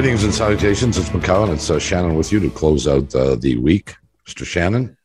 Greetings 0.00 0.24
and 0.24 0.34
salutations. 0.34 0.96
It's 0.96 1.10
McCown. 1.10 1.52
It's 1.52 1.68
uh, 1.68 1.78
Shannon 1.78 2.14
with 2.14 2.32
you 2.32 2.40
to 2.40 2.48
close 2.48 2.88
out 2.88 3.14
uh, 3.14 3.36
the 3.36 3.58
week. 3.58 3.96
Mr. 4.26 4.46
Shannon, 4.46 4.96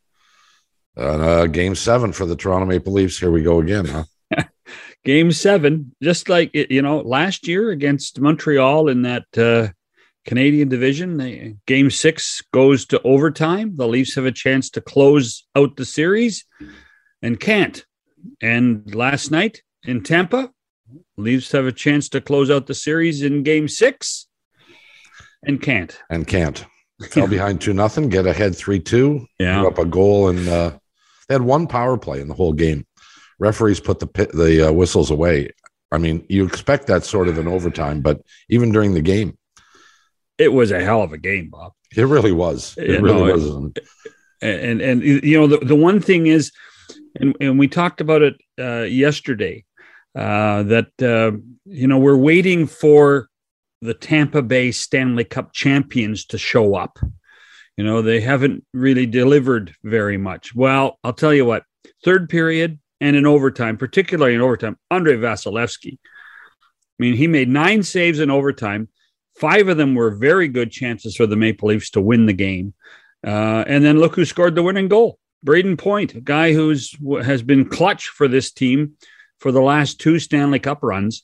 uh, 0.96 1.44
game 1.48 1.74
seven 1.74 2.12
for 2.12 2.24
the 2.24 2.34
Toronto 2.34 2.64
Maple 2.64 2.94
Leafs. 2.94 3.18
Here 3.18 3.30
we 3.30 3.42
go 3.42 3.60
again, 3.60 3.84
huh? 3.84 4.44
game 5.04 5.32
seven, 5.32 5.94
just 6.02 6.30
like 6.30 6.50
you 6.54 6.80
know, 6.80 7.00
last 7.00 7.46
year 7.46 7.72
against 7.72 8.22
Montreal 8.22 8.88
in 8.88 9.02
that 9.02 9.26
uh, 9.36 9.68
Canadian 10.24 10.70
division. 10.70 11.60
Game 11.66 11.90
six 11.90 12.40
goes 12.54 12.86
to 12.86 13.02
overtime. 13.02 13.76
The 13.76 13.86
Leafs 13.86 14.14
have 14.14 14.24
a 14.24 14.32
chance 14.32 14.70
to 14.70 14.80
close 14.80 15.44
out 15.54 15.76
the 15.76 15.84
series 15.84 16.46
and 17.20 17.38
can't. 17.38 17.84
And 18.40 18.94
last 18.94 19.30
night 19.30 19.60
in 19.84 20.02
Tampa, 20.02 20.52
Leafs 21.18 21.52
have 21.52 21.66
a 21.66 21.72
chance 21.72 22.08
to 22.08 22.22
close 22.22 22.50
out 22.50 22.66
the 22.66 22.74
series 22.74 23.20
in 23.20 23.42
game 23.42 23.68
six 23.68 24.25
and 25.42 25.60
can't. 25.60 25.98
And 26.10 26.26
can't. 26.26 26.64
Fell 27.10 27.28
behind 27.28 27.60
2 27.60 27.74
nothing, 27.74 28.08
get 28.08 28.26
ahead 28.26 28.56
3 28.56 28.80
2, 28.80 29.26
yeah. 29.38 29.62
up 29.64 29.78
a 29.78 29.84
goal. 29.84 30.28
And 30.28 30.48
uh, 30.48 30.78
they 31.28 31.34
had 31.34 31.42
one 31.42 31.66
power 31.66 31.98
play 31.98 32.20
in 32.20 32.28
the 32.28 32.34
whole 32.34 32.52
game. 32.52 32.86
Referees 33.38 33.80
put 33.80 33.98
the, 33.98 34.06
pit, 34.06 34.32
the 34.32 34.68
uh, 34.68 34.72
whistles 34.72 35.10
away. 35.10 35.50
I 35.92 35.98
mean, 35.98 36.24
you 36.28 36.46
expect 36.46 36.86
that 36.86 37.04
sort 37.04 37.28
of 37.28 37.38
an 37.38 37.46
overtime, 37.46 38.00
but 38.00 38.22
even 38.48 38.72
during 38.72 38.94
the 38.94 39.02
game, 39.02 39.36
it 40.38 40.52
was 40.52 40.70
a 40.70 40.82
hell 40.82 41.02
of 41.02 41.12
a 41.12 41.18
game, 41.18 41.50
Bob. 41.50 41.72
It 41.94 42.02
really 42.02 42.32
was. 42.32 42.76
It 42.76 42.90
you 42.90 43.00
really 43.00 43.26
know, 43.26 43.34
was. 43.34 43.72
And 44.42 44.82
and 44.82 45.02
you 45.02 45.38
know 45.38 45.46
the, 45.46 45.64
the 45.64 45.74
one 45.74 46.00
thing 46.00 46.26
is, 46.26 46.52
and 47.18 47.34
and 47.40 47.58
we 47.58 47.68
talked 47.68 48.02
about 48.02 48.20
it 48.22 48.34
uh, 48.58 48.82
yesterday, 48.82 49.64
uh, 50.14 50.62
that 50.64 50.88
uh, 51.00 51.38
you 51.64 51.86
know 51.86 51.98
we're 51.98 52.16
waiting 52.16 52.66
for 52.66 53.28
the 53.86 53.94
Tampa 53.94 54.42
Bay 54.42 54.72
Stanley 54.72 55.24
Cup 55.24 55.52
champions 55.52 56.26
to 56.26 56.38
show 56.38 56.74
up. 56.74 56.98
You 57.76 57.84
know 57.84 58.02
they 58.02 58.20
haven't 58.20 58.64
really 58.72 59.06
delivered 59.06 59.74
very 59.84 60.16
much. 60.16 60.54
Well, 60.54 60.98
I'll 61.04 61.12
tell 61.12 61.34
you 61.34 61.44
what. 61.44 61.64
Third 62.04 62.28
period 62.28 62.78
and 63.00 63.16
in 63.16 63.26
overtime, 63.26 63.76
particularly 63.76 64.34
in 64.34 64.40
overtime, 64.40 64.78
Andrei 64.90 65.16
Vasilevskiy. 65.16 65.98
I 65.98 66.98
mean, 66.98 67.14
he 67.14 67.26
made 67.26 67.48
nine 67.48 67.82
saves 67.82 68.20
in 68.20 68.30
overtime 68.30 68.88
Five 69.36 69.68
of 69.68 69.76
them 69.76 69.94
were 69.94 70.10
very 70.10 70.48
good 70.48 70.70
chances 70.70 71.14
for 71.14 71.26
the 71.26 71.36
Maple 71.36 71.68
Leafs 71.68 71.90
to 71.90 72.00
win 72.00 72.26
the 72.26 72.32
game. 72.32 72.72
Uh, 73.24 73.64
and 73.66 73.84
then 73.84 73.98
look 73.98 74.14
who 74.14 74.24
scored 74.24 74.54
the 74.54 74.62
winning 74.62 74.88
goal. 74.88 75.18
Brayden 75.44 75.78
Point, 75.78 76.14
a 76.14 76.20
guy 76.20 76.52
who's 76.52 76.94
has 77.22 77.42
been 77.42 77.68
clutch 77.68 78.08
for 78.08 78.28
this 78.28 78.50
team 78.50 78.92
for 79.38 79.52
the 79.52 79.60
last 79.60 80.00
two 80.00 80.18
Stanley 80.18 80.58
Cup 80.58 80.78
runs, 80.82 81.22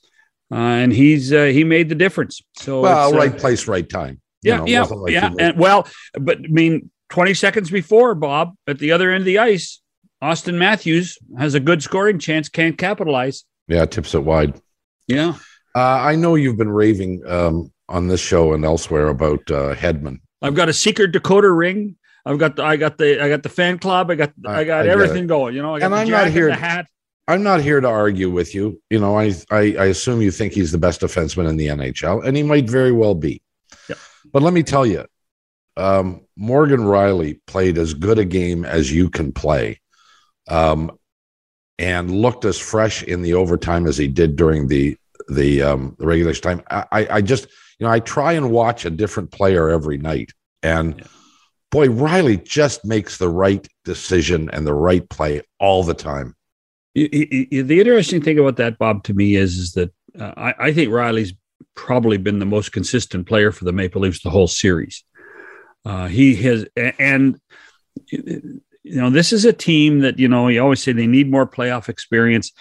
and 0.53 0.93
he's 0.93 1.33
uh, 1.33 1.45
he 1.45 1.63
made 1.63 1.89
the 1.89 1.95
difference. 1.95 2.41
So 2.57 2.81
well, 2.81 3.13
uh, 3.13 3.17
right 3.17 3.37
place, 3.37 3.67
right 3.67 3.87
time. 3.87 4.21
Yeah, 4.41 4.57
know, 4.57 4.67
yeah, 4.67 4.83
like 4.83 5.13
yeah. 5.13 5.31
And 5.39 5.57
well, 5.57 5.87
but 6.19 6.39
I 6.39 6.47
mean, 6.47 6.91
twenty 7.09 7.33
seconds 7.33 7.71
before 7.71 8.15
Bob 8.15 8.55
at 8.67 8.79
the 8.79 8.91
other 8.91 9.11
end 9.11 9.21
of 9.21 9.25
the 9.25 9.39
ice, 9.39 9.81
Auston 10.21 10.55
Matthews 10.55 11.17
has 11.37 11.53
a 11.53 11.59
good 11.59 11.81
scoring 11.81 12.19
chance, 12.19 12.49
can't 12.49 12.77
capitalize. 12.77 13.45
Yeah, 13.67 13.85
tips 13.85 14.13
it 14.13 14.23
wide. 14.23 14.59
Yeah, 15.07 15.35
uh, 15.75 15.79
I 15.79 16.15
know 16.15 16.35
you've 16.35 16.57
been 16.57 16.71
raving 16.71 17.21
um, 17.27 17.71
on 17.89 18.07
this 18.07 18.21
show 18.21 18.53
and 18.53 18.65
elsewhere 18.65 19.07
about 19.07 19.49
uh, 19.49 19.75
Hedman. 19.75 20.19
I've 20.41 20.55
got 20.55 20.69
a 20.69 20.73
secret 20.73 21.11
Dakota 21.13 21.51
ring. 21.51 21.95
I've 22.25 22.37
got 22.37 22.55
the 22.55 22.63
I 22.63 22.77
got 22.77 22.97
the 22.97 23.21
I 23.23 23.29
got 23.29 23.43
the 23.43 23.49
fan 23.49 23.79
club. 23.79 24.11
I 24.11 24.15
got 24.15 24.33
I, 24.45 24.61
I 24.61 24.63
got 24.63 24.85
I 24.85 24.89
everything 24.89 25.27
going. 25.27 25.55
You 25.55 25.61
know, 25.61 25.75
I 25.75 25.79
got 25.79 25.85
and 25.85 25.95
I'm 25.95 26.09
not 26.09 26.27
here. 26.27 26.49
hat. 26.51 26.87
I'm 27.27 27.43
not 27.43 27.61
here 27.61 27.79
to 27.79 27.87
argue 27.87 28.29
with 28.29 28.53
you. 28.53 28.81
You 28.89 28.99
know, 28.99 29.17
I, 29.17 29.33
I 29.49 29.75
I 29.79 29.85
assume 29.85 30.21
you 30.21 30.31
think 30.31 30.53
he's 30.53 30.71
the 30.71 30.77
best 30.77 31.01
defenseman 31.01 31.49
in 31.49 31.57
the 31.57 31.67
NHL, 31.67 32.25
and 32.25 32.35
he 32.35 32.43
might 32.43 32.69
very 32.69 32.91
well 32.91 33.15
be. 33.15 33.41
Yep. 33.87 33.97
But 34.31 34.43
let 34.43 34.53
me 34.53 34.63
tell 34.63 34.85
you, 34.85 35.05
um, 35.77 36.21
Morgan 36.35 36.81
Rielly 36.81 37.39
played 37.47 37.77
as 37.77 37.93
good 37.93 38.19
a 38.19 38.25
game 38.25 38.65
as 38.65 38.91
you 38.91 39.09
can 39.09 39.31
play, 39.31 39.79
um, 40.49 40.91
and 41.79 42.11
looked 42.11 42.43
as 42.45 42.59
fresh 42.59 43.03
in 43.03 43.21
the 43.21 43.35
overtime 43.35 43.87
as 43.87 43.97
he 43.97 44.07
did 44.07 44.35
during 44.35 44.67
the 44.67 44.97
the 45.29 45.61
um, 45.61 45.95
the 45.99 46.05
regulation 46.05 46.41
time. 46.41 46.61
I, 46.69 47.07
I 47.09 47.21
just 47.21 47.47
you 47.79 47.85
know, 47.85 47.91
I 47.91 47.99
try 47.99 48.33
and 48.33 48.51
watch 48.51 48.85
a 48.85 48.89
different 48.89 49.31
player 49.31 49.69
every 49.69 49.97
night. 49.97 50.31
And 50.61 50.99
yeah. 50.99 51.05
boy, 51.71 51.87
Rielly 51.87 52.43
just 52.43 52.85
makes 52.85 53.17
the 53.17 53.29
right 53.29 53.67
decision 53.83 54.49
and 54.51 54.65
the 54.65 54.73
right 54.73 55.07
play 55.09 55.41
all 55.59 55.83
the 55.83 55.93
time. 55.93 56.35
The 56.95 57.47
interesting 57.79 58.21
thing 58.21 58.39
about 58.39 58.57
that, 58.57 58.77
Bob, 58.77 59.03
to 59.05 59.13
me 59.13 59.35
is, 59.35 59.57
is 59.57 59.71
that 59.73 59.93
uh, 60.19 60.33
I, 60.37 60.53
I 60.59 60.73
think 60.73 60.89
Rielly's 60.89 61.33
probably 61.75 62.17
been 62.17 62.39
the 62.39 62.45
most 62.45 62.71
consistent 62.71 63.27
player 63.27 63.51
for 63.51 63.65
the 63.65 63.71
Maple 63.71 64.01
Leafs 64.01 64.21
the 64.21 64.29
whole 64.29 64.47
series. 64.47 65.03
Uh, 65.85 66.07
he 66.07 66.35
has, 66.35 66.65
and 66.77 67.39
you 68.05 68.61
know, 68.83 69.09
this 69.09 69.33
is 69.33 69.45
a 69.45 69.53
team 69.53 69.99
that 69.99 70.19
you 70.19 70.27
know 70.27 70.47
you 70.47 70.61
always 70.61 70.81
say 70.81 70.91
they 70.91 71.07
need 71.07 71.31
more 71.31 71.47
playoff 71.47 71.89
experience. 71.89 72.51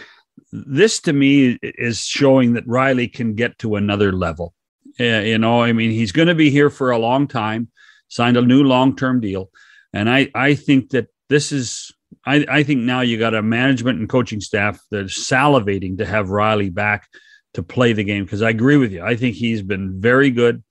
This 0.51 1.01
to 1.03 1.13
me 1.13 1.59
is 1.63 2.01
showing 2.01 2.55
that 2.55 2.67
Rielly 2.67 3.13
can 3.13 3.35
get 3.35 3.59
to 3.59 3.77
another 3.77 4.13
level. 4.13 4.55
Uh, 4.99 5.21
you 5.21 5.39
know, 5.39 5.63
I 5.63 5.73
mean, 5.73 5.91
he's 5.91 6.13
going 6.13 6.29
to 6.29 6.35
be 6.35 6.51
here 6.51 6.71
for 6.71 6.91
a 6.91 6.99
long 6.99 7.29
time. 7.29 7.69
Signed 8.09 8.37
a 8.37 8.43
new 8.43 8.63
long-term 8.63 9.21
deal, 9.21 9.51
and 9.93 10.09
I 10.11 10.31
I 10.35 10.55
think 10.55 10.91
that 10.91 11.09
this 11.29 11.53
is 11.53 11.93
I, 12.25 12.45
I 12.49 12.63
think 12.63 12.81
now 12.81 13.01
you 13.01 13.19
got 13.19 13.35
a 13.35 13.43
management 13.43 13.99
and 13.99 14.09
coaching 14.09 14.41
staff 14.41 14.81
that's 14.91 15.19
salivating 15.19 15.99
to 15.99 16.07
have 16.07 16.29
Rielly 16.29 16.73
back 16.73 17.09
to 17.55 17.63
play 17.63 17.93
the 17.93 18.05
game 18.05 18.25
because 18.25 18.43
I 18.43 18.51
agree 18.51 18.77
with 18.77 18.93
you. 18.93 19.03
I 19.03 19.17
think 19.17 19.37
he's 19.37 19.63
been 19.63 20.01
very 20.01 20.31
good, 20.31 20.63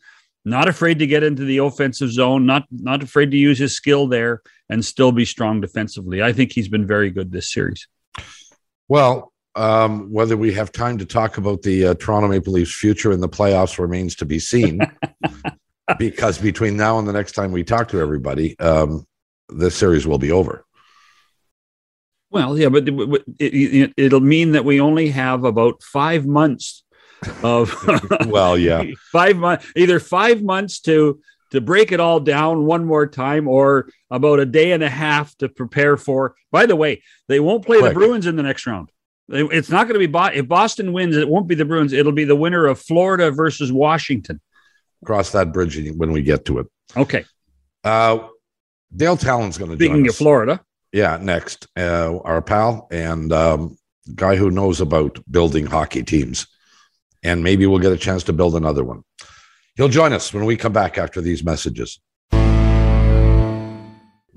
not 0.46 0.68
afraid 0.68 1.00
to 1.00 1.07
get 1.07 1.24
into 1.24 1.44
the 1.46 1.59
offensive 1.59 2.12
zone, 2.12 2.46
not 2.46 2.66
not 2.72 3.03
afraid 3.03 3.31
to 3.31 3.38
use 3.38 3.59
his 3.59 3.75
skill 3.75 4.07
there 4.07 4.41
and 4.69 4.84
still 4.84 5.12
be 5.12 5.25
strong 5.25 5.62
defensively. 5.62 6.24
I 6.24 6.34
think 6.34 6.52
he's 6.52 6.69
been 6.69 6.88
very 6.88 7.12
good 7.12 7.31
this 7.31 7.52
series. 7.52 7.88
Well, 8.88 9.31
um, 9.56 10.12
whether 10.12 10.38
we 10.38 10.53
have 10.53 10.72
time 10.72 10.97
to 10.97 11.06
talk 11.06 11.38
about 11.38 11.62
the 11.62 11.88
uh, 11.88 11.94
Toronto 11.96 12.29
Maple 12.29 12.53
Leafs' 12.53 12.73
future 12.73 13.12
in 13.12 13.19
the 13.19 13.29
playoffs 13.29 13.78
remains 13.78 14.16
to 14.16 14.25
be 14.25 14.40
seen. 14.40 14.79
because 15.97 16.38
between 16.38 16.78
now 16.78 17.00
and 17.00 17.08
the 17.08 17.13
next 17.13 17.34
time 17.34 17.52
we 17.52 17.63
talk 17.63 17.90
to 17.90 18.00
everybody, 18.00 18.58
um, 18.59 19.06
this 19.50 19.75
series 19.75 20.08
will 20.08 20.18
be 20.18 20.31
over. 20.31 20.66
Well, 22.31 22.58
yeah, 22.58 22.69
but 22.69 22.88
it, 22.88 23.94
it, 23.97 24.22
mean 24.22 24.53
that 24.53 24.64
we 24.64 24.80
only 24.80 25.09
have 25.09 25.44
about 25.44 25.84
five 25.84 26.25
months 26.25 26.84
of. 27.44 27.75
well, 28.28 28.58
yeah, 28.58 28.84
five 29.12 29.36
months, 29.36 29.69
either 29.75 30.00
five 30.00 30.41
months 30.41 30.80
to 30.81 31.20
to 31.52 31.59
break 31.59 31.91
it 31.91 32.00
all 32.00 32.22
down 32.22 32.66
one 32.66 32.86
more 32.86 33.06
time, 33.06 33.50
or 33.50 33.90
about 34.09 34.40
a 34.40 34.46
day 34.46 34.72
and 34.72 34.81
a 34.81 34.90
half 34.90 35.36
to 35.40 35.50
prepare 35.50 35.97
for. 35.97 36.36
By 36.52 36.66
the 36.66 36.75
way, 36.78 37.03
they 37.28 37.41
won't 37.41 37.66
play 37.66 37.80
Quick. 37.80 37.91
the 37.91 38.00
Bruins 38.00 38.25
in 38.25 38.38
the 38.38 38.44
next 38.44 38.66
round. 38.66 38.90
It's 39.28 39.70
not 39.70 39.88
going 39.88 39.96
to 39.96 40.00
be 40.00 40.08
Bo- 40.08 40.31
if 40.34 40.47
Boston 40.47 40.94
wins. 40.94 41.18
It 41.18 41.28
won't 41.28 41.50
be 41.50 41.56
the 41.56 41.66
Bruins. 41.66 41.91
It'll 41.91 42.14
be 42.14 42.24
the 42.24 42.36
winner 42.36 42.66
of 42.66 42.80
Florida 42.80 43.30
versus 43.30 43.74
Washington. 43.74 44.40
Cross 45.03 45.31
that 45.31 45.52
bridge 45.52 45.78
when 45.97 46.14
we 46.14 46.22
get 46.22 46.46
to 46.46 46.59
it. 46.59 46.68
Okay. 46.96 47.25
Uh, 47.84 48.20
Dale 48.96 49.18
Tallon's 49.18 49.58
going 49.58 49.72
to 49.72 49.78
speaking 49.78 50.08
of 50.08 50.16
Florida. 50.16 50.62
Yeah, 50.94 51.18
next, 51.22 51.68
uh, 51.78 52.19
our 52.19 52.41
pal 52.41 52.88
and 52.91 53.31
um, 53.31 53.78
guy 54.13 54.35
who 54.35 54.52
knows 54.52 54.81
about 54.81 55.19
building 55.29 55.66
hockey 55.66 56.03
teams, 56.03 56.47
and 57.24 57.44
maybe 57.44 57.66
we'll 57.66 57.79
get 57.79 57.94
a 57.94 57.97
chance 57.97 58.24
to 58.24 58.34
build 58.34 58.56
another 58.56 58.84
one. 58.84 59.03
He'll 59.75 59.88
join 59.88 60.12
us 60.12 60.34
when 60.34 60.44
we 60.46 60.57
come 60.57 60.74
back 60.74 60.97
after 60.97 61.22
these 61.22 61.44
messages. 61.44 62.00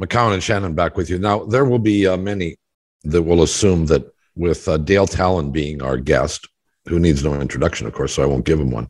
McCown 0.01 0.33
and 0.33 0.43
Shannon 0.43 0.75
back 0.75 0.97
with 0.97 1.11
you. 1.11 1.19
Now, 1.19 1.45
there 1.45 1.65
will 1.65 1.79
be 1.79 2.07
uh, 2.07 2.17
many 2.17 2.57
that 3.05 3.23
will 3.23 3.43
assume 3.43 3.87
that 3.87 4.05
with 4.37 4.69
uh, 4.69 4.77
Dale 4.77 5.07
Tallon 5.07 5.51
being 5.51 5.83
our 5.83 5.97
guest, 5.97 6.49
who 6.89 6.99
needs 6.99 7.25
no 7.25 7.41
introduction, 7.41 7.87
of 7.87 7.95
course, 7.95 8.15
so 8.15 8.23
I 8.23 8.27
won't 8.27 8.45
give 8.45 8.61
him 8.61 8.71
one. 8.71 8.89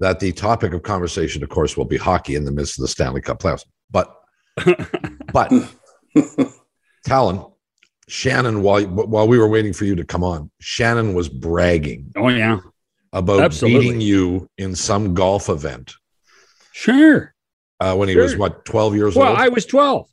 That 0.00 0.20
the 0.20 0.32
topic 0.32 0.72
of 0.72 0.82
conversation, 0.82 1.42
of 1.42 1.48
course, 1.48 1.76
will 1.76 1.84
be 1.84 1.96
hockey 1.96 2.34
in 2.34 2.44
the 2.44 2.52
midst 2.52 2.78
of 2.78 2.82
the 2.82 2.88
Stanley 2.88 3.20
Cup 3.20 3.40
playoffs. 3.40 3.64
But, 3.90 4.14
but 5.32 5.52
Tallon, 7.04 7.44
Shannon, 8.08 8.62
while 8.62 8.84
while 8.84 9.28
we 9.28 9.38
were 9.38 9.48
waiting 9.48 9.72
for 9.72 9.84
you 9.84 9.94
to 9.96 10.04
come 10.04 10.24
on, 10.24 10.50
Shannon 10.60 11.14
was 11.14 11.28
bragging. 11.28 12.12
Oh 12.16 12.28
yeah, 12.28 12.60
about 13.12 13.40
Absolutely. 13.40 13.80
beating 13.80 14.00
you 14.00 14.48
in 14.58 14.74
some 14.74 15.14
golf 15.14 15.48
event. 15.48 15.94
Sure. 16.72 17.34
Uh, 17.80 17.94
when 17.94 18.08
he 18.08 18.14
sure. 18.14 18.24
was 18.24 18.36
what 18.36 18.64
twelve 18.64 18.94
years 18.94 19.14
well, 19.14 19.28
old. 19.28 19.36
Well, 19.36 19.44
I 19.44 19.48
was 19.48 19.66
twelve. 19.66 20.08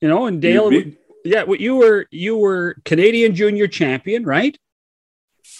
You 0.00 0.08
know, 0.08 0.26
and 0.26 0.40
Dale. 0.40 0.72
You 0.72 0.96
yeah, 1.24 1.44
well, 1.44 1.60
you 1.60 1.76
were 1.76 2.06
you 2.10 2.36
were 2.36 2.76
Canadian 2.84 3.34
junior 3.34 3.68
champion, 3.68 4.24
right? 4.24 4.58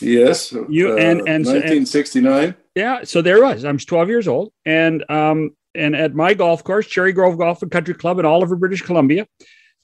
Yes. 0.01 0.53
You 0.69 0.93
uh, 0.93 0.97
and 0.97 1.21
and 1.21 1.45
1969. 1.45 2.45
And, 2.45 2.55
yeah, 2.75 3.05
so 3.05 3.23
there 3.23 3.43
was. 3.43 3.65
I'm 3.65 3.79
12 3.79 4.09
years 4.09 4.29
old, 4.29 4.53
and 4.65 5.09
um 5.11 5.57
and 5.75 5.97
at 5.97 6.15
my 6.15 6.35
golf 6.35 6.65
course, 6.65 6.87
Cherry 6.87 7.13
Grove 7.13 7.39
Golf 7.39 7.63
and 7.63 7.71
Country 7.71 7.95
Club 7.95 8.19
in 8.19 8.27
Oliver, 8.27 8.57
British 8.57 8.83
Columbia, 8.83 9.27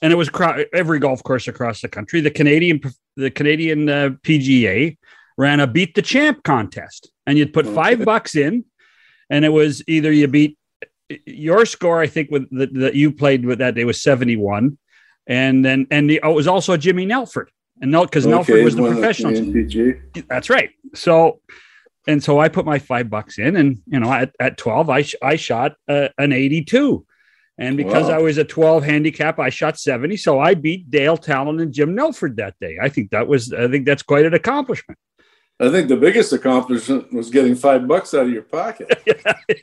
and 0.03 0.13
it 0.13 0.17
was 0.17 0.29
cro- 0.29 0.65
every 0.73 0.99
golf 0.99 1.23
course 1.23 1.49
across 1.49 1.81
the 1.81 1.89
country. 1.89 2.21
The 2.21 2.31
Canadian 2.31 2.81
the 3.17 3.31
Canadian 3.31 3.89
uh, 3.89 4.11
PGA 4.23 4.97
ran 5.37 5.61
a 5.61 5.67
beat 5.67 5.95
the 5.95 6.03
champ 6.03 6.43
contest, 6.43 7.11
and 7.27 7.39
you'd 7.39 7.53
put 7.53 7.67
five 7.67 8.05
bucks 8.05 8.37
in, 8.37 8.65
and 9.31 9.45
it 9.45 9.51
was 9.51 9.83
either 9.89 10.13
you 10.13 10.29
beat 10.29 10.59
your 11.27 11.65
score. 11.67 12.01
I 12.01 12.07
think 12.07 12.31
with 12.31 12.49
that 12.51 12.73
that 12.75 12.95
you 12.95 13.13
played 13.13 13.45
with 13.45 13.59
that 13.59 13.75
day 13.75 13.85
was 13.85 14.01
seventy 14.01 14.37
one, 14.37 14.79
and 15.27 15.65
then 15.65 15.87
and 15.91 16.09
the, 16.09 16.21
oh, 16.23 16.33
it 16.33 16.35
was 16.35 16.49
also 16.49 16.77
Jimmy 16.77 17.07
Nelford, 17.07 17.49
and 17.81 17.91
no, 17.91 18.05
because 18.05 18.27
Nelford 18.27 18.65
was 18.65 18.77
the 18.77 18.83
professional. 18.87 19.33
That's 20.29 20.51
right. 20.51 20.71
So 20.95 21.41
and 22.09 22.25
so 22.25 22.41
I 22.41 22.49
put 22.49 22.65
my 22.65 22.79
five 22.79 23.11
bucks 23.11 23.39
in, 23.39 23.55
and 23.55 23.81
you 23.87 24.01
know, 24.01 24.11
at, 24.11 24.35
at 24.41 24.57
twelve, 24.57 24.89
I 24.89 25.03
sh- 25.03 25.15
I 25.23 25.37
shot 25.37 25.75
uh, 25.89 26.09
an 26.17 26.33
eighty-two, 26.33 27.05
and 27.59 27.77
because 27.77 28.09
wow. 28.09 28.15
I 28.15 28.19
was 28.19 28.39
a 28.39 28.45
twelve 28.45 28.83
handicap, 28.83 29.39
I 29.39 29.51
shot 29.51 29.79
seventy. 29.79 30.17
So 30.17 30.41
I 30.41 30.55
beat 30.55 30.91
Dale 30.91 31.19
Tallon 31.19 31.61
and 31.61 31.73
Jim 31.73 31.95
Nelford 31.95 32.37
that 32.37 32.55
day. 32.61 32.79
I 32.81 32.89
think 32.89 33.11
that 33.11 33.29
was, 33.29 33.53
I 33.53 33.69
think 33.69 33.85
that's 33.85 34.03
quite 34.03 34.25
an 34.25 34.33
accomplishment. 34.33 34.99
I 35.61 35.69
think 35.69 35.89
the 35.89 35.99
biggest 35.99 36.33
accomplishment 36.33 37.13
was 37.13 37.29
getting 37.29 37.55
five 37.55 37.87
bucks 37.87 38.15
out 38.15 38.25
of 38.27 38.31
your 38.31 38.43
pocket. 38.43 39.03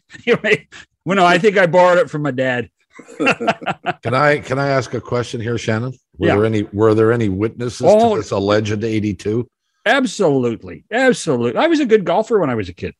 you 0.25 0.37
may, 0.43 0.67
well, 1.03 1.15
no, 1.15 1.25
I 1.25 1.39
think 1.39 1.57
I 1.57 1.65
borrowed 1.65 1.97
it 1.97 2.11
from 2.11 2.21
my 2.21 2.31
dad. 2.31 2.69
can 3.17 4.13
I 4.13 4.39
can 4.39 4.59
I 4.59 4.67
ask 4.67 4.93
a 4.93 5.01
question 5.01 5.41
here, 5.41 5.57
Shannon? 5.57 5.93
Were 6.17 6.27
yeah. 6.27 6.35
there 6.35 6.45
any 6.45 6.63
were 6.71 6.93
there 6.93 7.11
any 7.11 7.27
witnesses 7.27 7.87
oh, 7.89 8.11
to 8.11 8.21
this 8.21 8.31
alleged 8.31 8.83
eighty 8.83 9.15
two? 9.15 9.49
Absolutely. 9.85 10.83
Absolutely. 10.91 11.59
I 11.59 11.67
was 11.67 11.79
a 11.79 11.85
good 11.85 12.05
golfer 12.05 12.39
when 12.39 12.49
I 12.49 12.55
was 12.55 12.69
a 12.69 12.73
kid. 12.73 12.95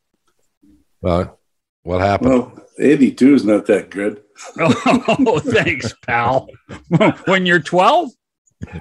Well, 1.02 1.40
what 1.84 2.02
happened? 2.02 2.30
Well, 2.30 2.60
82 2.80 3.36
is 3.36 3.46
not 3.46 3.66
that 3.68 3.90
good. 3.90 4.22
oh, 4.60 5.40
thanks, 5.40 5.94
pal. 6.06 6.50
when 7.26 7.46
you're 7.46 7.60
12? 7.60 8.10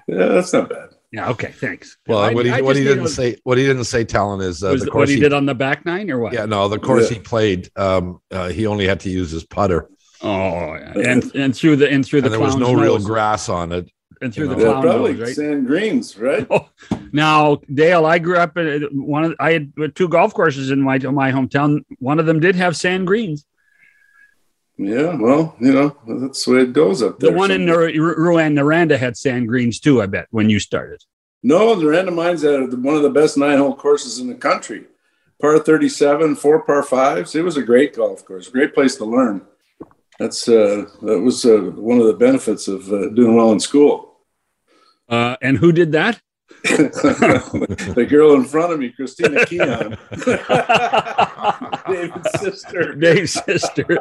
Yeah, 0.08 0.26
that's 0.26 0.52
not 0.52 0.68
bad. 0.68 0.90
Yeah. 1.12 1.28
Okay. 1.30 1.52
Thanks. 1.52 1.96
Well, 2.08 2.18
I, 2.18 2.34
what 2.34 2.44
he, 2.44 2.60
what 2.60 2.74
he 2.74 2.82
didn't 2.82 3.08
say, 3.08 3.36
what 3.44 3.56
he 3.56 3.64
didn't 3.64 3.84
say, 3.84 4.04
Tallon 4.04 4.40
is 4.40 4.64
uh, 4.64 4.72
the 4.72 4.78
course 4.86 4.94
what 4.94 5.08
he, 5.08 5.14
he, 5.14 5.20
did 5.20 5.32
on 5.32 5.46
the 5.46 5.54
back 5.54 5.86
nine 5.86 6.10
or 6.10 6.18
what? 6.18 6.32
Yeah. 6.32 6.46
No, 6.46 6.68
the 6.68 6.78
course 6.78 7.08
yeah. 7.08 7.18
he 7.18 7.22
played, 7.22 7.70
um, 7.76 8.20
uh, 8.32 8.48
he 8.48 8.66
only 8.66 8.88
had 8.88 9.00
to 9.00 9.10
use 9.10 9.30
his 9.30 9.44
putter. 9.44 9.88
Oh, 10.22 10.72
and 10.72 11.34
and 11.34 11.54
through 11.54 11.76
the 11.76 11.90
and 11.90 12.04
through 12.04 12.22
the 12.22 12.26
and 12.28 12.32
there 12.32 12.40
was 12.40 12.56
no 12.56 12.72
nose. 12.72 12.82
real 12.82 12.98
grass 12.98 13.48
on 13.48 13.72
it 13.72 13.90
and 14.24 14.34
through 14.34 14.48
the 14.48 14.56
know? 14.56 14.72
clown 14.72 14.82
probably 14.82 15.12
nose, 15.12 15.20
right? 15.20 15.36
Sand 15.36 15.66
greens, 15.66 16.18
right? 16.18 16.46
Oh, 16.50 16.68
now, 17.12 17.60
Dale, 17.72 18.06
I 18.06 18.18
grew 18.18 18.38
up 18.38 18.56
in 18.56 18.82
one 18.92 19.24
of 19.24 19.34
I 19.38 19.52
had 19.52 19.72
two 19.94 20.08
golf 20.08 20.34
courses 20.34 20.70
in 20.70 20.80
my 20.80 20.98
my 20.98 21.30
hometown. 21.30 21.84
One 21.98 22.18
of 22.18 22.26
them 22.26 22.40
did 22.40 22.56
have 22.56 22.76
sand 22.76 23.06
greens. 23.06 23.46
Yeah, 24.76 25.14
well, 25.14 25.54
you 25.60 25.72
know 25.72 25.96
that's 26.06 26.44
the 26.44 26.52
way 26.52 26.60
it 26.62 26.72
goes 26.72 27.02
up 27.02 27.20
there. 27.20 27.30
The 27.30 27.36
one 27.36 27.52
in 27.52 27.66
Rouyn-Noranda 27.66 28.98
had 28.98 29.16
sand 29.16 29.46
greens 29.46 29.78
too. 29.78 30.02
I 30.02 30.06
bet 30.06 30.26
when 30.30 30.50
you 30.50 30.58
started. 30.58 31.04
No, 31.42 31.76
Noranda 31.76 32.12
Mines 32.12 32.42
had 32.42 32.82
one 32.82 32.96
of 32.96 33.02
the 33.02 33.10
best 33.10 33.36
nine-hole 33.36 33.76
courses 33.76 34.18
in 34.18 34.28
the 34.28 34.34
country. 34.34 34.86
Par 35.40 35.58
37, 35.58 36.36
four 36.36 36.62
par 36.62 36.82
fives. 36.82 37.34
It 37.34 37.44
was 37.44 37.58
a 37.58 37.62
great 37.62 37.94
golf 37.94 38.24
course, 38.24 38.48
great 38.48 38.72
place 38.72 38.96
to 38.96 39.04
learn 39.04 39.42
that's 40.18 40.48
uh, 40.48 40.86
that 41.02 41.20
was 41.20 41.44
uh, 41.44 41.58
one 41.76 42.00
of 42.00 42.06
the 42.06 42.14
benefits 42.14 42.68
of 42.68 42.90
uh, 42.92 43.08
doing 43.10 43.34
well 43.34 43.52
in 43.52 43.60
school. 43.60 44.13
Uh, 45.08 45.36
and 45.42 45.58
who 45.58 45.72
did 45.72 45.92
that? 45.92 46.20
the 46.64 48.06
girl 48.08 48.34
in 48.34 48.44
front 48.44 48.72
of 48.72 48.78
me, 48.78 48.90
Christina 48.90 49.44
Keon, 49.44 49.98
David's 51.88 52.40
sister. 52.40 52.94
Dave's 52.94 53.32
sister. 53.32 53.98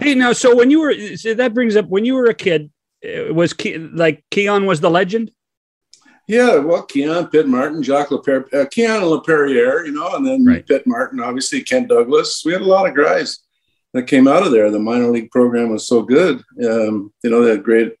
hey, 0.00 0.14
now, 0.14 0.32
so 0.32 0.56
when 0.56 0.70
you 0.70 0.80
were, 0.80 0.94
so 1.16 1.34
that 1.34 1.52
brings 1.52 1.76
up 1.76 1.86
when 1.88 2.04
you 2.04 2.14
were 2.14 2.26
a 2.26 2.34
kid, 2.34 2.70
uh, 3.04 3.34
was 3.34 3.52
Ke- 3.52 3.90
like 3.92 4.24
Keon 4.30 4.66
was 4.66 4.80
the 4.80 4.90
legend? 4.90 5.30
Yeah, 6.26 6.56
well, 6.56 6.84
Keon, 6.84 7.28
Pitt 7.28 7.46
Martin, 7.46 7.82
Jacques 7.82 8.08
Laper, 8.08 8.52
uh, 8.54 8.66
Keon 8.70 9.02
and 9.02 9.04
LaPerriere, 9.04 9.84
you 9.84 9.92
know, 9.92 10.14
and 10.14 10.26
then 10.26 10.44
right. 10.44 10.66
Pitt 10.66 10.86
Martin, 10.86 11.20
obviously 11.20 11.62
Ken 11.62 11.86
Douglas. 11.86 12.42
We 12.46 12.52
had 12.52 12.62
a 12.62 12.66
lot 12.66 12.88
of 12.88 12.96
guys 12.96 13.40
that 13.92 14.06
came 14.06 14.26
out 14.26 14.44
of 14.44 14.52
there. 14.52 14.70
The 14.70 14.78
minor 14.78 15.08
league 15.08 15.30
program 15.30 15.68
was 15.68 15.86
so 15.86 16.02
good. 16.02 16.42
Um, 16.64 17.12
you 17.22 17.30
know, 17.30 17.44
they 17.44 17.50
had 17.50 17.62
great 17.62 17.94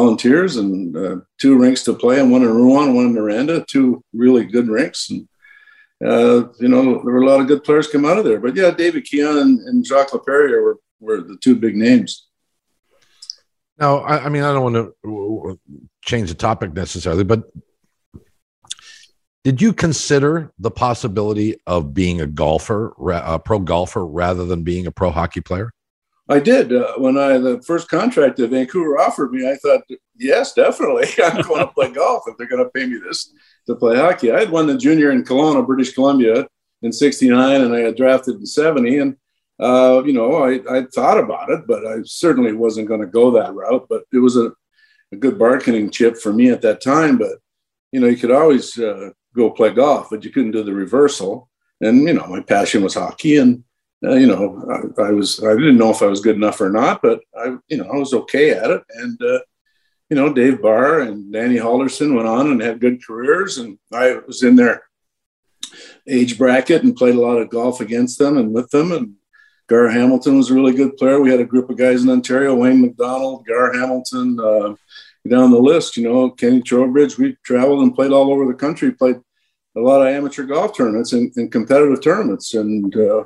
volunteers 0.00 0.56
and 0.56 0.96
uh, 0.96 1.16
two 1.40 1.56
rinks 1.56 1.82
to 1.84 1.94
play, 1.94 2.20
and 2.20 2.30
one 2.30 2.42
in 2.42 2.48
Rouyn, 2.48 2.94
one 2.94 3.06
in 3.06 3.14
Noranda, 3.14 3.66
two 3.66 4.02
really 4.12 4.44
good 4.44 4.68
rinks. 4.68 5.10
And, 5.10 5.28
uh, 6.04 6.48
you 6.58 6.68
know, 6.68 6.82
there 7.02 7.14
were 7.14 7.22
a 7.22 7.26
lot 7.26 7.40
of 7.40 7.46
good 7.46 7.64
players 7.64 7.88
come 7.88 8.04
out 8.04 8.18
of 8.18 8.24
there. 8.24 8.40
But 8.40 8.56
yeah, 8.56 8.70
David 8.70 9.04
Keon 9.04 9.38
and, 9.38 9.60
and 9.60 9.86
Jacques 9.86 10.10
Laperriere 10.10 10.62
were, 10.62 10.78
were 11.00 11.20
the 11.20 11.38
two 11.40 11.56
big 11.56 11.76
names. 11.76 12.28
Now, 13.78 13.98
I, 13.98 14.26
I 14.26 14.28
mean, 14.28 14.44
I 14.44 14.52
don't 14.52 14.72
want 14.72 14.78
to 15.04 15.60
change 16.04 16.28
the 16.28 16.36
topic 16.36 16.72
necessarily, 16.72 17.24
but 17.24 17.50
did 19.44 19.60
you 19.60 19.72
consider 19.74 20.52
the 20.58 20.70
possibility 20.70 21.56
of 21.66 21.92
being 21.92 22.20
a 22.20 22.26
golfer, 22.26 22.94
a 23.10 23.38
pro 23.38 23.58
golfer, 23.58 24.06
rather 24.06 24.46
than 24.46 24.62
being 24.62 24.86
a 24.86 24.92
pro 24.92 25.10
hockey 25.10 25.42
player? 25.42 25.73
I 26.28 26.40
did. 26.40 26.72
Uh, 26.72 26.94
when 26.96 27.18
I 27.18 27.36
the 27.38 27.62
first 27.66 27.88
contract 27.88 28.38
that 28.38 28.48
Vancouver 28.48 28.98
offered 28.98 29.32
me, 29.32 29.48
I 29.48 29.56
thought, 29.56 29.82
yes, 30.16 30.54
definitely, 30.54 31.06
I'm 31.24 31.42
going 31.42 31.60
to 31.60 31.72
play 31.72 31.92
golf 31.92 32.24
if 32.26 32.36
they're 32.36 32.48
going 32.48 32.64
to 32.64 32.70
pay 32.70 32.86
me 32.86 32.98
this 33.06 33.32
to 33.66 33.74
play 33.74 33.96
hockey. 33.96 34.32
I 34.32 34.40
had 34.40 34.50
won 34.50 34.66
the 34.66 34.76
junior 34.76 35.10
in 35.10 35.24
Kelowna, 35.24 35.66
British 35.66 35.92
Columbia, 35.92 36.46
in 36.82 36.92
'69, 36.92 37.60
and 37.60 37.74
I 37.74 37.80
had 37.80 37.96
drafted 37.96 38.36
in 38.36 38.46
'70, 38.46 38.98
and 38.98 39.16
uh, 39.60 40.02
you 40.04 40.12
know, 40.12 40.42
I, 40.42 40.60
I 40.68 40.84
thought 40.94 41.18
about 41.18 41.50
it, 41.50 41.66
but 41.66 41.86
I 41.86 41.98
certainly 42.04 42.52
wasn't 42.52 42.88
going 42.88 43.00
to 43.00 43.06
go 43.06 43.30
that 43.32 43.54
route. 43.54 43.86
But 43.88 44.04
it 44.12 44.18
was 44.18 44.36
a, 44.36 44.52
a, 45.12 45.16
good 45.16 45.38
bargaining 45.38 45.90
chip 45.90 46.16
for 46.16 46.32
me 46.32 46.50
at 46.50 46.62
that 46.62 46.82
time. 46.82 47.18
But 47.18 47.38
you 47.92 48.00
know, 48.00 48.08
you 48.08 48.16
could 48.16 48.32
always 48.32 48.76
uh, 48.78 49.10
go 49.36 49.50
play 49.50 49.72
golf, 49.72 50.08
but 50.10 50.24
you 50.24 50.30
couldn't 50.30 50.50
do 50.50 50.64
the 50.64 50.74
reversal. 50.74 51.48
And 51.80 52.02
you 52.08 52.14
know, 52.14 52.26
my 52.26 52.40
passion 52.40 52.82
was 52.82 52.94
hockey, 52.94 53.36
and 53.36 53.62
uh, 54.06 54.14
you 54.14 54.26
know, 54.26 54.92
I, 54.98 55.02
I, 55.02 55.10
was 55.12 55.42
I 55.42 55.54
didn't 55.54 55.78
know 55.78 55.90
if 55.90 56.02
I 56.02 56.06
was 56.06 56.20
good 56.20 56.36
enough 56.36 56.60
or 56.60 56.70
not, 56.70 57.02
but 57.02 57.20
I 57.36 57.56
you 57.68 57.76
know 57.76 57.88
I 57.90 57.96
was 57.96 58.14
okay 58.14 58.50
at 58.50 58.70
it. 58.70 58.82
And 58.96 59.20
uh, 59.22 59.40
you 60.10 60.16
know, 60.16 60.32
Dave 60.32 60.62
Barr 60.62 61.00
and 61.00 61.32
Danny 61.32 61.56
Halldorson 61.56 62.14
went 62.14 62.28
on 62.28 62.50
and 62.50 62.60
had 62.60 62.80
good 62.80 63.04
careers, 63.04 63.58
and 63.58 63.78
I 63.92 64.18
was 64.26 64.42
in 64.42 64.56
their 64.56 64.82
age 66.08 66.38
bracket 66.38 66.82
and 66.82 66.96
played 66.96 67.14
a 67.14 67.20
lot 67.20 67.38
of 67.38 67.50
golf 67.50 67.80
against 67.80 68.18
them 68.18 68.36
and 68.36 68.52
with 68.52 68.70
them. 68.70 68.92
And 68.92 69.14
Gar 69.66 69.88
Hamilton 69.88 70.36
was 70.36 70.50
a 70.50 70.54
really 70.54 70.74
good 70.74 70.96
player. 70.96 71.20
We 71.20 71.30
had 71.30 71.40
a 71.40 71.44
group 71.44 71.70
of 71.70 71.78
guys 71.78 72.02
in 72.02 72.10
Ontario: 72.10 72.54
Wayne 72.54 72.80
McDonald, 72.80 73.46
Gar 73.46 73.72
Hamilton. 73.72 74.38
Uh, 74.40 74.74
down 75.28 75.50
the 75.50 75.58
list, 75.58 75.96
you 75.96 76.04
know, 76.04 76.30
Kenny 76.30 76.60
Trowbridge, 76.60 77.16
we 77.16 77.36
traveled 77.44 77.82
and 77.82 77.94
played 77.94 78.12
all 78.12 78.30
over 78.30 78.46
the 78.46 78.52
country, 78.54 78.92
played 78.92 79.16
a 79.76 79.80
lot 79.80 80.02
of 80.02 80.08
amateur 80.08 80.44
golf 80.44 80.76
tournaments 80.76 81.12
and, 81.12 81.32
and 81.36 81.50
competitive 81.50 82.02
tournaments. 82.02 82.52
And 82.54 82.94
uh, 82.94 83.24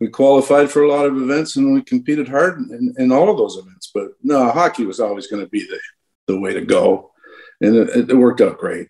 we 0.00 0.08
qualified 0.08 0.70
for 0.70 0.82
a 0.82 0.88
lot 0.88 1.06
of 1.06 1.16
events 1.16 1.56
and 1.56 1.74
we 1.74 1.82
competed 1.82 2.28
hard 2.28 2.58
in, 2.58 2.94
in 2.98 3.12
all 3.12 3.30
of 3.30 3.36
those 3.36 3.56
events. 3.56 3.90
But 3.92 4.10
no, 4.22 4.50
hockey 4.50 4.86
was 4.86 5.00
always 5.00 5.26
going 5.26 5.42
to 5.42 5.48
be 5.48 5.66
the, 5.66 5.80
the 6.26 6.40
way 6.40 6.52
to 6.52 6.60
go. 6.60 7.12
And 7.60 7.76
it, 7.76 8.10
it 8.10 8.16
worked 8.16 8.40
out 8.40 8.58
great. 8.58 8.88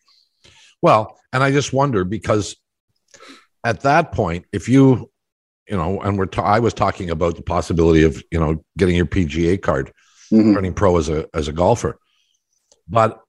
Well, 0.82 1.18
and 1.32 1.42
I 1.42 1.50
just 1.50 1.72
wonder 1.72 2.04
because 2.04 2.56
at 3.64 3.80
that 3.82 4.12
point, 4.12 4.44
if 4.52 4.68
you, 4.68 5.10
you 5.68 5.76
know, 5.76 6.00
and 6.00 6.18
we're, 6.18 6.26
ta- 6.26 6.42
I 6.42 6.58
was 6.60 6.74
talking 6.74 7.10
about 7.10 7.36
the 7.36 7.42
possibility 7.42 8.04
of, 8.04 8.22
you 8.30 8.38
know, 8.38 8.64
getting 8.76 8.96
your 8.96 9.06
PGA 9.06 9.60
card, 9.60 9.92
mm-hmm. 10.32 10.54
turning 10.54 10.74
pro 10.74 10.96
as 10.98 11.08
a, 11.08 11.26
as 11.34 11.48
a 11.48 11.52
golfer 11.52 11.98
but 12.88 13.20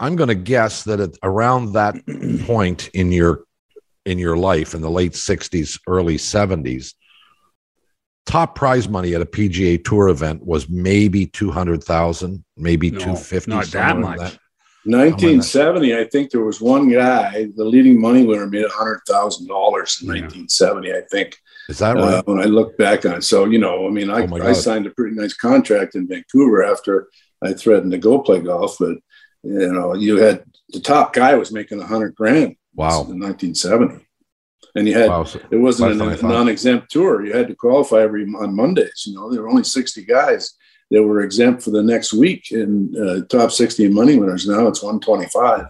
I'm 0.00 0.16
going 0.16 0.28
to 0.28 0.34
guess 0.34 0.84
that 0.84 1.00
at 1.00 1.10
around 1.22 1.72
that 1.72 1.94
point 2.46 2.88
in 2.88 3.12
your 3.12 3.44
in 4.04 4.18
your 4.18 4.36
life 4.36 4.74
in 4.74 4.82
the 4.82 4.90
late 4.90 5.12
60s, 5.12 5.80
early 5.88 6.16
70s, 6.16 6.94
top 8.26 8.54
prize 8.54 8.88
money 8.88 9.14
at 9.14 9.22
a 9.22 9.26
PGA 9.26 9.82
Tour 9.82 10.08
event 10.08 10.44
was 10.44 10.68
maybe 10.68 11.26
200,000, 11.26 12.44
maybe 12.56 12.90
no, 12.90 12.98
250 12.98 13.50
not 13.50 13.66
that 13.66 13.98
much. 13.98 14.18
That. 14.18 14.38
1970, 14.84 15.96
I 15.96 16.04
think 16.04 16.30
there 16.30 16.44
was 16.44 16.60
one 16.60 16.88
guy, 16.88 17.48
the 17.56 17.64
leading 17.64 18.00
money 18.00 18.24
winner, 18.24 18.46
made 18.46 18.66
hundred 18.70 19.00
thousand 19.08 19.48
dollars 19.48 19.98
in 20.00 20.06
yeah. 20.06 20.22
1970. 20.22 20.92
I 20.92 21.00
think. 21.10 21.36
Is 21.68 21.78
that 21.78 21.96
right? 21.96 22.14
Uh, 22.14 22.22
when 22.24 22.40
I 22.40 22.44
look 22.44 22.78
back 22.78 23.04
on 23.04 23.14
it, 23.14 23.24
so 23.24 23.46
you 23.46 23.58
know, 23.58 23.88
I 23.88 23.90
mean, 23.90 24.10
I, 24.10 24.26
oh 24.26 24.48
I 24.48 24.52
signed 24.52 24.86
a 24.86 24.90
pretty 24.90 25.16
nice 25.16 25.34
contract 25.34 25.96
in 25.96 26.06
Vancouver 26.06 26.62
after 26.62 27.08
I 27.42 27.52
threatened 27.52 27.90
to 27.92 27.98
go 27.98 28.20
play 28.20 28.38
golf, 28.38 28.76
but 28.78 28.98
you 29.42 29.72
know, 29.72 29.94
you 29.94 30.18
had 30.18 30.44
the 30.68 30.78
top 30.78 31.12
guy 31.12 31.34
was 31.34 31.50
making 31.50 31.80
a 31.80 31.86
hundred 31.86 32.14
grand. 32.14 32.54
Wow. 32.76 33.06
In 33.08 33.18
1970. 33.18 34.05
And 34.76 34.86
you 34.86 34.94
had, 34.94 35.08
wow. 35.08 35.26
it 35.50 35.56
wasn't 35.56 36.02
a 36.02 36.26
non-exempt 36.26 36.90
tour. 36.90 37.24
You 37.24 37.32
had 37.32 37.48
to 37.48 37.54
qualify 37.54 38.02
every 38.02 38.24
on 38.24 38.54
Mondays. 38.54 39.04
You 39.06 39.14
know, 39.14 39.30
there 39.30 39.42
were 39.42 39.48
only 39.48 39.64
60 39.64 40.04
guys 40.04 40.54
that 40.90 41.02
were 41.02 41.22
exempt 41.22 41.62
for 41.62 41.70
the 41.70 41.82
next 41.82 42.12
week 42.12 42.52
in 42.52 42.94
uh, 42.96 43.24
top 43.26 43.50
60 43.50 43.88
money 43.88 44.18
winners. 44.18 44.46
Now 44.46 44.66
it's 44.66 44.82
125. 44.82 45.66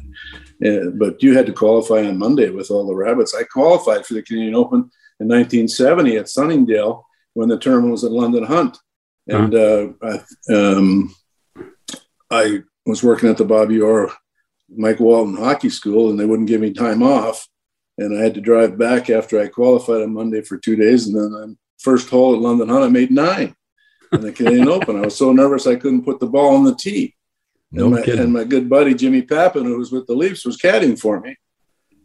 Uh, 0.64 0.90
but 0.98 1.22
you 1.22 1.36
had 1.36 1.46
to 1.46 1.52
qualify 1.52 2.04
on 2.06 2.18
Monday 2.18 2.50
with 2.50 2.70
all 2.70 2.86
the 2.86 2.94
rabbits. 2.94 3.34
I 3.34 3.44
qualified 3.44 4.04
for 4.04 4.14
the 4.14 4.22
Canadian 4.22 4.56
Open 4.56 4.90
in 5.20 5.28
1970 5.28 6.16
at 6.16 6.28
Sunningdale 6.28 7.06
when 7.34 7.48
the 7.48 7.58
tournament 7.58 7.92
was 7.92 8.04
at 8.04 8.10
London 8.10 8.44
Hunt. 8.44 8.76
And 9.28 9.54
uh-huh. 9.54 9.92
uh, 10.02 10.18
I, 10.48 10.52
um, 10.52 11.14
I 12.30 12.62
was 12.84 13.02
working 13.02 13.28
at 13.28 13.36
the 13.36 13.44
Bobby 13.44 13.80
Orr 13.80 14.10
Mike 14.74 14.98
Walton 14.98 15.36
Hockey 15.36 15.70
School, 15.70 16.10
and 16.10 16.18
they 16.18 16.24
wouldn't 16.24 16.48
give 16.48 16.60
me 16.60 16.72
time 16.72 17.02
off. 17.02 17.46
And 17.98 18.18
I 18.18 18.22
had 18.22 18.34
to 18.34 18.40
drive 18.40 18.76
back 18.76 19.08
after 19.08 19.40
I 19.40 19.48
qualified 19.48 20.02
on 20.02 20.12
Monday 20.12 20.42
for 20.42 20.58
two 20.58 20.76
days, 20.76 21.06
and 21.06 21.16
then 21.16 21.56
first 21.78 22.10
hole 22.10 22.34
at 22.34 22.40
London 22.40 22.68
Hunt, 22.68 22.84
I 22.84 22.88
made 22.88 23.10
nine 23.10 23.54
in 24.12 24.20
the 24.20 24.32
Canadian 24.32 24.68
Open. 24.68 24.96
I 24.96 25.02
was 25.02 25.16
so 25.16 25.32
nervous 25.32 25.66
I 25.66 25.76
couldn't 25.76 26.04
put 26.04 26.20
the 26.20 26.26
ball 26.26 26.56
on 26.56 26.64
the 26.64 26.74
tee. 26.74 27.14
No 27.72 27.86
and, 27.86 27.94
my, 27.94 28.02
kidding. 28.02 28.20
and 28.20 28.32
my 28.32 28.44
good 28.44 28.68
buddy 28.68 28.94
Jimmy 28.94 29.22
Pappin, 29.22 29.64
who 29.64 29.78
was 29.78 29.92
with 29.92 30.06
the 30.06 30.14
Leafs, 30.14 30.44
was 30.44 30.58
caddying 30.58 30.98
for 30.98 31.20
me. 31.20 31.36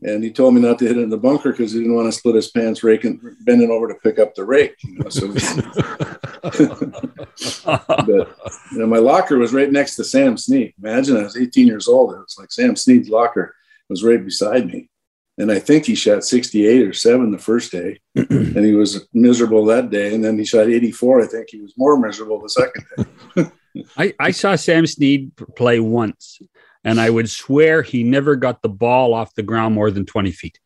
And 0.03 0.23
he 0.23 0.31
told 0.31 0.55
me 0.55 0.61
not 0.61 0.79
to 0.79 0.87
hit 0.87 0.97
it 0.97 1.03
in 1.03 1.11
the 1.11 1.17
bunker 1.17 1.51
because 1.51 1.73
he 1.73 1.79
didn't 1.79 1.93
want 1.93 2.07
to 2.07 2.11
split 2.11 2.33
his 2.33 2.49
pants 2.49 2.83
raking, 2.83 3.21
bending 3.41 3.69
over 3.69 3.87
to 3.87 3.93
pick 3.95 4.17
up 4.17 4.33
the 4.33 4.43
rake. 4.43 4.75
You 4.83 4.97
know, 4.97 5.09
so 5.09 5.27
but 8.07 8.35
you 8.71 8.79
know, 8.79 8.87
my 8.87 8.97
locker 8.97 9.37
was 9.37 9.53
right 9.53 9.71
next 9.71 9.95
to 9.97 10.03
Sam 10.03 10.37
Snead. 10.37 10.73
Imagine 10.81 11.17
I 11.17 11.23
was 11.23 11.37
18 11.37 11.67
years 11.67 11.87
old. 11.87 12.13
It 12.13 12.17
was 12.17 12.35
like 12.39 12.51
Sam 12.51 12.75
Snead's 12.75 13.09
locker 13.09 13.53
was 13.89 14.03
right 14.03 14.23
beside 14.23 14.65
me. 14.65 14.89
And 15.37 15.51
I 15.51 15.59
think 15.59 15.85
he 15.85 15.95
shot 15.95 16.23
68 16.23 16.87
or 16.87 16.93
7 16.93 17.31
the 17.31 17.37
first 17.37 17.71
day. 17.71 17.99
and 18.15 18.65
he 18.65 18.75
was 18.75 19.07
miserable 19.13 19.65
that 19.65 19.89
day. 19.89 20.13
And 20.13 20.23
then 20.23 20.37
he 20.37 20.45
shot 20.45 20.67
84. 20.67 21.21
I 21.21 21.27
think 21.27 21.49
he 21.49 21.61
was 21.61 21.73
more 21.77 21.97
miserable 21.97 22.41
the 22.41 22.49
second 22.49 22.85
day. 22.95 23.45
I, 23.97 24.13
I 24.19 24.31
saw 24.31 24.55
Sam 24.55 24.85
Snead 24.85 25.31
play 25.55 25.79
once, 25.79 26.41
and 26.83 26.99
I 26.99 27.09
would 27.09 27.29
swear 27.29 27.81
he 27.81 28.03
never 28.03 28.35
got 28.35 28.61
the 28.61 28.69
ball 28.69 29.13
off 29.13 29.33
the 29.33 29.43
ground 29.43 29.75
more 29.75 29.89
than 29.91 30.05
20 30.05 30.31
feet. 30.31 30.59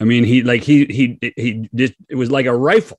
I 0.00 0.04
mean, 0.04 0.24
he 0.24 0.42
like 0.42 0.62
he 0.62 0.86
he 0.86 1.32
he 1.36 1.68
just 1.74 1.92
it 2.08 2.14
was 2.14 2.30
like 2.30 2.46
a 2.46 2.56
rifle. 2.56 2.98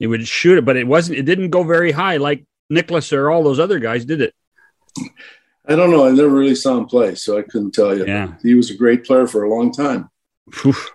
He 0.00 0.06
would 0.08 0.26
shoot 0.26 0.58
it, 0.58 0.64
but 0.64 0.76
it 0.76 0.86
wasn't. 0.86 1.18
It 1.18 1.22
didn't 1.22 1.50
go 1.50 1.62
very 1.62 1.92
high 1.92 2.16
like 2.16 2.44
Nicklaus 2.68 3.12
or 3.12 3.30
all 3.30 3.44
those 3.44 3.60
other 3.60 3.78
guys 3.78 4.04
did 4.04 4.20
it. 4.20 4.34
I 5.66 5.76
don't 5.76 5.90
know. 5.90 6.06
I 6.06 6.10
never 6.10 6.28
really 6.28 6.54
saw 6.54 6.76
him 6.76 6.86
play, 6.86 7.14
so 7.14 7.38
I 7.38 7.42
couldn't 7.42 7.72
tell 7.72 7.96
you. 7.96 8.04
Yeah. 8.06 8.34
He 8.42 8.54
was 8.54 8.70
a 8.70 8.74
great 8.76 9.04
player 9.04 9.26
for 9.26 9.44
a 9.44 9.48
long 9.50 9.72
time. 9.72 10.10
Oof. 10.66 10.90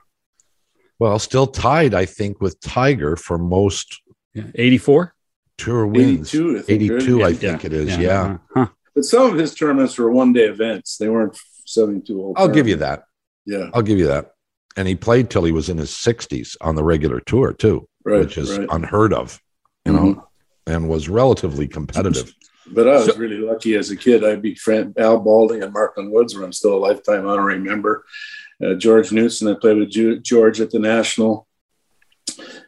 well, 1.00 1.18
still 1.18 1.48
tied, 1.48 1.94
I 1.94 2.06
think, 2.06 2.40
with 2.42 2.60
Tiger 2.60 3.16
for 3.16 3.38
most 3.38 4.02
Yeah. 4.34 4.44
84. 4.56 5.16
tour 5.58 5.88
wins. 5.88 6.34
82, 6.34 6.50
I 6.58 6.62
think. 6.62 6.70
82, 6.70 7.20
right? 7.20 7.26
I 7.30 7.34
think 7.34 7.66
it 7.66 7.74
is. 7.74 7.98
Yeah. 7.98 8.38
Huh. 8.54 8.68
But 8.96 9.06
some 9.06 9.32
of 9.32 9.38
his 9.38 9.56
tournaments 9.56 9.98
were 9.98 10.12
one 10.12 10.34
day 10.34 10.46
events. 10.46 10.98
They 10.98 11.10
weren't 11.10 11.38
72 11.66 12.16
holes. 12.16 12.36
I'll 12.38 12.48
give 12.48 12.68
you 12.68 12.76
that. 12.78 13.04
Yeah. 13.46 13.70
I'll 13.74 13.82
give 13.82 13.98
you 13.98 14.08
that. 14.08 14.32
And 14.78 14.88
he 14.88 14.96
played 14.96 15.30
till 15.30 15.44
he 15.44 15.52
was 15.52 15.68
in 15.70 15.78
his 15.78 15.90
60s 15.90 16.56
on 16.62 16.76
the 16.76 16.84
regular 16.84 17.20
tour, 17.22 17.54
too, 17.54 17.88
Right. 18.06 18.20
which 18.20 18.38
is 18.38 18.58
right. 18.58 18.68
unheard 18.72 19.14
of, 19.14 19.42
you 19.86 19.94
know, 19.94 20.00
Mhm. 20.16 20.24
and 20.68 20.90
was 20.90 21.10
relatively 21.10 21.68
competitive. 21.68 22.32
But 22.68 22.88
I 22.88 22.94
was 22.98 23.06
So- 23.06 23.16
really 23.18 23.38
lucky 23.39 23.75
as 23.75 23.89
a 23.92 23.96
kid. 23.96 24.24
I 24.24 24.36
beat 24.36 24.60
Fran- 24.60 24.94
Al 24.98 25.20
Balding 25.20 25.63
and 25.63 25.74
Markland 25.74 26.12
Woods, 26.12 26.36
where 26.36 26.44
I'm 26.44 26.54
still 26.54 26.75
a 26.75 26.78
lifetime 26.78 27.25
honorary 27.25 27.60
member. 27.60 28.06
Uh, 28.63 28.74
George 28.75 29.10
Knudson, 29.10 29.50
I 29.56 29.60
played 29.60 29.78
with 29.78 29.89
Ju- 29.89 30.20
George 30.20 30.60
at 30.62 30.70
the 30.72 30.80
National. 30.80 31.48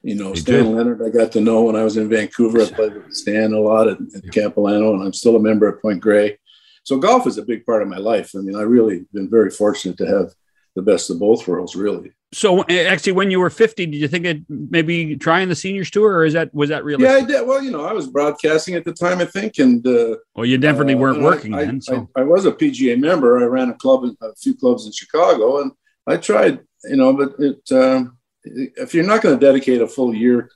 You 0.04 0.16
know, 0.16 0.30
You 0.30 0.36
Stan 0.38 0.64
did. 0.66 0.74
Leonard, 0.76 1.02
I 1.04 1.10
got 1.10 1.32
to 1.34 1.42
know 1.42 1.64
when 1.64 1.76
I 1.76 1.84
was 1.84 1.98
in 1.98 2.10
Vancouver. 2.10 2.62
I 2.62 2.66
played 2.70 2.94
with 2.96 3.14
Stan 3.14 3.54
a 3.54 3.60
lot 3.60 3.88
at, 3.88 3.98
at 4.16 4.24
Capilano, 4.32 4.94
and 4.94 5.04
I'm 5.04 5.14
still 5.14 5.36
a 5.36 5.40
member 5.40 5.68
at 5.68 5.82
Point 5.82 6.02
Grey. 6.02 6.40
So 6.84 6.98
golf 6.98 7.28
is 7.28 7.38
a 7.38 7.44
big 7.44 7.64
part 7.66 7.84
of 7.84 7.88
my 7.88 7.98
life. 7.98 8.32
I 8.36 8.40
mean, 8.40 8.56
I 8.56 8.64
really 8.64 9.06
been 9.14 9.30
very 9.30 9.52
fortunate 9.52 9.98
to 9.98 10.08
have 10.08 10.34
the 10.76 10.82
best 10.82 11.10
of 11.10 11.20
both 11.20 11.48
worlds, 11.48 11.76
really. 11.76 12.12
So 12.34 12.62
uh, 12.62 12.66
actually, 12.70 13.12
when 13.12 13.30
you 13.30 13.40
were 13.42 13.50
50, 13.50 13.86
did 13.88 13.98
you 13.98 14.08
think 14.08 14.26
it 14.26 14.42
maybe 14.48 15.18
trying 15.18 15.50
the 15.50 15.56
seniors 15.56 15.92
tour, 15.92 16.14
or 16.14 16.26
is 16.26 16.34
that 16.34 16.54
was 16.54 16.70
that 16.70 16.84
Yeah, 16.84 16.98
realistic? 16.98 17.24
I 17.24 17.28
did. 17.28 17.48
Well, 17.48 17.62
you 17.62 17.72
know, 17.72 17.84
I 17.86 17.92
was 17.92 18.08
broadcasting 18.08 18.76
at 18.76 18.86
the 18.86 18.94
time, 18.94 19.20
I 19.20 19.26
think, 19.26 19.58
and 19.58 19.86
uh, 19.86 20.16
well, 20.36 20.46
you 20.46 20.58
definitely 20.58 20.94
Uh, 20.94 21.00
weren't 21.00 21.22
working 21.22 21.54
I, 21.54 21.66
then. 21.66 21.82
So 21.82 22.10
I, 22.16 22.22
I 22.22 22.24
was 22.24 22.46
a 22.46 22.54
PGA 22.54 22.98
member. 22.98 23.40
I 23.40 23.46
ran 23.46 23.70
a 23.70 23.74
club, 23.74 24.06
in, 24.06 24.16
a 24.22 24.34
few 24.36 24.56
clubs 24.56 24.86
in 24.86 24.94
Chicago, 24.94 25.62
and 25.62 25.72
I 26.08 26.18
tried, 26.18 26.60
you 26.86 26.96
know, 26.96 27.12
but 27.14 27.36
it, 27.38 27.70
um, 27.74 28.18
if 28.44 28.94
you're 28.94 29.06
not 29.06 29.22
going 29.22 29.38
to 29.38 29.46
dedicate 29.46 29.82
a 29.82 29.88
full 29.88 30.16
year 30.16 30.50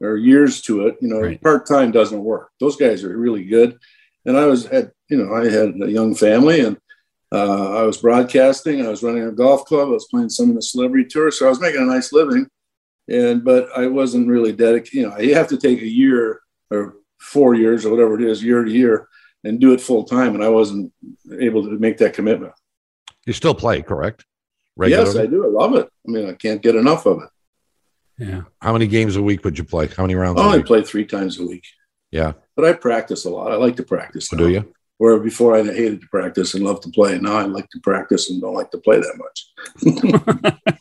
or 0.00 0.16
years 0.18 0.60
to 0.62 0.86
it, 0.88 0.96
you 1.00 1.08
know, 1.08 1.20
Right. 1.20 1.40
part 1.40 1.66
time 1.66 1.90
doesn't 1.90 2.22
work. 2.22 2.50
Those 2.60 2.76
guys 2.76 3.02
are 3.02 3.16
really 3.16 3.44
good, 3.44 3.78
and 4.26 4.36
I 4.36 4.44
was 4.44 4.66
had, 4.66 4.92
you 5.08 5.16
know, 5.16 5.34
I 5.34 5.48
had 5.48 5.74
a 5.82 5.90
young 5.90 6.14
family, 6.14 6.60
and 6.60 6.76
uh, 7.34 7.78
I 7.78 7.82
was 7.82 7.98
broadcasting. 7.98 8.84
I 8.84 8.88
was 8.88 9.02
running 9.02 9.24
a 9.24 9.32
golf 9.32 9.64
club. 9.64 9.88
I 9.88 9.92
was 9.92 10.06
playing 10.10 10.30
some 10.30 10.48
of 10.50 10.54
the 10.54 10.62
celebrity 10.62 11.08
tours, 11.08 11.38
so 11.38 11.46
I 11.46 11.48
was 11.50 11.60
making 11.60 11.82
a 11.82 11.86
nice 11.86 12.12
living. 12.12 12.46
And 13.08 13.44
but 13.44 13.68
I 13.76 13.86
wasn't 13.88 14.28
really 14.28 14.52
dedicated. 14.52 14.94
You 14.94 15.08
know, 15.10 15.18
you 15.18 15.34
have 15.34 15.48
to 15.48 15.58
take 15.58 15.82
a 15.82 15.86
year 15.88 16.40
or 16.70 16.96
four 17.18 17.54
years 17.54 17.84
or 17.84 17.90
whatever 17.90 18.14
it 18.18 18.22
is, 18.22 18.42
year 18.42 18.64
to 18.64 18.70
year, 18.70 19.08
and 19.42 19.60
do 19.60 19.72
it 19.74 19.80
full 19.80 20.04
time. 20.04 20.34
And 20.34 20.42
I 20.44 20.48
wasn't 20.48 20.92
able 21.38 21.64
to 21.64 21.70
make 21.78 21.98
that 21.98 22.14
commitment. 22.14 22.52
You 23.26 23.32
still 23.32 23.54
play, 23.54 23.82
correct? 23.82 24.24
Yes, 24.80 25.16
I 25.16 25.26
do. 25.26 25.44
I 25.44 25.48
love 25.48 25.74
it. 25.74 25.88
I 26.06 26.10
mean, 26.10 26.28
I 26.28 26.34
can't 26.34 26.60
get 26.62 26.74
enough 26.76 27.06
of 27.06 27.22
it. 27.22 27.28
yeah, 28.26 28.42
How 28.60 28.72
many 28.72 28.86
games 28.86 29.16
a 29.16 29.22
week 29.22 29.44
would 29.44 29.56
you 29.56 29.64
play? 29.64 29.86
How 29.86 30.02
many 30.02 30.14
rounds 30.14 30.38
I 30.40 30.42
a 30.42 30.46
only 30.46 30.58
week? 30.58 30.66
play 30.66 30.82
three 30.82 31.04
times 31.06 31.38
a 31.38 31.46
week, 31.46 31.64
Yeah. 32.10 32.32
but 32.56 32.64
I 32.64 32.72
practice 32.72 33.24
a 33.24 33.30
lot. 33.30 33.52
I 33.52 33.56
like 33.56 33.76
to 33.76 33.82
practice. 33.82 34.28
Oh, 34.32 34.36
now. 34.36 34.44
do 34.44 34.50
you? 34.50 34.74
Where 34.98 35.18
before 35.18 35.56
I 35.56 35.62
hated 35.64 36.00
to 36.02 36.06
practice 36.08 36.54
and 36.54 36.62
loved 36.64 36.82
to 36.84 36.90
play. 36.90 37.18
Now 37.18 37.36
I 37.36 37.42
like 37.44 37.68
to 37.70 37.80
practice 37.80 38.30
and 38.30 38.40
don't 38.40 38.54
like 38.54 38.70
to 38.70 38.78
play 38.78 38.98
that 38.98 39.18
much. 39.18 40.60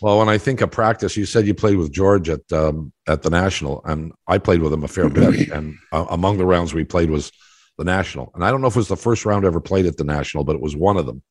Well, 0.00 0.18
when 0.18 0.28
I 0.28 0.36
think 0.38 0.60
of 0.60 0.70
practice, 0.72 1.16
you 1.16 1.26
said 1.26 1.46
you 1.46 1.54
played 1.54 1.76
with 1.76 1.92
George 1.92 2.28
at 2.28 2.52
um, 2.52 2.92
at 3.06 3.22
the 3.22 3.30
national, 3.30 3.82
and 3.84 4.12
I 4.26 4.38
played 4.38 4.60
with 4.60 4.72
him 4.72 4.82
a 4.84 4.88
fair 4.88 5.08
bit. 5.08 5.48
And 5.52 5.76
uh, 5.92 6.06
among 6.10 6.38
the 6.38 6.44
rounds 6.46 6.74
we 6.74 6.82
played 6.84 7.10
was 7.10 7.30
the 7.78 7.84
national, 7.84 8.30
and 8.34 8.44
I 8.44 8.50
don't 8.50 8.60
know 8.60 8.66
if 8.68 8.74
it 8.74 8.78
was 8.80 8.88
the 8.88 8.96
first 8.96 9.24
round 9.24 9.44
ever 9.44 9.60
played 9.60 9.86
at 9.86 9.96
the 9.96 10.04
national, 10.04 10.44
but 10.44 10.56
it 10.56 10.62
was 10.62 10.74
one 10.76 10.96
of 10.96 11.06
them. 11.06 11.22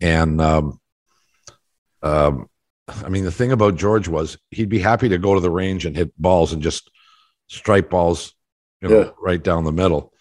And 0.00 0.40
um, 0.40 0.80
um, 2.02 2.48
I 2.88 3.08
mean, 3.08 3.24
the 3.24 3.32
thing 3.32 3.52
about 3.52 3.76
George 3.76 4.08
was 4.08 4.38
he'd 4.50 4.68
be 4.68 4.78
happy 4.80 5.08
to 5.08 5.18
go 5.18 5.34
to 5.34 5.40
the 5.40 5.50
range 5.50 5.84
and 5.86 5.96
hit 5.96 6.12
balls 6.20 6.52
and 6.52 6.62
just 6.62 6.90
stripe 7.48 7.90
balls, 7.90 8.34
you 8.80 8.88
know, 8.88 9.00
Yeah. 9.00 9.10
right 9.20 9.42
down 9.42 9.64
the 9.64 9.72
middle. 9.72 10.12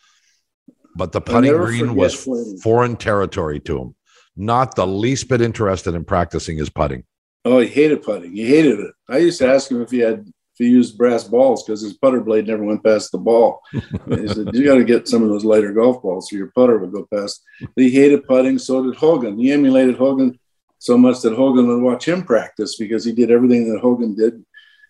But 0.95 1.12
the 1.12 1.21
putting 1.21 1.53
green 1.53 1.95
was 1.95 2.23
playing. 2.23 2.57
foreign 2.57 2.95
territory 2.95 3.59
to 3.62 3.79
him. 3.79 3.95
Not 4.35 4.75
the 4.75 4.88
least 4.88 5.29
bit 5.29 5.41
interested 5.41 5.93
in 5.93 6.05
practicing 6.05 6.57
his 6.57 6.69
putting. 6.69 7.03
Oh, 7.45 7.59
he 7.59 7.67
hated 7.67 8.03
putting. 8.03 8.33
He 8.33 8.45
hated 8.45 8.79
it. 8.79 8.93
I 9.09 9.17
used 9.17 9.39
to 9.39 9.47
ask 9.47 9.69
him 9.69 9.81
if 9.81 9.91
he 9.91 10.00
had 10.00 10.19
if 10.53 10.57
he 10.57 10.69
used 10.69 10.97
brass 10.97 11.23
balls 11.23 11.63
because 11.63 11.81
his 11.81 11.93
putter 11.93 12.21
blade 12.21 12.47
never 12.47 12.63
went 12.63 12.83
past 12.83 13.12
the 13.12 13.17
ball. 13.17 13.62
he 13.71 14.27
said, 14.27 14.50
"You 14.53 14.65
got 14.65 14.75
to 14.75 14.83
get 14.83 15.07
some 15.07 15.23
of 15.23 15.29
those 15.29 15.43
lighter 15.43 15.73
golf 15.73 16.01
balls 16.01 16.29
so 16.29 16.35
your 16.35 16.51
putter 16.55 16.77
would 16.77 16.93
go 16.93 17.07
past." 17.13 17.43
But 17.59 17.83
he 17.83 17.89
hated 17.89 18.25
putting. 18.25 18.59
So 18.59 18.83
did 18.83 18.95
Hogan. 18.95 19.38
He 19.38 19.51
emulated 19.51 19.97
Hogan 19.97 20.39
so 20.77 20.97
much 20.97 21.21
that 21.21 21.33
Hogan 21.33 21.67
would 21.67 21.81
watch 21.81 22.07
him 22.07 22.23
practice 22.23 22.75
because 22.77 23.03
he 23.03 23.13
did 23.13 23.31
everything 23.31 23.71
that 23.71 23.81
Hogan 23.81 24.15
did. 24.15 24.43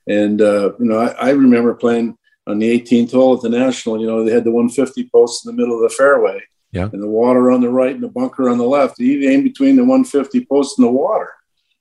And 0.07 0.41
uh, 0.41 0.74
you 0.79 0.86
know, 0.86 1.00
I, 1.00 1.12
I 1.12 1.29
remember 1.31 1.74
playing 1.75 2.17
on 2.47 2.59
the 2.59 2.79
18th 2.79 3.12
hole 3.12 3.35
at 3.35 3.41
the 3.41 3.50
National. 3.50 4.00
You 4.00 4.07
know, 4.07 4.23
they 4.23 4.33
had 4.33 4.43
the 4.43 4.51
150 4.51 5.09
post 5.09 5.45
in 5.45 5.55
the 5.55 5.62
middle 5.62 5.75
of 5.75 5.89
the 5.89 5.95
fairway. 5.95 6.41
Yeah. 6.71 6.89
And 6.91 7.01
the 7.01 7.07
water 7.07 7.51
on 7.51 7.62
the 7.62 7.69
right 7.69 7.93
and 7.93 8.03
the 8.03 8.09
bunker 8.09 8.50
on 8.50 8.57
the 8.57 8.65
left. 8.65 8.97
He 8.97 9.27
aimed 9.27 9.43
between 9.43 9.75
the 9.75 9.83
150 9.83 10.45
post 10.45 10.79
and 10.79 10.88
the 10.88 10.91
water. 10.91 11.29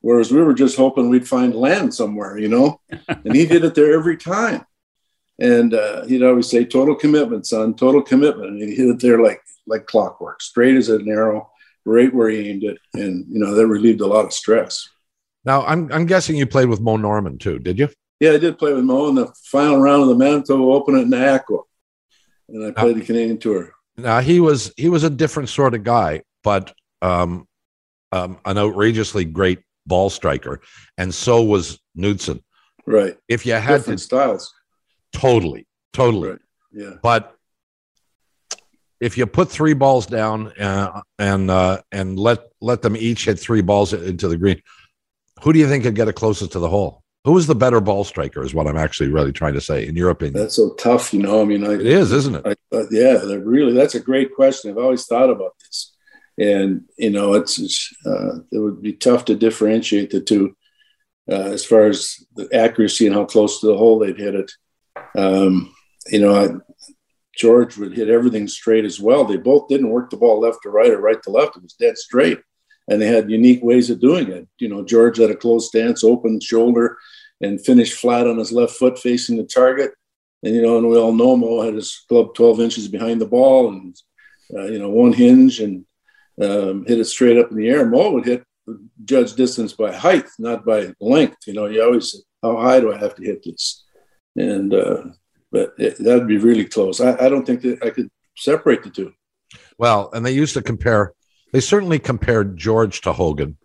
Whereas 0.00 0.32
we 0.32 0.42
were 0.42 0.54
just 0.54 0.76
hoping 0.76 1.08
we'd 1.08 1.28
find 1.28 1.54
land 1.54 1.94
somewhere, 1.94 2.36
you 2.38 2.48
know, 2.48 2.80
and 3.08 3.34
he 3.34 3.46
did 3.46 3.64
it 3.64 3.74
there 3.74 3.94
every 3.94 4.16
time. 4.16 4.66
And 5.38 5.74
uh, 5.74 6.04
he'd 6.04 6.22
always 6.22 6.50
say, 6.50 6.64
"Total 6.64 6.94
commitment, 6.94 7.46
son. 7.46 7.74
Total 7.74 8.02
commitment." 8.02 8.50
And 8.50 8.62
he 8.62 8.74
hit 8.74 8.88
it 8.88 9.00
there 9.00 9.20
like 9.20 9.40
like 9.66 9.86
clockwork, 9.86 10.42
straight 10.42 10.76
as 10.76 10.88
an 10.88 11.08
arrow, 11.08 11.50
right 11.84 12.12
where 12.12 12.28
he 12.28 12.50
aimed 12.50 12.64
it, 12.64 12.78
and 12.94 13.24
you 13.28 13.38
know 13.40 13.54
that 13.54 13.66
relieved 13.66 14.02
a 14.02 14.06
lot 14.06 14.26
of 14.26 14.32
stress. 14.32 14.88
Now, 15.44 15.64
I'm 15.64 15.90
I'm 15.92 16.06
guessing 16.06 16.36
you 16.36 16.46
played 16.46 16.68
with 16.68 16.80
Mo 16.80 16.96
Norman 16.96 17.38
too, 17.38 17.58
did 17.58 17.78
you? 17.78 17.88
Yeah, 18.22 18.34
I 18.34 18.38
did 18.38 18.56
play 18.56 18.72
with 18.72 18.84
Mo 18.84 19.08
in 19.08 19.16
the 19.16 19.34
final 19.42 19.80
round 19.80 20.02
of 20.02 20.08
the 20.08 20.14
Manitoba 20.14 20.62
Open 20.62 20.96
at 20.96 21.08
Niakwa, 21.08 21.64
and 22.48 22.64
I 22.64 22.70
played 22.70 22.94
the 22.94 23.04
Canadian 23.04 23.36
Tour. 23.36 23.72
Now 23.96 24.20
he 24.20 24.38
was 24.38 24.72
he 24.76 24.88
was 24.88 25.02
a 25.02 25.10
different 25.10 25.48
sort 25.48 25.74
of 25.74 25.82
guy, 25.82 26.22
but 26.44 26.72
um, 27.02 27.48
um, 28.12 28.38
an 28.44 28.58
outrageously 28.58 29.24
great 29.24 29.58
ball 29.86 30.08
striker, 30.08 30.60
and 30.96 31.12
so 31.12 31.42
was 31.42 31.80
Knudson. 31.98 32.44
Right, 32.86 33.16
If 33.26 33.44
you 33.44 33.54
had 33.54 33.78
different 33.78 33.98
to 33.98 34.04
styles. 34.04 34.54
totally, 35.12 35.66
totally, 35.92 36.30
Right. 36.30 36.38
Yeah, 36.70 36.94
but 37.02 37.34
if 39.00 39.18
you 39.18 39.26
put 39.26 39.48
three 39.48 39.74
balls 39.74 40.06
down 40.06 40.52
uh, 40.60 41.00
and 41.18 41.50
uh, 41.50 41.82
and 41.90 42.16
let 42.20 42.38
let 42.60 42.82
them 42.82 42.96
each 42.96 43.24
hit 43.24 43.40
three 43.40 43.62
balls 43.62 43.92
into 43.92 44.28
the 44.28 44.38
green, 44.38 44.62
who 45.42 45.52
do 45.52 45.58
you 45.58 45.66
think 45.66 45.82
could 45.82 45.96
get 45.96 46.06
it 46.06 46.12
closest 46.12 46.52
to 46.52 46.60
the 46.60 46.68
hole? 46.68 47.01
Who 47.24 47.38
is 47.38 47.46
the 47.46 47.54
better 47.54 47.80
ball 47.80 48.02
striker? 48.02 48.42
Is 48.42 48.54
what 48.54 48.66
I'm 48.66 48.76
actually 48.76 49.10
really 49.10 49.32
trying 49.32 49.54
to 49.54 49.60
say, 49.60 49.86
in 49.86 49.94
your 49.94 50.10
opinion. 50.10 50.42
that's 50.42 50.56
so 50.56 50.74
tough, 50.74 51.14
you 51.14 51.22
know. 51.22 51.40
I 51.40 51.44
mean, 51.44 51.64
I, 51.64 51.74
it 51.74 51.86
is, 51.86 52.10
isn't 52.10 52.34
it? 52.34 52.42
I, 52.44 52.76
uh, 52.76 52.84
yeah, 52.90 53.22
really. 53.36 53.74
That's 53.74 53.94
a 53.94 54.00
great 54.00 54.34
question. 54.34 54.70
I've 54.70 54.78
always 54.78 55.06
thought 55.06 55.30
about 55.30 55.54
this, 55.60 55.94
and 56.36 56.82
you 56.98 57.10
know, 57.10 57.34
it's, 57.34 57.60
it's 57.60 57.94
uh, 58.04 58.38
it 58.50 58.58
would 58.58 58.82
be 58.82 58.94
tough 58.94 59.24
to 59.26 59.36
differentiate 59.36 60.10
the 60.10 60.20
two 60.20 60.56
uh, 61.30 61.34
as 61.52 61.64
far 61.64 61.84
as 61.84 62.24
the 62.34 62.48
accuracy 62.52 63.06
and 63.06 63.14
how 63.14 63.24
close 63.24 63.60
to 63.60 63.68
the 63.68 63.76
hole 63.76 64.00
they'd 64.00 64.18
hit 64.18 64.34
it. 64.34 64.52
Um, 65.16 65.72
you 66.10 66.20
know, 66.20 66.34
I, 66.34 66.48
George 67.36 67.76
would 67.78 67.94
hit 67.94 68.08
everything 68.08 68.48
straight 68.48 68.84
as 68.84 69.00
well. 69.00 69.24
They 69.24 69.36
both 69.36 69.68
didn't 69.68 69.90
work 69.90 70.10
the 70.10 70.16
ball 70.16 70.40
left 70.40 70.58
to 70.64 70.70
right 70.70 70.90
or 70.90 71.00
right 71.00 71.22
to 71.22 71.30
left. 71.30 71.56
It 71.56 71.62
was 71.62 71.74
dead 71.74 71.96
straight, 71.96 72.38
and 72.88 73.00
they 73.00 73.06
had 73.06 73.30
unique 73.30 73.62
ways 73.62 73.90
of 73.90 74.00
doing 74.00 74.28
it. 74.28 74.48
You 74.58 74.68
know, 74.68 74.84
George 74.84 75.18
had 75.18 75.30
a 75.30 75.36
closed 75.36 75.68
stance, 75.68 76.02
open 76.02 76.40
shoulder, 76.40 76.98
and 77.40 77.64
finished 77.64 77.98
flat 77.98 78.26
on 78.26 78.38
his 78.38 78.52
left 78.52 78.74
foot 78.74 78.98
facing 78.98 79.36
the 79.36 79.44
target. 79.44 79.92
And, 80.42 80.54
you 80.54 80.62
know, 80.62 80.78
and 80.78 80.88
we 80.88 80.96
all 80.96 81.12
know 81.12 81.36
Mo 81.36 81.62
had 81.62 81.74
his 81.74 82.04
club 82.08 82.34
12 82.34 82.60
inches 82.60 82.88
behind 82.88 83.20
the 83.20 83.26
ball 83.26 83.68
and, 83.68 83.96
uh, 84.56 84.64
you 84.64 84.78
know, 84.78 84.90
one 84.90 85.12
hinge 85.12 85.60
and 85.60 85.84
um, 86.40 86.84
hit 86.86 86.98
it 86.98 87.04
straight 87.04 87.38
up 87.38 87.50
in 87.50 87.56
the 87.56 87.68
air. 87.68 87.86
Mo 87.86 88.12
would 88.12 88.24
hit 88.24 88.44
judge 89.04 89.34
distance 89.34 89.72
by 89.72 89.92
height, 89.92 90.26
not 90.38 90.64
by 90.64 90.92
length. 91.00 91.38
You 91.46 91.54
know, 91.54 91.66
you 91.66 91.82
always 91.82 92.12
say, 92.12 92.18
how 92.42 92.56
high 92.56 92.80
do 92.80 92.92
I 92.92 92.98
have 92.98 93.14
to 93.16 93.22
hit 93.22 93.44
this? 93.44 93.84
And, 94.36 94.74
uh, 94.74 95.04
but 95.50 95.76
that'd 95.76 96.26
be 96.26 96.38
really 96.38 96.64
close. 96.64 97.00
I, 97.00 97.26
I 97.26 97.28
don't 97.28 97.46
think 97.46 97.62
that 97.62 97.84
I 97.84 97.90
could 97.90 98.10
separate 98.36 98.82
the 98.82 98.90
two. 98.90 99.12
Well, 99.78 100.10
and 100.12 100.24
they 100.24 100.32
used 100.32 100.54
to 100.54 100.62
compare, 100.62 101.12
they 101.52 101.60
certainly 101.60 101.98
compared 101.98 102.56
George 102.56 103.02
to 103.02 103.12
Hogan, 103.12 103.56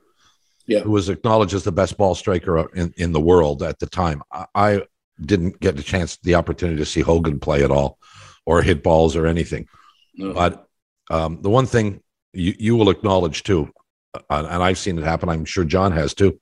yeah. 0.67 0.79
who 0.79 0.91
was 0.91 1.10
acknowledged 1.10 1.53
as 1.53 1.63
the 1.63 1.72
best 1.72 1.98
ball 1.98 2.15
striker 2.15 2.70
in, 2.75 2.94
in 2.98 3.12
the 3.13 3.20
world 3.20 3.63
at 3.63 3.79
the 3.79 3.88
time. 3.88 4.22
I, 4.32 4.46
I 4.53 4.82
didn't 5.20 5.60
get 5.60 5.77
the 5.77 5.84
chance, 5.84 6.17
the 6.17 6.36
opportunity 6.36 6.77
to 6.77 6.86
see 6.86 7.01
Hogan 7.01 7.39
play 7.39 7.63
at 7.63 7.72
all 7.72 7.98
or 8.46 8.62
hit 8.62 8.84
balls 8.84 9.15
or 9.15 9.25
anything. 9.25 9.67
No. 10.15 10.34
But 10.34 10.67
um, 11.10 11.41
the 11.41 11.50
one 11.50 11.65
thing 11.65 12.01
you, 12.34 12.53
you 12.60 12.75
will 12.75 12.89
acknowledge 12.89 13.44
too, 13.44 13.72
uh, 14.13 14.20
and 14.29 14.63
I've 14.63 14.77
seen 14.77 14.98
it 14.98 15.03
happen, 15.03 15.29
I'm 15.29 15.46
sure 15.46 15.63
John 15.63 15.91
has 15.94 16.13
too. 16.13 16.39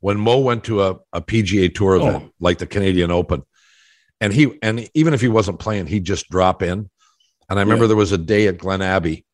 When 0.00 0.18
Mo 0.18 0.38
went 0.38 0.64
to 0.64 0.82
a, 0.82 0.98
a 1.12 1.20
PGA 1.20 1.74
Tour 1.74 1.96
event 1.96 2.24
oh. 2.28 2.32
like 2.38 2.58
the 2.58 2.66
Canadian 2.66 3.10
Open, 3.10 3.42
and 4.20 4.32
he 4.32 4.56
and 4.62 4.88
even 4.94 5.12
if 5.12 5.20
he 5.20 5.28
wasn't 5.28 5.58
playing, 5.58 5.86
he'd 5.86 6.04
just 6.04 6.28
drop 6.28 6.62
in. 6.62 6.88
And 7.48 7.58
I 7.58 7.62
remember 7.62 7.84
yeah. 7.84 7.88
there 7.88 7.96
was 7.96 8.12
a 8.12 8.18
day 8.18 8.46
at 8.46 8.58
Glen 8.58 8.82
Abbey 8.82 9.24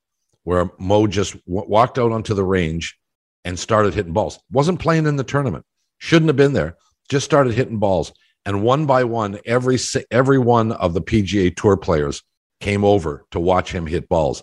where 0.44 0.70
Mo 0.78 1.06
just 1.06 1.32
w- 1.46 1.68
walked 1.68 1.98
out 1.98 2.12
onto 2.12 2.34
the 2.34 2.44
range 2.44 2.98
and 3.44 3.58
started 3.58 3.94
hitting 3.94 4.12
balls. 4.12 4.38
Wasn't 4.50 4.80
playing 4.80 5.06
in 5.06 5.16
the 5.16 5.24
tournament. 5.24 5.64
Shouldn't 5.98 6.28
have 6.28 6.36
been 6.36 6.52
there. 6.52 6.76
Just 7.10 7.24
started 7.24 7.54
hitting 7.54 7.78
balls. 7.78 8.12
And 8.46 8.62
one 8.62 8.86
by 8.86 9.04
one, 9.04 9.38
every 9.46 9.78
every 10.10 10.38
one 10.38 10.72
of 10.72 10.92
the 10.92 11.00
PGA 11.00 11.54
Tour 11.54 11.76
players 11.76 12.22
came 12.60 12.84
over 12.84 13.24
to 13.30 13.40
watch 13.40 13.72
him 13.72 13.86
hit 13.86 14.08
balls. 14.08 14.42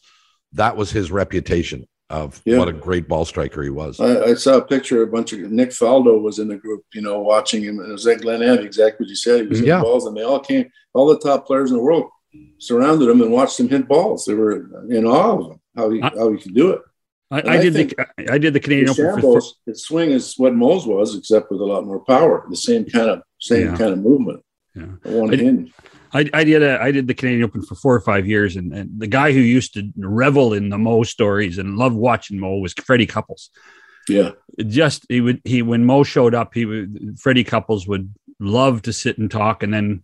That 0.54 0.76
was 0.76 0.92
his 0.92 1.12
reputation 1.12 1.88
of 2.12 2.42
yeah. 2.46 2.58
what 2.58 2.68
a 2.68 2.74
great 2.74 3.08
ball 3.08 3.26
striker 3.26 3.64
he 3.64 3.70
was. 3.70 4.00
I, 4.00 4.22
I, 4.22 4.34
saw 4.34 4.58
a 4.58 4.62
picture. 4.62 5.02
Of 5.02 5.10
a 5.10 5.12
bunch 5.12 5.32
of 5.34 5.40
Nick 5.52 5.70
Faldo 5.70 6.22
was 6.22 6.40
in 6.40 6.50
the 6.50 6.58
group, 6.58 6.84
you 6.94 7.02
know, 7.02 7.20
watching 7.20 7.64
him. 7.64 7.80
And 7.80 7.90
it 7.90 7.94
was 7.94 8.06
at 8.06 8.22
Glen 8.22 8.44
Abbey, 8.44 8.66
exactly 8.66 9.06
what 9.06 9.10
you 9.10 9.16
said. 9.16 9.42
He 9.42 9.48
was 9.48 9.60
hitting 9.60 9.70
yeah. 9.70 9.82
balls, 9.82 10.06
and 10.06 10.16
they 10.16 10.24
all 10.24 10.40
came. 10.40 10.70
All 10.94 11.08
the 11.08 11.20
top 11.20 11.48
players 11.48 11.72
in 11.72 11.78
the 11.78 11.84
world 11.84 12.10
surrounded 12.58 13.10
him 13.10 13.22
and 13.22 13.32
watched 13.32 13.60
him 13.60 13.70
hit 13.70 13.88
balls. 13.88 14.26
They 14.26 14.34
were 14.34 14.68
in 14.90 15.06
awe 15.06 15.38
of 15.38 15.52
him, 15.52 15.61
how 15.76 15.90
he 15.90 16.02
I, 16.02 16.10
how 16.10 16.32
he 16.32 16.40
could 16.40 16.54
do 16.54 16.72
it. 16.72 16.82
I, 17.32 17.38
I, 17.38 17.62
did 17.62 17.74
the 17.74 18.08
I 18.30 18.38
did 18.38 18.54
the 18.54 18.60
Canadian 18.60 18.90
Open. 18.90 19.22
For, 19.22 19.42
his 19.66 19.86
swing 19.86 20.12
is 20.12 20.34
what 20.36 20.54
Mo's 20.54 20.86
was, 20.86 21.16
except 21.16 21.50
with 21.50 21.62
a 21.62 21.66
lot 21.66 21.86
more 21.86 22.04
power. 22.04 22.46
The 22.50 22.58
same 22.58 22.86
kind 22.86 23.10
of 23.10 23.22
same 23.40 23.68
yeah. 23.68 23.78
kind 23.78 23.94
of 23.94 24.00
movement. 24.00 24.44
Yeah, 24.76 24.88
one 25.04 25.32
hinge. 25.32 25.72
I, 26.14 26.30
I 26.34 26.44
did 26.44 26.62
a, 26.62 26.82
I 26.82 26.92
did 26.92 27.08
the 27.08 27.14
Canadian 27.14 27.44
Open 27.44 27.62
for 27.62 27.76
four 27.76 27.96
or 27.96 28.02
five 28.02 28.28
years, 28.28 28.58
and, 28.58 28.74
and 28.74 29.00
the 29.00 29.08
guy 29.08 29.32
who 29.32 29.40
used 29.40 29.76
to 29.76 29.90
revel 29.98 30.54
in 30.54 30.68
the 30.70 30.78
Mo 30.78 31.04
stories 31.04 31.58
and 31.58 31.78
love 31.78 31.96
watching 31.96 32.38
Mo 32.38 32.58
was 32.58 32.74
Freddie 32.74 33.06
Couples. 33.06 33.50
Yeah, 34.10 34.32
just 34.58 35.06
he 35.08 35.22
would 35.22 35.42
he 35.46 35.62
when 35.62 35.86
Mo 35.86 36.04
showed 36.04 36.36
up, 36.36 36.54
he 36.54 36.66
would 36.66 37.18
Freddie 37.18 37.46
Couples 37.46 37.88
would 37.88 38.14
love 38.40 38.82
to 38.84 38.94
sit 38.94 39.18
and 39.20 39.32
talk, 39.32 39.64
and 39.64 39.74
then 39.74 40.04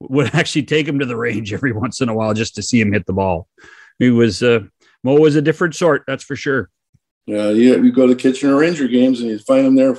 would 0.00 0.30
actually 0.34 0.64
take 0.64 0.86
him 0.86 0.98
to 0.98 1.06
the 1.06 1.16
range 1.16 1.54
every 1.54 1.72
once 1.72 2.02
in 2.02 2.10
a 2.10 2.14
while 2.14 2.34
just 2.34 2.56
to 2.56 2.62
see 2.62 2.80
him 2.80 2.92
hit 2.92 3.06
the 3.06 3.14
ball. 3.14 3.48
He 3.98 4.10
was 4.10 4.42
uh, 4.42 4.60
Mo 5.06 5.20
was 5.20 5.36
a 5.36 5.42
different 5.42 5.74
sort, 5.74 6.04
that's 6.06 6.24
for 6.24 6.36
sure. 6.36 6.70
Yeah, 7.26 7.50
yeah. 7.50 7.76
You 7.76 7.92
go 7.92 8.06
to 8.06 8.14
Kitchener 8.14 8.56
Ranger 8.56 8.88
games 8.88 9.20
and 9.20 9.30
you 9.30 9.38
find 9.38 9.66
them 9.66 9.74
there 9.74 9.96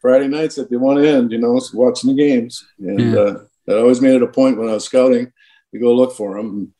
Friday 0.00 0.28
nights 0.28 0.58
at 0.58 0.68
the 0.70 0.78
one 0.78 1.04
end, 1.04 1.32
you 1.32 1.38
know, 1.38 1.60
watching 1.72 2.10
the 2.10 2.16
games, 2.16 2.64
and. 2.78 3.00
Yeah. 3.00 3.20
Uh, 3.20 3.44
I 3.68 3.74
always 3.74 4.00
made 4.00 4.14
it 4.14 4.22
a 4.22 4.28
point 4.28 4.58
when 4.58 4.68
I 4.68 4.74
was 4.74 4.84
scouting 4.84 5.30
to 5.72 5.78
go 5.78 5.94
look 5.94 6.14
for 6.14 6.38
him. 6.38 6.74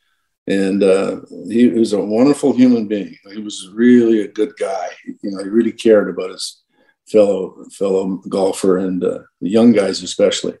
And 0.47 0.81
uh, 0.81 1.21
he, 1.47 1.69
he 1.69 1.79
was 1.79 1.93
a 1.93 1.99
wonderful 1.99 2.53
human 2.53 2.87
being. 2.87 3.15
He 3.31 3.41
was 3.41 3.69
really 3.71 4.21
a 4.21 4.27
good 4.27 4.53
guy. 4.57 4.87
You 5.05 5.31
know, 5.31 5.43
he 5.43 5.49
really 5.49 5.71
cared 5.71 6.09
about 6.09 6.31
his 6.31 6.63
fellow 7.07 7.65
fellow 7.71 8.17
golfer 8.29 8.77
and 8.77 9.03
uh, 9.03 9.19
the 9.41 9.49
young 9.49 9.71
guys 9.71 10.01
especially. 10.01 10.55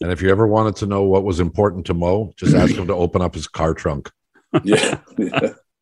And 0.00 0.10
if 0.12 0.20
you 0.20 0.30
ever 0.30 0.46
wanted 0.46 0.76
to 0.76 0.86
know 0.86 1.04
what 1.04 1.24
was 1.24 1.40
important 1.40 1.86
to 1.86 1.94
Mo, 1.94 2.32
just 2.36 2.54
ask 2.54 2.74
him 2.74 2.88
to 2.88 2.94
open 2.94 3.22
up 3.22 3.34
his 3.34 3.46
car 3.46 3.74
trunk. 3.74 4.10
Yeah. 4.64 4.98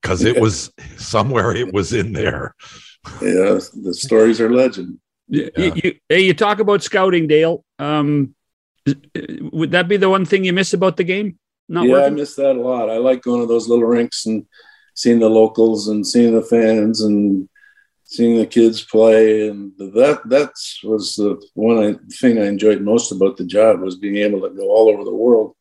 Because 0.01 0.23
yeah. 0.23 0.31
it 0.31 0.41
was 0.41 0.73
somewhere 0.97 1.55
it 1.55 1.73
was 1.73 1.93
in 1.93 2.13
there. 2.13 2.55
Yeah. 3.21 3.59
The 3.75 3.95
stories 3.95 4.41
are 4.41 4.53
legend. 4.53 4.99
Yeah. 5.29 5.49
You, 5.57 5.73
you, 5.77 5.95
hey, 6.09 6.21
you 6.21 6.35
talk 6.35 6.59
about 6.59 6.83
scouting, 6.83 7.27
Dale. 7.27 7.65
Um, 7.79 8.35
would 9.53 9.73
that 9.73 9.89
be 9.89 9.97
the 9.97 10.11
one 10.11 10.25
thing 10.25 10.45
you 10.45 10.53
miss 10.53 10.73
about 10.73 10.97
the 10.97 11.05
game? 11.05 11.39
Not 11.69 11.87
yeah, 11.87 11.93
working? 11.93 12.07
I 12.07 12.17
miss 12.17 12.35
that 12.37 12.57
a 12.57 12.61
lot. 12.61 12.91
I 12.91 12.97
like 12.97 13.23
going 13.23 13.41
to 13.41 13.47
those 13.47 13.69
little 13.69 13.85
rinks 13.85 14.27
and 14.27 14.47
seeing 14.95 15.21
the 15.21 15.31
locals 15.31 15.89
and 15.89 16.07
seeing 16.07 16.35
the 16.35 16.43
fans 16.43 17.03
and 17.03 17.49
seeing 18.05 18.39
the 18.39 18.47
kids 18.47 18.83
play. 18.85 19.49
And 19.49 19.73
that 19.79 20.23
that's 20.25 20.81
was 20.83 21.15
the 21.17 21.41
one 21.55 21.99
thing 22.09 22.39
I 22.39 22.47
enjoyed 22.47 22.81
most 22.81 23.13
about 23.13 23.37
the 23.37 23.45
job 23.45 23.81
was 23.81 23.97
being 23.97 24.17
able 24.17 24.41
to 24.41 24.51
go 24.51 24.69
all 24.69 24.89
over 24.89 25.05
the 25.05 25.15
world 25.15 25.55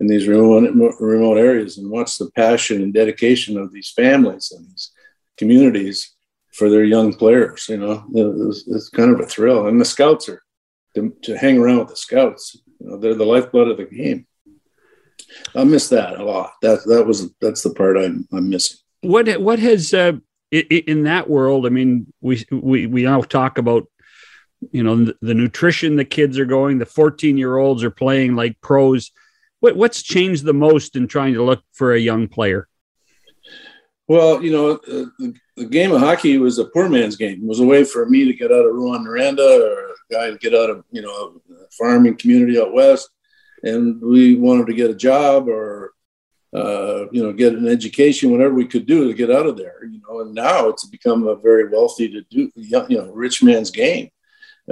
in 0.00 0.06
these 0.06 0.28
remote, 0.28 0.94
remote 1.00 1.38
areas 1.38 1.78
and 1.78 1.90
watch 1.90 2.18
the 2.18 2.30
passion 2.32 2.82
and 2.82 2.94
dedication 2.94 3.58
of 3.58 3.72
these 3.72 3.90
families 3.90 4.52
and 4.56 4.66
these 4.68 4.92
communities 5.36 6.14
for 6.52 6.70
their 6.70 6.84
young 6.84 7.12
players. 7.14 7.68
You 7.68 7.78
know, 7.78 8.04
it 8.14 8.64
it's 8.68 8.88
kind 8.88 9.12
of 9.12 9.20
a 9.20 9.26
thrill. 9.26 9.66
And 9.66 9.80
the 9.80 9.84
scouts 9.84 10.28
are 10.28 10.42
to, 10.94 11.14
to 11.22 11.36
hang 11.36 11.58
around 11.58 11.78
with 11.78 11.88
the 11.88 11.96
scouts. 11.96 12.56
You 12.80 12.90
know, 12.90 12.96
they're 12.98 13.14
the 13.14 13.24
lifeblood 13.24 13.68
of 13.68 13.76
the 13.76 13.84
game. 13.84 14.26
I 15.54 15.64
miss 15.64 15.88
that 15.88 16.18
a 16.18 16.24
lot. 16.24 16.52
That 16.62 16.84
that 16.86 17.06
was 17.06 17.32
that's 17.40 17.62
the 17.62 17.70
part 17.70 17.96
I'm 17.96 18.26
I'm 18.32 18.48
missing. 18.48 18.78
What 19.02 19.40
what 19.40 19.58
has 19.58 19.92
uh, 19.92 20.12
in 20.50 21.04
that 21.04 21.28
world? 21.28 21.66
I 21.66 21.70
mean, 21.70 22.12
we 22.20 22.44
we 22.50 22.86
we 22.86 23.02
now 23.02 23.20
talk 23.22 23.58
about 23.58 23.88
you 24.72 24.82
know 24.82 25.04
the, 25.04 25.16
the 25.20 25.34
nutrition 25.34 25.96
the 25.96 26.04
kids 26.04 26.38
are 26.38 26.46
going. 26.46 26.78
The 26.78 26.86
14 26.86 27.36
year 27.36 27.56
olds 27.56 27.82
are 27.82 27.90
playing 27.90 28.36
like 28.36 28.60
pros. 28.60 29.10
What 29.60 29.76
what's 29.76 30.02
changed 30.02 30.44
the 30.44 30.54
most 30.54 30.96
in 30.96 31.08
trying 31.08 31.34
to 31.34 31.42
look 31.42 31.62
for 31.72 31.92
a 31.92 32.00
young 32.00 32.28
player? 32.28 32.68
Well, 34.08 34.42
you 34.42 34.50
know, 34.50 34.70
uh, 34.70 35.10
the, 35.18 35.34
the, 35.56 35.66
game 35.66 35.92
of 35.92 36.00
hockey 36.00 36.38
was 36.38 36.58
a 36.58 36.64
poor 36.64 36.88
man's 36.88 37.16
game. 37.16 37.42
It 37.42 37.46
was 37.46 37.60
a 37.60 37.66
way 37.66 37.84
for 37.84 38.08
me 38.08 38.24
to 38.24 38.32
get 38.32 38.50
out 38.50 38.64
of 38.64 38.72
Rouyn-Noranda 38.72 39.60
or 39.60 39.90
a 39.90 39.94
guy 40.10 40.30
to 40.30 40.38
get 40.38 40.54
out 40.54 40.70
of, 40.70 40.82
you 40.90 41.02
know, 41.02 41.42
a 41.50 41.70
farming 41.72 42.16
community 42.16 42.58
out 42.58 42.72
west. 42.72 43.10
And 43.62 44.00
we 44.00 44.36
wanted 44.36 44.66
to 44.68 44.72
get 44.72 44.88
a 44.88 44.94
job 44.94 45.46
or, 45.46 45.92
uh, 46.54 47.10
you 47.10 47.22
know, 47.22 47.34
get 47.34 47.52
an 47.52 47.68
education, 47.68 48.30
whatever 48.30 48.54
we 48.54 48.66
could 48.66 48.86
do 48.86 49.08
to 49.08 49.14
get 49.14 49.30
out 49.30 49.44
of 49.44 49.58
there, 49.58 49.84
you 49.84 50.00
know. 50.08 50.20
And 50.20 50.34
now 50.34 50.68
it's 50.68 50.86
become 50.86 51.26
a 51.26 51.36
very 51.36 51.68
wealthy 51.68 52.08
to 52.08 52.22
do, 52.30 52.50
you 52.56 52.86
know, 52.88 53.12
rich 53.12 53.42
man's 53.42 53.70
game 53.70 54.08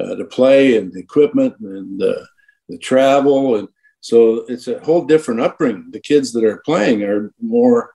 uh, 0.00 0.14
to 0.14 0.24
play 0.24 0.78
and 0.78 0.96
equipment 0.96 1.56
and 1.60 2.00
the 2.00 2.78
travel. 2.78 3.56
And 3.56 3.68
so 4.06 4.44
it's 4.46 4.68
a 4.68 4.78
whole 4.84 5.04
different 5.04 5.40
upbringing. 5.40 5.90
The 5.90 5.98
kids 5.98 6.30
that 6.34 6.44
are 6.44 6.62
playing 6.64 7.02
are 7.02 7.34
more 7.40 7.92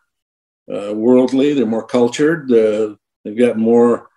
uh, 0.69 0.93
worldly. 0.93 1.54
They're 1.54 1.65
more 1.65 1.88
cultured. 1.88 2.52
Uh, 2.52 2.95
they've 3.24 3.39
got 3.39 3.58
more, 3.58 4.10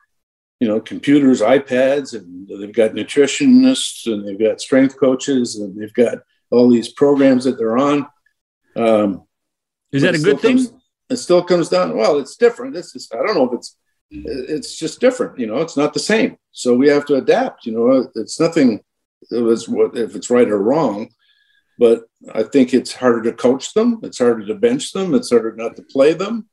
you 0.58 0.66
know, 0.66 0.80
computers, 0.80 1.40
iPads, 1.40 2.12
and 2.12 2.48
they've 2.48 2.74
got 2.74 2.94
nutritionists, 2.94 4.12
and 4.12 4.26
they've 4.26 4.40
got 4.40 4.60
strength 4.60 4.98
coaches, 4.98 5.54
and 5.54 5.80
they've 5.80 5.94
got 5.94 6.18
all 6.50 6.68
these 6.68 6.88
programs 6.88 7.44
that 7.44 7.58
they're 7.58 7.78
on. 7.78 8.08
Um, 8.74 9.22
Is 9.92 10.02
that 10.02 10.16
a 10.16 10.18
good 10.18 10.40
thing? 10.40 10.56
Comes, 10.56 10.72
it 11.10 11.18
still 11.18 11.44
comes 11.44 11.68
down. 11.68 11.96
Well, 11.96 12.18
it's 12.18 12.34
different. 12.34 12.74
It's 12.74 12.92
just, 12.92 13.14
I 13.14 13.18
don't 13.18 13.36
know 13.36 13.46
if 13.46 13.52
it's 13.52 13.76
it's 14.10 14.76
just 14.76 15.00
different. 15.00 15.38
You 15.38 15.46
know, 15.46 15.58
it's 15.58 15.76
not 15.76 15.94
the 15.94 16.00
same. 16.00 16.38
So 16.50 16.74
we 16.74 16.88
have 16.88 17.06
to 17.06 17.14
adapt. 17.14 17.66
You 17.66 17.72
know, 17.72 18.10
it's 18.16 18.40
nothing. 18.40 18.80
It 19.30 19.42
was 19.42 19.68
what 19.68 19.96
if 19.96 20.16
it's 20.16 20.28
right 20.28 20.48
or 20.48 20.58
wrong 20.60 21.08
but 21.78 22.04
I 22.32 22.42
think 22.42 22.72
it's 22.72 22.92
harder 22.92 23.22
to 23.22 23.32
coach 23.32 23.74
them. 23.74 24.00
It's 24.02 24.18
harder 24.18 24.46
to 24.46 24.54
bench 24.54 24.92
them. 24.92 25.14
It's 25.14 25.30
harder 25.30 25.54
not 25.56 25.76
to 25.76 25.82
play 25.82 26.12
them. 26.12 26.48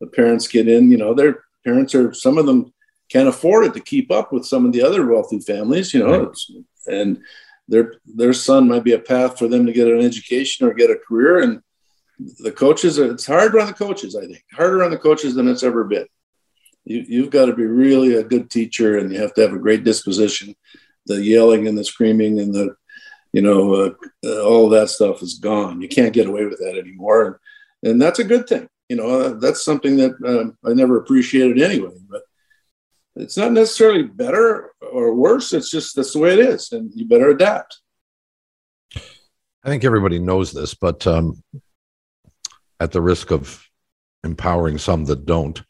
The 0.00 0.06
parents 0.08 0.48
get 0.48 0.68
in, 0.68 0.90
you 0.90 0.96
know, 0.96 1.14
their 1.14 1.44
parents 1.64 1.94
are, 1.94 2.12
some 2.12 2.38
of 2.38 2.46
them 2.46 2.72
can't 3.08 3.28
afford 3.28 3.66
it 3.66 3.74
to 3.74 3.80
keep 3.80 4.10
up 4.10 4.32
with 4.32 4.44
some 4.44 4.64
of 4.66 4.72
the 4.72 4.82
other 4.82 5.06
wealthy 5.06 5.38
families, 5.38 5.94
you 5.94 6.00
know, 6.00 6.24
right. 6.24 6.38
and 6.88 7.22
their, 7.68 7.94
their 8.04 8.32
son 8.32 8.68
might 8.68 8.84
be 8.84 8.92
a 8.92 8.98
path 8.98 9.38
for 9.38 9.48
them 9.48 9.64
to 9.66 9.72
get 9.72 9.88
an 9.88 10.00
education 10.00 10.66
or 10.66 10.74
get 10.74 10.90
a 10.90 10.96
career. 10.96 11.40
And 11.40 11.62
the 12.40 12.52
coaches, 12.52 12.98
it's 12.98 13.26
harder 13.26 13.60
on 13.60 13.66
the 13.66 13.72
coaches, 13.72 14.16
I 14.16 14.26
think, 14.26 14.44
harder 14.52 14.82
on 14.82 14.90
the 14.90 14.98
coaches 14.98 15.34
than 15.34 15.48
it's 15.48 15.62
ever 15.62 15.84
been. 15.84 16.06
You, 16.84 17.04
you've 17.08 17.30
got 17.30 17.46
to 17.46 17.54
be 17.54 17.64
really 17.64 18.16
a 18.16 18.24
good 18.24 18.50
teacher 18.50 18.98
and 18.98 19.12
you 19.12 19.20
have 19.20 19.32
to 19.34 19.42
have 19.42 19.54
a 19.54 19.58
great 19.58 19.84
disposition. 19.84 20.54
The 21.06 21.22
yelling 21.22 21.68
and 21.68 21.78
the 21.78 21.84
screaming 21.84 22.40
and 22.40 22.52
the 22.52 22.76
you 23.34 23.42
know, 23.42 23.74
uh, 23.74 23.90
uh, 24.24 24.44
all 24.44 24.68
that 24.68 24.88
stuff 24.88 25.20
is 25.20 25.34
gone. 25.34 25.82
You 25.82 25.88
can't 25.88 26.12
get 26.12 26.28
away 26.28 26.46
with 26.46 26.60
that 26.60 26.78
anymore, 26.78 27.40
and, 27.82 27.90
and 27.90 28.00
that's 28.00 28.20
a 28.20 28.24
good 28.24 28.46
thing. 28.46 28.68
You 28.88 28.94
know, 28.94 29.20
uh, 29.20 29.28
that's 29.40 29.64
something 29.64 29.96
that 29.96 30.12
uh, 30.24 30.70
I 30.70 30.72
never 30.72 30.98
appreciated 30.98 31.60
anyway. 31.60 31.90
But 32.08 32.22
it's 33.16 33.36
not 33.36 33.50
necessarily 33.50 34.04
better 34.04 34.70
or 34.80 35.16
worse. 35.16 35.52
It's 35.52 35.68
just 35.68 35.96
that's 35.96 36.12
the 36.12 36.20
way 36.20 36.34
it 36.34 36.38
is, 36.38 36.70
and 36.70 36.92
you 36.94 37.06
better 37.06 37.30
adapt. 37.30 37.80
I 38.94 39.66
think 39.68 39.82
everybody 39.82 40.20
knows 40.20 40.52
this, 40.52 40.74
but 40.74 41.04
um, 41.08 41.42
at 42.78 42.92
the 42.92 43.02
risk 43.02 43.32
of 43.32 43.68
empowering 44.22 44.78
some 44.78 45.06
that 45.06 45.26
don't, 45.26 45.60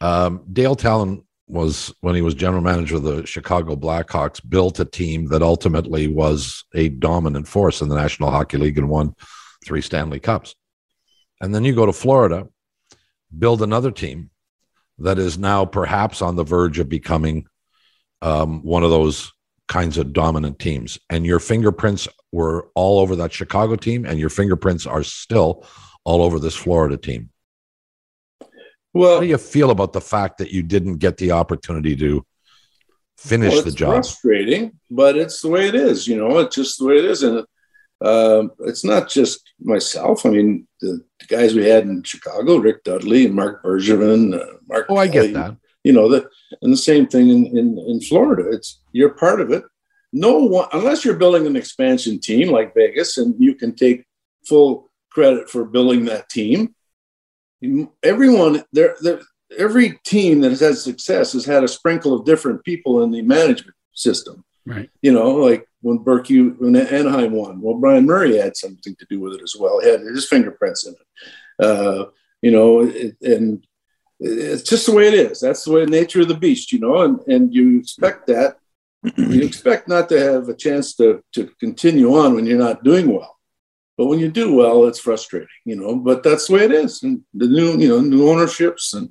um, 0.00 0.42
Dale 0.50 0.76
Tallon 0.76 1.23
was 1.46 1.94
when 2.00 2.14
he 2.14 2.22
was 2.22 2.34
general 2.34 2.62
manager 2.62 2.96
of 2.96 3.02
the 3.02 3.26
Chicago 3.26 3.76
Blackhawks, 3.76 4.40
built 4.48 4.80
a 4.80 4.84
team 4.84 5.26
that 5.28 5.42
ultimately 5.42 6.06
was 6.06 6.64
a 6.74 6.88
dominant 6.88 7.46
force 7.46 7.80
in 7.80 7.88
the 7.88 7.96
National 7.96 8.30
Hockey 8.30 8.56
League 8.56 8.78
and 8.78 8.88
won 8.88 9.14
three 9.64 9.82
Stanley 9.82 10.20
Cups. 10.20 10.54
And 11.40 11.54
then 11.54 11.64
you 11.64 11.74
go 11.74 11.86
to 11.86 11.92
Florida, 11.92 12.48
build 13.36 13.62
another 13.62 13.90
team 13.90 14.30
that 14.98 15.18
is 15.18 15.36
now 15.36 15.64
perhaps 15.64 16.22
on 16.22 16.36
the 16.36 16.44
verge 16.44 16.78
of 16.78 16.88
becoming 16.88 17.46
um, 18.22 18.62
one 18.62 18.84
of 18.84 18.90
those 18.90 19.32
kinds 19.68 19.98
of 19.98 20.12
dominant 20.12 20.58
teams. 20.58 20.98
And 21.10 21.26
your 21.26 21.40
fingerprints 21.40 22.08
were 22.32 22.70
all 22.74 23.00
over 23.00 23.16
that 23.16 23.32
Chicago 23.32 23.76
team, 23.76 24.04
and 24.04 24.18
your 24.18 24.30
fingerprints 24.30 24.86
are 24.86 25.02
still 25.02 25.66
all 26.04 26.22
over 26.22 26.38
this 26.38 26.54
Florida 26.54 26.96
team. 26.96 27.30
Well, 28.94 29.16
how 29.16 29.20
do 29.20 29.26
you 29.26 29.38
feel 29.38 29.70
about 29.70 29.92
the 29.92 30.00
fact 30.00 30.38
that 30.38 30.52
you 30.52 30.62
didn't 30.62 30.98
get 30.98 31.16
the 31.16 31.32
opportunity 31.32 31.96
to 31.96 32.24
finish 33.18 33.52
well, 33.52 33.62
the 33.62 33.72
job? 33.72 33.94
Frustrating, 33.94 34.78
but 34.88 35.16
it's 35.16 35.42
the 35.42 35.48
way 35.48 35.66
it 35.66 35.74
is. 35.74 36.06
You 36.06 36.16
know, 36.16 36.38
it's 36.38 36.54
just 36.54 36.78
the 36.78 36.86
way 36.86 36.98
it 36.98 37.04
is, 37.04 37.24
and 37.24 37.44
uh, 38.00 38.44
it's 38.60 38.84
not 38.84 39.08
just 39.08 39.52
myself. 39.60 40.24
I 40.24 40.30
mean, 40.30 40.68
the, 40.80 41.04
the, 41.18 41.26
guys 41.26 41.54
we 41.54 41.66
had 41.66 41.84
in 41.84 42.04
Chicago, 42.04 42.56
Rick 42.58 42.84
Dudley 42.84 43.26
and 43.26 43.34
Marc 43.34 43.64
Bergevin, 43.64 44.40
uh, 44.40 44.58
Mark. 44.68 44.86
Oh, 44.88 44.94
Kelly, 44.94 45.08
I 45.08 45.12
get 45.12 45.34
that. 45.34 45.56
You 45.82 45.92
know, 45.92 46.08
the 46.08 46.28
and 46.62 46.72
the 46.72 46.76
same 46.76 47.08
thing 47.08 47.28
in, 47.28 47.46
in 47.46 47.78
in 47.88 48.00
Florida. 48.00 48.48
It's 48.50 48.80
you're 48.92 49.14
part 49.14 49.40
of 49.40 49.50
it. 49.50 49.64
No 50.12 50.38
one, 50.38 50.68
unless 50.72 51.04
you're 51.04 51.16
building 51.16 51.48
an 51.48 51.56
expansion 51.56 52.20
team 52.20 52.52
like 52.52 52.74
Vegas, 52.74 53.18
and 53.18 53.34
you 53.40 53.56
can 53.56 53.74
take 53.74 54.06
full 54.46 54.88
credit 55.10 55.50
for 55.50 55.64
building 55.64 56.04
that 56.04 56.28
team 56.28 56.76
everyone 58.02 58.64
there, 58.72 58.96
every 59.58 59.98
team 60.04 60.40
that 60.40 60.50
has 60.50 60.60
had 60.60 60.76
success 60.76 61.32
has 61.32 61.44
had 61.44 61.64
a 61.64 61.68
sprinkle 61.68 62.14
of 62.14 62.24
different 62.24 62.64
people 62.64 63.02
in 63.02 63.10
the 63.10 63.22
management 63.22 63.76
system. 63.94 64.44
Right. 64.66 64.88
You 65.02 65.12
know, 65.12 65.34
like 65.34 65.68
when 65.82 65.98
Berkey, 65.98 66.58
when 66.58 66.74
Anaheim 66.74 67.32
won, 67.32 67.60
well, 67.60 67.74
Brian 67.74 68.06
Murray 68.06 68.38
had 68.38 68.56
something 68.56 68.96
to 68.96 69.06
do 69.10 69.20
with 69.20 69.34
it 69.34 69.42
as 69.42 69.54
well. 69.58 69.80
He 69.80 69.88
had 69.88 70.00
his 70.00 70.26
fingerprints 70.26 70.86
in 70.86 70.94
it. 70.94 71.64
Uh, 71.64 72.06
you 72.40 72.50
know, 72.50 72.80
it, 72.80 73.16
and 73.20 73.64
it's 74.20 74.62
just 74.62 74.86
the 74.86 74.94
way 74.94 75.08
it 75.08 75.14
is. 75.14 75.40
That's 75.40 75.64
the 75.64 75.72
way 75.72 75.84
nature 75.84 76.22
of 76.22 76.28
the 76.28 76.34
beast, 76.34 76.72
you 76.72 76.78
know, 76.78 77.02
and, 77.02 77.20
and 77.26 77.54
you 77.54 77.78
expect 77.78 78.26
that. 78.28 78.56
you 79.16 79.42
expect 79.42 79.86
not 79.86 80.08
to 80.08 80.18
have 80.18 80.48
a 80.48 80.56
chance 80.56 80.94
to, 80.96 81.22
to 81.34 81.50
continue 81.60 82.16
on 82.16 82.34
when 82.34 82.46
you're 82.46 82.58
not 82.58 82.84
doing 82.84 83.12
well. 83.12 83.38
But 83.96 84.06
when 84.06 84.18
you 84.18 84.28
do 84.28 84.54
well, 84.54 84.86
it's 84.86 84.98
frustrating, 84.98 85.48
you 85.64 85.76
know. 85.76 85.96
But 85.96 86.22
that's 86.22 86.48
the 86.48 86.54
way 86.54 86.64
it 86.64 86.72
is. 86.72 87.02
And 87.02 87.22
the 87.32 87.46
new, 87.46 87.78
you 87.78 87.88
know, 87.88 88.00
new 88.00 88.28
ownerships, 88.28 88.92
and 88.92 89.10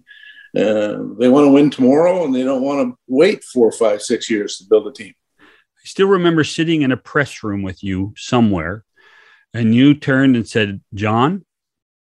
uh, 0.58 1.02
they 1.18 1.30
want 1.30 1.46
to 1.46 1.52
win 1.52 1.70
tomorrow, 1.70 2.26
and 2.26 2.36
they 2.36 2.44
don't 2.44 2.62
want 2.62 2.88
to 2.88 2.98
wait 3.08 3.44
four, 3.44 3.72
five, 3.72 4.02
six 4.02 4.30
years 4.30 4.58
to 4.58 4.66
build 4.70 4.88
a 4.88 4.92
team. 4.92 5.14
I 5.40 5.86
still 5.86 6.08
remember 6.08 6.44
sitting 6.44 6.82
in 6.82 6.92
a 6.92 6.98
press 6.98 7.44
room 7.44 7.62
with 7.62 7.84
you 7.84 8.14
somewhere, 8.18 8.84
and 9.54 9.74
you 9.74 9.94
turned 9.94 10.36
and 10.36 10.48
said, 10.48 10.82
"John, 10.94 11.46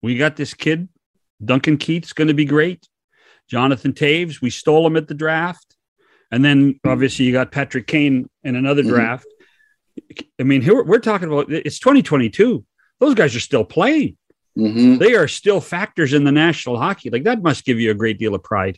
we 0.02 0.18
got 0.18 0.38
this 0.38 0.54
kid, 0.54 0.88
Duncan 1.44 1.78
Keith's 1.78 2.14
going 2.14 2.30
to 2.30 2.34
be 2.34 2.46
great. 2.46 2.88
Jonathan 3.50 3.92
Toews, 3.92 4.42
we 4.42 4.50
stole 4.50 4.88
him 4.88 4.96
at 4.96 5.10
the 5.10 5.14
draft, 5.14 5.76
and 6.32 6.44
then 6.44 6.80
obviously 6.86 7.26
you 7.26 7.34
got 7.34 7.52
Patrick 7.52 7.86
Kane 7.86 8.30
in 8.46 8.56
another 8.56 8.82
mm-hmm. 8.82 8.92
draft." 8.92 9.28
I 10.40 10.44
mean, 10.44 10.62
here 10.62 10.84
we're 10.84 11.00
talking 11.00 11.28
about 11.28 11.52
it's 11.52 11.80
2022. 11.80 12.66
Those 13.00 13.16
guys 13.16 13.36
are 13.36 13.40
still 13.40 13.64
playing. 13.64 14.18
Mm-hmm. 14.58 14.98
They 14.98 15.16
are 15.16 15.28
still 15.28 15.62
factors 15.62 16.14
in 16.14 16.26
the 16.26 16.32
National 16.32 16.78
Hockey 16.78 17.10
Like 17.10 17.24
That 17.24 17.42
must 17.42 17.64
give 17.64 17.80
you 17.80 17.92
a 17.92 17.96
great 17.96 18.20
deal 18.20 18.36
of 18.36 18.44
pride. 18.44 18.78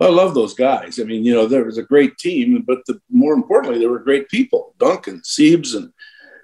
I 0.00 0.08
love 0.08 0.34
those 0.34 0.54
guys. 0.54 0.98
I 0.98 1.04
mean, 1.04 1.24
you 1.24 1.32
know, 1.32 1.46
there 1.46 1.64
was 1.64 1.78
a 1.78 1.82
great 1.82 2.18
team, 2.18 2.64
but 2.66 2.80
the, 2.86 3.00
more 3.08 3.34
importantly, 3.34 3.78
there 3.78 3.90
were 3.90 4.00
great 4.00 4.28
people. 4.28 4.74
Duncan, 4.78 5.20
Siebes, 5.20 5.76
and 5.76 5.92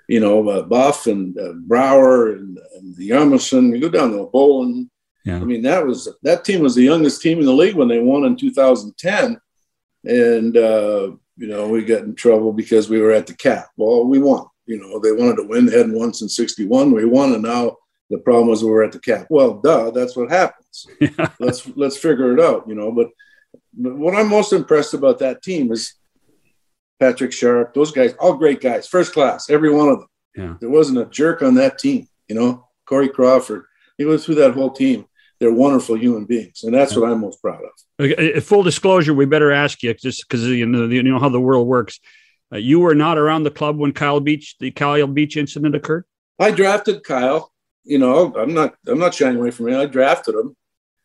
you 0.07 0.21
know, 0.21 0.49
uh, 0.49 0.63
Buff 0.63 1.07
and 1.07 1.37
uh, 1.39 1.55
Brouwer 1.55 2.33
and, 2.33 2.59
and 2.77 2.97
the 2.97 3.11
Hjalmarsson. 3.11 3.75
You 3.75 3.81
go 3.81 3.89
down 3.89 4.13
to 4.13 4.31
Bolland. 4.33 4.91
Yeah. 5.25 5.37
I 5.37 5.41
mean, 5.41 5.63
that 5.63 5.85
was 5.85 6.09
that 6.23 6.45
team 6.45 6.61
was 6.61 6.75
the 6.75 6.85
youngest 6.85 7.21
team 7.21 7.41
in 7.41 7.47
the 7.47 7.53
league 7.53 7.75
when 7.75 7.89
they 7.89 7.99
won 7.99 8.25
in 8.25 8.37
2010, 8.37 9.41
and 10.05 10.57
uh, 10.57 11.11
you 11.39 11.47
know, 11.47 11.69
we 11.69 11.85
got 11.85 12.03
in 12.03 12.15
trouble 12.15 12.53
because 12.53 12.91
we 12.91 13.01
were 13.01 13.13
at 13.13 13.27
the 13.27 13.35
cap. 13.35 13.69
Well, 13.77 14.05
we 14.05 14.19
won. 14.19 14.47
You 14.67 14.81
know, 14.81 14.99
they 14.99 15.13
wanted 15.13 15.37
to 15.37 15.49
win. 15.49 15.67
They 15.67 15.79
hadn't 15.79 15.99
won 15.99 16.13
since 16.13 16.37
61. 16.37 16.91
We 16.91 17.05
won, 17.05 17.33
and 17.33 17.43
now 17.43 17.77
the 18.11 18.19
problem 18.19 18.49
was 18.49 18.63
we 18.63 18.71
were 18.71 18.83
at 18.83 18.93
the 18.93 18.99
cap. 18.99 19.27
Well, 19.31 19.55
duh, 19.55 19.91
that's 19.93 20.17
what 20.17 20.31
happens. 20.31 20.59
Yeah. 21.01 21.31
let's 21.41 21.67
let's 21.77 21.97
figure 21.97 22.33
it 22.35 22.41
out, 22.41 22.69
you 22.69 22.75
know. 22.75 22.93
But, 22.93 23.09
but 23.73 23.97
what 23.97 24.15
I'm 24.15 24.29
most 24.29 24.53
impressed 24.53 24.95
about 24.95 25.19
that 25.21 25.43
team 25.43 25.73
is 25.73 25.95
Patrick 27.01 27.33
Sharp, 27.33 27.75
those 27.75 27.91
guys, 27.91 28.15
all 28.21 28.35
great 28.35 28.61
guys, 28.61 28.87
first 28.87 29.13
class, 29.13 29.51
every 29.51 29.71
one 29.71 29.89
of 29.89 29.99
them. 30.01 30.09
Yeah. 30.37 30.55
There 30.61 30.71
wasn't 30.71 30.99
a 30.99 31.07
jerk 31.07 31.43
on 31.43 31.55
that 31.55 31.79
team, 31.79 32.07
you 32.29 32.35
know. 32.35 32.67
Corey 32.85 33.09
Crawford, 33.09 33.65
he 33.97 34.05
was 34.05 34.25
through 34.25 34.37
that 34.37 34.55
whole 34.55 34.71
team 34.71 35.07
they're 35.41 35.53
wonderful 35.53 35.97
human 35.97 36.25
beings, 36.25 36.65
and 36.65 36.75
that's 36.75 36.97
what 36.97 37.11
I'm 37.11 37.21
most 37.21 37.41
proud 37.41 37.61
of. 37.63 37.71
Okay, 38.05 38.41
full 38.41 38.63
disclosure, 38.63 39.15
we 39.15 39.25
better 39.25 39.53
ask 39.53 39.83
you 39.83 39.95
just 39.95 40.29
because 40.29 40.47
you 40.47 40.67
know 40.67 40.87
you 40.87 41.03
know 41.03 41.19
how 41.19 41.29
the 41.29 41.41
world 41.41 41.67
works. 41.67 42.01
Uh, 42.53 42.57
you 42.57 42.81
were 42.81 42.95
not 42.95 43.19
around 43.19 43.45
the 43.45 43.51
club 43.51 43.77
when 43.77 43.93
Kyle 43.93 44.21
Beach, 44.21 44.57
the 44.59 44.71
Kyle 44.71 45.07
Beach 45.07 45.37
incident 45.37 45.75
occurred. 45.75 46.05
I 46.39 46.51
drafted 46.51 47.05
Kyle. 47.05 47.53
You 47.85 47.99
know, 47.99 48.35
I'm 48.37 48.53
not 48.55 48.75
I'm 48.87 48.99
not 48.99 49.15
shying 49.15 49.37
away 49.37 49.51
from 49.51 49.69
it. 49.69 49.77
I 49.77 49.87
drafted 49.87 50.35
him 50.35 50.57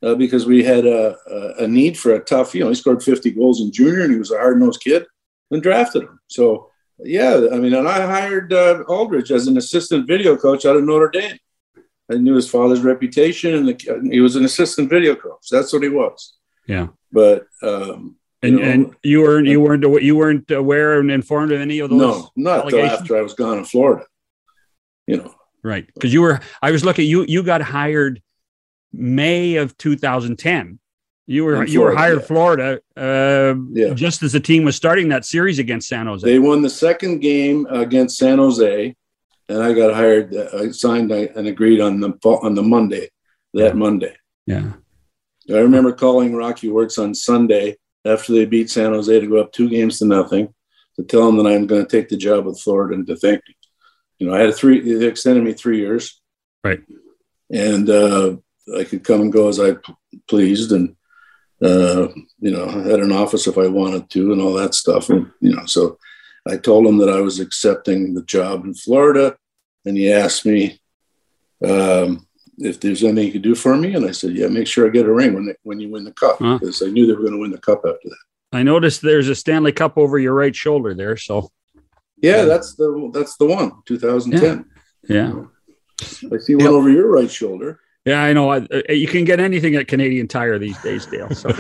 uh, 0.02 0.16
because 0.16 0.46
we 0.46 0.64
had 0.64 0.86
a, 0.86 1.16
a, 1.30 1.64
a 1.64 1.68
need 1.68 1.98
for 1.98 2.14
a 2.14 2.20
tough. 2.20 2.56
You 2.56 2.64
know, 2.64 2.70
he 2.70 2.76
scored 2.76 3.04
50 3.04 3.32
goals 3.32 3.62
in 3.62 3.72
junior, 3.72 4.04
and 4.04 4.12
he 4.12 4.20
was 4.20 4.32
a 4.32 4.38
hard 4.38 4.60
nosed 4.60 4.82
kid, 4.82 5.06
and 5.52 5.62
drafted 5.62 6.04
him. 6.04 6.20
So 6.28 6.70
yeah, 7.00 7.48
I 7.52 7.58
mean, 7.58 7.74
and 7.74 7.88
I 7.88 8.06
hired 8.06 8.54
uh, 8.54 8.84
Aldrich 8.88 9.32
as 9.32 9.48
an 9.48 9.58
assistant 9.58 10.08
video 10.08 10.36
coach 10.36 10.66
out 10.66 10.76
of 10.76 10.84
Notre 10.84 11.10
Dame. 11.10 11.38
I 12.12 12.16
knew 12.16 12.36
his 12.36 12.50
father's 12.50 12.82
reputation, 12.82 13.54
and 13.54 13.68
the, 13.68 14.10
he 14.12 14.20
was 14.20 14.36
an 14.36 14.46
assistant 14.46 14.90
video 14.90 15.16
coach. 15.16 15.48
That's 15.50 15.72
what 15.72 15.84
he 15.84 15.90
was. 15.90 16.36
Yeah. 16.68 16.88
But 17.12 17.48
um, 17.62 18.18
and 18.42 18.60
you 18.60 18.60
know, 18.60 18.72
and 18.72 18.96
you 19.04 19.22
weren't 19.22 19.48
you 19.48 19.62
weren't 19.62 20.04
you 20.04 20.16
weren't 20.16 20.52
aware 20.52 21.00
and 21.00 21.10
informed 21.10 21.52
of 21.52 21.62
any 21.62 21.80
of 21.80 21.90
those. 21.90 22.00
No, 22.00 22.30
not 22.36 22.66
until 22.66 22.86
after 22.86 23.18
I 23.18 23.22
was 23.22 23.34
gone 23.34 23.58
in 23.58 23.66
Florida. 23.66 24.06
You 25.08 25.18
know. 25.18 25.36
Right, 25.64 25.88
because 25.94 26.14
you 26.14 26.22
were. 26.22 26.42
I 26.62 26.72
was 26.72 26.84
looking. 26.84 27.08
You 27.08 27.24
you 27.24 27.42
got 27.42 27.62
hired 27.62 28.22
May 28.92 29.56
of 29.56 29.78
2010. 29.78 30.80
You 31.26 31.46
were 31.46 31.54
Florida, 31.54 31.72
you 31.72 31.82
were 31.82 31.96
hired 31.96 32.20
yeah. 32.20 32.26
Florida 32.26 32.82
uh, 32.98 33.56
yeah. 33.72 33.94
just 33.94 34.24
as 34.24 34.34
the 34.34 34.42
team 34.42 34.66
was 34.66 34.76
starting 34.76 35.08
that 35.10 35.24
series 35.24 35.58
against 35.58 35.88
San 35.88 36.08
Jose. 36.08 36.28
They 36.28 36.38
won 36.38 36.62
the 36.62 36.70
second 36.70 37.20
game 37.20 37.66
against 37.70 38.18
San 38.18 38.40
Jose 38.40 38.94
and 39.50 39.62
I 39.62 39.74
got 39.74 39.94
hired. 39.94 40.36
I 40.36 40.70
signed 40.72 41.12
and 41.12 41.48
agreed 41.48 41.82
on 41.82 42.00
the 42.00 42.18
on 42.26 42.56
the 42.56 42.64
Monday, 42.64 43.10
that. 43.54 43.76
Monday. 43.76 44.16
Yeah. 44.46 44.74
I 45.50 45.58
remember 45.60 45.92
calling 45.92 46.36
Rocky 46.36 46.70
Wirtz 46.70 46.98
on 46.98 47.14
Sunday 47.14 47.78
after 48.06 48.34
they 48.34 48.46
beat 48.46 48.70
San 48.70 48.94
Jose 48.94 49.20
to 49.20 49.28
go 49.28 49.42
up 49.42 49.52
two 49.52 49.70
games 49.70 50.00
to 50.00 50.06
nothing 50.06 50.54
to 50.96 51.04
tell 51.04 51.28
him 51.28 51.38
that 51.38 51.48
I'm 51.48 51.68
going 51.68 51.86
to 51.86 51.90
take 51.90 52.10
the 52.10 52.18
job 52.18 52.46
with 52.46 52.60
Florida 52.60 52.96
and 52.96 53.08
to 53.08 53.16
thank 53.16 53.38
him. 53.48 53.56
You 54.20 54.28
know, 54.28 54.36
I 54.36 54.40
had 54.40 54.50
a 54.50 54.54
three. 54.54 54.80
They 54.80 55.06
extended 55.06 55.44
me 55.44 55.54
three 55.54 55.80
years. 55.80 56.22
Right. 56.64 56.82
And 57.52 57.90
uh, 57.90 58.38
I 58.78 58.84
could 58.84 59.04
come 59.04 59.22
and 59.22 59.34
go 59.34 59.50
as 59.50 59.60
I 59.60 59.76
pleased, 60.28 60.72
and 60.72 60.96
uh, 61.62 62.08
you 62.40 62.52
know, 62.52 62.66
I 62.66 62.90
had 62.90 63.00
an 63.00 63.12
office 63.12 63.48
if 63.48 63.58
I 63.58 63.68
wanted 63.68 64.10
to, 64.12 64.32
and 64.32 64.42
all 64.42 64.54
that 64.54 64.74
stuff. 64.76 65.10
And 65.10 65.32
you 65.42 65.56
know, 65.56 65.66
so 65.66 65.98
I 66.48 66.58
told 66.58 66.86
him 66.86 66.98
that 66.98 67.10
I 67.10 67.22
was 67.22 67.40
accepting 67.40 68.14
the 68.14 68.24
job 68.24 68.66
in 68.66 68.74
Florida, 68.74 69.38
and 69.86 69.98
he 69.98 70.12
asked 70.12 70.46
me 70.46 70.80
um, 71.66 72.28
if 72.58 72.80
there's 72.80 73.04
anything 73.04 73.26
he 73.26 73.32
could 73.32 73.42
do 73.42 73.56
for 73.56 73.76
me, 73.76 73.94
and 73.96 74.06
I 74.06 74.12
said, 74.12 74.36
"Yeah, 74.36 74.48
make 74.48 74.68
sure 74.68 74.86
I 74.86 74.90
get 74.90 75.06
a 75.06 75.14
ring 75.14 75.34
when 75.34 75.46
they, 75.46 75.56
when 75.64 75.80
you 75.80 75.90
win 75.90 76.04
the 76.04 76.12
cup," 76.12 76.38
huh. 76.40 76.58
because 76.60 76.82
I 76.82 76.88
knew 76.88 77.06
they 77.06 77.14
were 77.14 77.22
going 77.22 77.34
to 77.34 77.40
win 77.40 77.52
the 77.52 77.58
cup 77.58 77.80
after 77.80 78.10
that. 78.10 78.18
I 78.52 78.64
noticed 78.64 79.02
there's 79.02 79.30
a 79.30 79.36
Stanley 79.36 79.72
Cup 79.72 79.98
over 79.98 80.20
your 80.20 80.34
right 80.34 80.56
shoulder 80.56 80.94
there, 80.94 81.18
so 81.18 81.50
yeah, 82.18 82.44
that's 82.44 82.76
the 82.76 83.10
that's 83.14 83.38
the 83.38 83.46
one, 83.46 83.72
2010. 83.86 84.66
Yeah, 85.08 85.34
yeah. 85.34 85.44
I 86.32 86.38
see 86.38 86.56
one 86.56 86.66
yep. 86.66 86.74
over 86.74 86.90
your 86.90 87.10
right 87.10 87.32
shoulder. 87.32 87.80
Yeah, 88.06 88.22
I 88.22 88.34
know. 88.34 88.50
I, 88.50 88.58
uh, 88.58 88.82
uh, 88.90 88.94
you 88.94 89.08
can 89.08 89.24
get 89.24 89.40
anything 89.40 89.76
at 89.76 89.88
Canadian 89.88 90.28
Tire 90.28 90.60
these 90.60 90.78
days, 90.82 91.06
Dale. 91.06 91.34
So. 91.34 91.50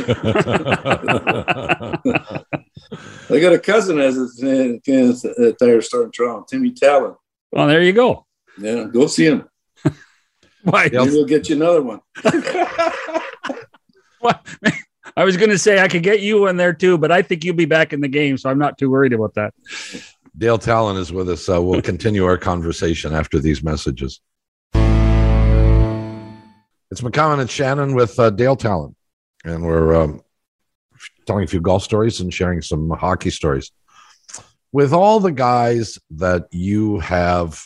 I 3.29 3.39
got 3.39 3.53
a 3.53 3.59
cousin 3.59 3.99
as 3.99 4.17
a 4.17 4.27
Canadian 4.39 5.15
uh, 5.25 5.51
Tire 5.57 5.81
store 5.81 6.03
in 6.03 6.11
Toronto, 6.11 6.45
Timmy 6.49 6.71
Tallon. 6.71 7.15
Well, 7.51 7.67
there 7.67 7.81
you 7.81 7.93
go. 7.93 8.25
Yeah, 8.57 8.85
go 8.91 9.07
see 9.07 9.25
him. 9.25 9.47
Why? 10.63 10.89
Maybe 10.91 11.11
we'll 11.11 11.25
get 11.25 11.47
you 11.47 11.55
another 11.55 11.81
one. 11.81 12.01
what? 14.19 14.45
I 15.15 15.23
was 15.23 15.37
going 15.37 15.49
to 15.49 15.57
say 15.57 15.79
I 15.79 15.87
could 15.87 16.03
get 16.03 16.19
you 16.21 16.47
in 16.47 16.57
there 16.57 16.73
too, 16.73 16.97
but 16.97 17.11
I 17.11 17.21
think 17.21 17.45
you'll 17.45 17.55
be 17.55 17.65
back 17.65 17.93
in 17.93 18.01
the 18.01 18.07
game, 18.09 18.37
so 18.37 18.49
I'm 18.49 18.59
not 18.59 18.77
too 18.77 18.89
worried 18.89 19.13
about 19.13 19.35
that. 19.35 19.53
Dale 20.37 20.57
Tallon 20.57 20.97
is 20.97 21.13
with 21.13 21.29
us. 21.29 21.47
Uh, 21.47 21.61
we'll 21.61 21.81
continue 21.81 22.25
our 22.25 22.37
conversation 22.37 23.13
after 23.13 23.39
these 23.39 23.63
messages. 23.63 24.19
It's 26.93 27.01
McCown 27.01 27.39
and 27.39 27.49
Shannon 27.49 27.95
with 27.95 28.19
uh, 28.19 28.29
Dale 28.29 28.55
Tallon, 28.55 28.95
and 29.43 29.63
we're 29.65 29.99
um, 29.99 30.21
telling 31.25 31.43
a 31.43 31.47
few 31.47 31.59
golf 31.59 31.81
stories 31.81 32.19
and 32.19 32.31
sharing 32.31 32.61
some 32.61 32.87
hockey 32.91 33.31
stories. 33.31 33.71
With 34.71 34.93
all 34.93 35.19
the 35.19 35.31
guys 35.31 35.97
that 36.11 36.45
you 36.51 36.99
have, 36.99 37.63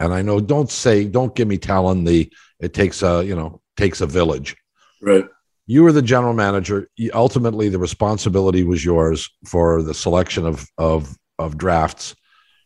and 0.00 0.14
I 0.14 0.22
know, 0.22 0.40
don't 0.40 0.70
say, 0.70 1.04
don't 1.04 1.34
give 1.34 1.48
me 1.48 1.58
Tallon 1.58 2.04
the, 2.04 2.32
it 2.60 2.72
takes 2.72 3.02
a, 3.02 3.22
you 3.22 3.36
know, 3.36 3.60
takes 3.76 4.00
a 4.00 4.06
village. 4.06 4.56
Right. 5.02 5.26
You 5.66 5.82
were 5.82 5.92
the 5.92 6.00
general 6.00 6.32
manager. 6.32 6.88
Ultimately, 7.12 7.68
the 7.68 7.78
responsibility 7.78 8.62
was 8.62 8.82
yours 8.82 9.28
for 9.44 9.82
the 9.82 9.92
selection 9.92 10.46
of, 10.46 10.66
of, 10.78 11.14
of 11.38 11.58
drafts. 11.58 12.16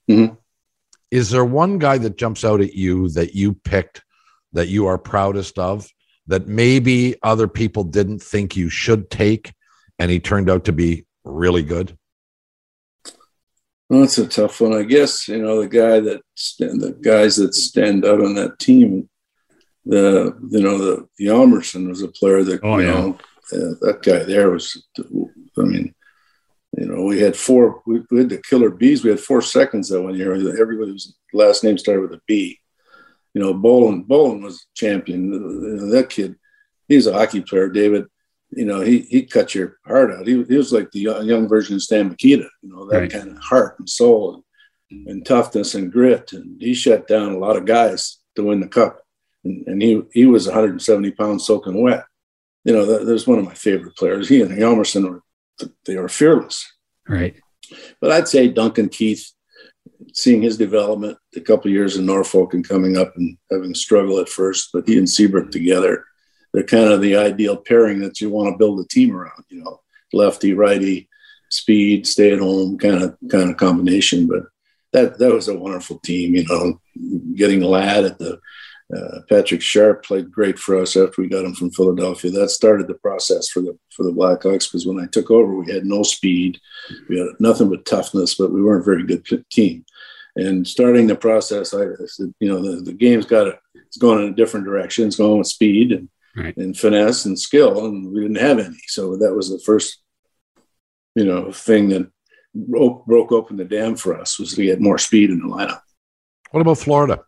Mm-hmm. 0.08 0.34
Is 1.10 1.30
there 1.30 1.44
one 1.44 1.80
guy 1.80 1.98
that 1.98 2.16
jumps 2.16 2.44
out 2.44 2.60
at 2.60 2.74
you 2.74 3.08
that 3.08 3.34
you 3.34 3.54
picked 3.54 4.04
that 4.52 4.68
you 4.68 4.86
are 4.86 4.98
proudest 4.98 5.58
of 5.58 5.90
that 6.26 6.46
maybe 6.46 7.16
other 7.22 7.48
people 7.48 7.84
didn't 7.84 8.22
think 8.22 8.56
you 8.56 8.68
should 8.68 9.10
take 9.10 9.52
and 9.98 10.10
he 10.10 10.20
turned 10.20 10.50
out 10.50 10.64
to 10.64 10.72
be 10.72 11.06
really 11.24 11.62
good? 11.62 11.96
Well, 13.88 14.00
that's 14.00 14.18
a 14.18 14.26
tough 14.26 14.60
one. 14.60 14.74
I 14.74 14.82
guess 14.82 15.28
you 15.28 15.40
know 15.40 15.60
the 15.60 15.68
guy 15.68 16.00
that 16.00 16.20
the 16.58 16.98
guys 17.00 17.36
that 17.36 17.54
stand 17.54 18.04
out 18.04 18.20
on 18.20 18.34
that 18.34 18.58
team. 18.58 19.08
The 19.84 20.36
you 20.50 20.60
know 20.60 20.78
the 20.78 21.08
the 21.18 21.26
Hjalmarsson 21.26 21.88
was 21.88 22.02
a 22.02 22.08
player 22.08 22.42
that 22.42 22.60
oh, 22.64 22.78
you 22.78 22.86
yeah. 22.86 22.92
know 22.92 23.18
uh, 23.52 23.74
that 23.82 24.00
guy 24.02 24.24
there 24.24 24.50
was. 24.50 24.84
I 24.98 25.62
mean, 25.62 25.94
you 26.76 26.86
know, 26.86 27.02
we 27.02 27.20
had 27.20 27.36
four. 27.36 27.82
We, 27.86 28.02
we, 28.10 28.18
had 28.18 28.28
the 28.28 28.42
killer 28.42 28.70
bees. 28.70 29.04
We 29.04 29.10
had 29.10 29.20
four 29.20 29.40
seconds 29.40 29.88
that 29.88 30.02
one 30.02 30.16
year. 30.16 30.34
Everybody's 30.60 31.14
last 31.32 31.62
name 31.62 31.78
started 31.78 32.02
with 32.02 32.12
a 32.12 32.20
B. 32.26 32.58
You 33.36 33.42
know, 33.42 33.52
Bolland. 33.52 34.08
Bolland 34.08 34.42
was 34.42 34.66
champion. 34.74 35.30
That 35.90 36.08
kid, 36.08 36.36
he's 36.88 37.06
a 37.06 37.12
hockey 37.12 37.42
player. 37.42 37.68
David 37.68 38.06
you 38.50 38.64
know, 38.64 38.80
he 38.80 39.00
he 39.00 39.22
cut 39.22 39.54
your 39.54 39.76
heart 39.84 40.10
out. 40.10 40.26
He, 40.26 40.42
he 40.44 40.56
was 40.56 40.72
like 40.72 40.90
the 40.90 41.00
young, 41.00 41.48
version 41.48 41.74
of 41.74 41.82
Stan 41.82 42.08
Mikita, 42.08 42.48
you 42.62 42.68
know, 42.68 42.88
that 42.88 42.98
Right. 42.98 43.12
kind 43.12 43.30
of 43.30 43.38
heart 43.38 43.78
and 43.78 43.90
soul 43.90 44.42
and, 44.90 45.08
and 45.08 45.26
toughness 45.26 45.74
and 45.74 45.92
grit. 45.92 46.32
And 46.32 46.56
he 46.62 46.72
shut 46.72 47.08
down 47.08 47.32
a 47.32 47.38
lot 47.38 47.56
of 47.56 47.66
guys 47.66 48.18
to 48.36 48.44
win 48.44 48.60
the 48.60 48.68
cup. 48.68 49.02
And, 49.44 49.66
and 49.66 49.82
he 49.82 50.02
he 50.12 50.26
was 50.26 50.46
170 50.46 51.10
pounds 51.12 51.44
soaking 51.44 51.80
wet. 51.82 52.04
You 52.64 52.72
know, 52.72 52.86
that, 52.86 53.04
that 53.04 53.12
was 53.12 53.26
one 53.26 53.38
of 53.38 53.44
my 53.44 53.54
favorite 53.54 53.96
players. 53.96 54.28
He 54.28 54.40
and 54.42 54.56
Hjalmarsson 54.56 55.08
were 55.10 55.22
they 55.84 55.96
were 55.96 56.08
fearless. 56.08 56.72
Right. 57.08 57.34
But 58.00 58.12
I'd 58.12 58.28
say 58.28 58.48
Duncan 58.48 58.88
Keith, 58.88 59.32
seeing 60.14 60.42
his 60.42 60.56
development, 60.56 61.18
a 61.34 61.40
couple 61.40 61.70
years 61.70 61.96
in 61.96 62.06
Norfolk 62.06 62.54
and 62.54 62.66
coming 62.66 62.96
up 62.96 63.16
and 63.16 63.36
having 63.50 63.74
struggle 63.74 64.18
at 64.18 64.28
first, 64.28 64.70
but 64.72 64.86
he 64.86 64.98
and 64.98 65.08
Seabrook 65.08 65.50
together, 65.50 66.04
they're 66.52 66.64
kind 66.64 66.92
of 66.92 67.00
the 67.00 67.16
ideal 67.16 67.56
pairing 67.56 68.00
that 68.00 68.20
you 68.20 68.30
want 68.30 68.52
to 68.52 68.58
build 68.58 68.80
a 68.80 68.88
team 68.88 69.14
around. 69.14 69.44
You 69.48 69.62
know, 69.62 69.80
lefty, 70.12 70.54
righty, 70.54 71.08
speed, 71.50 72.06
stay 72.06 72.32
at 72.32 72.38
home 72.38 72.78
kind 72.78 73.02
of 73.02 73.16
kind 73.30 73.50
of 73.50 73.56
combination. 73.56 74.26
But 74.26 74.44
that 74.92 75.18
that 75.18 75.32
was 75.32 75.48
a 75.48 75.58
wonderful 75.58 75.98
team. 76.00 76.34
You 76.34 76.44
know, 76.48 76.80
getting 77.34 77.60
Ladd 77.60 78.04
at 78.04 78.18
the 78.18 78.40
uh, 78.94 79.20
Patrick 79.28 79.62
Sharp 79.62 80.04
played 80.04 80.30
great 80.30 80.58
for 80.58 80.80
us 80.80 80.96
after 80.96 81.20
we 81.20 81.28
got 81.28 81.44
him 81.44 81.54
from 81.54 81.72
Philadelphia. 81.72 82.30
That 82.30 82.50
started 82.50 82.86
the 82.86 82.94
process 82.94 83.48
for 83.48 83.60
the 83.60 83.76
for 83.90 84.04
the 84.04 84.12
Blackhawks 84.12 84.70
because 84.70 84.86
when 84.86 85.00
I 85.00 85.06
took 85.06 85.30
over, 85.30 85.54
we 85.54 85.72
had 85.72 85.84
no 85.84 86.02
speed, 86.02 86.60
we 87.08 87.18
had 87.18 87.28
nothing 87.40 87.68
but 87.68 87.84
toughness, 87.84 88.36
but 88.36 88.52
we 88.52 88.62
weren't 88.62 88.82
a 88.82 88.84
very 88.84 89.04
good 89.04 89.26
team. 89.50 89.84
And 90.36 90.66
starting 90.68 91.06
the 91.06 91.16
process, 91.16 91.72
I 91.74 91.86
said, 92.06 92.34
you 92.40 92.48
know, 92.48 92.60
the, 92.62 92.82
the 92.82 92.92
game's 92.92 93.26
got 93.26 93.44
to 93.44 93.58
it's 93.74 93.96
going 93.96 94.22
in 94.22 94.32
a 94.32 94.36
different 94.36 94.66
direction. 94.66 95.06
It's 95.06 95.16
going 95.16 95.38
with 95.38 95.46
speed 95.46 95.92
and 95.92 96.08
Right. 96.38 96.54
and 96.58 96.76
finesse 96.76 97.24
and 97.24 97.38
skill, 97.38 97.86
and 97.86 98.12
we 98.12 98.20
didn't 98.20 98.36
have 98.36 98.58
any. 98.58 98.76
So 98.88 99.16
that 99.16 99.34
was 99.34 99.48
the 99.48 99.58
first, 99.58 100.02
you 101.14 101.24
know, 101.24 101.50
thing 101.50 101.88
that 101.88 102.10
broke, 102.54 103.06
broke 103.06 103.32
open 103.32 103.56
the 103.56 103.64
dam 103.64 103.96
for 103.96 104.20
us 104.20 104.38
was 104.38 104.52
to 104.54 104.62
get 104.62 104.78
more 104.78 104.98
speed 104.98 105.30
in 105.30 105.38
the 105.38 105.46
lineup. 105.46 105.80
What 106.50 106.60
about 106.60 106.76
Florida? 106.76 107.22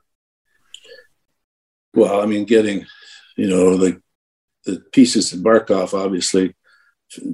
Well, 1.95 2.21
I 2.21 2.27
mean, 2.27 2.45
getting, 2.45 2.85
you 3.39 3.49
know, 3.49 3.79
the 3.79 4.03
the 4.67 4.81
pieces 4.93 5.33
in 5.33 5.43
Barkov, 5.43 5.95
obviously, 5.95 6.55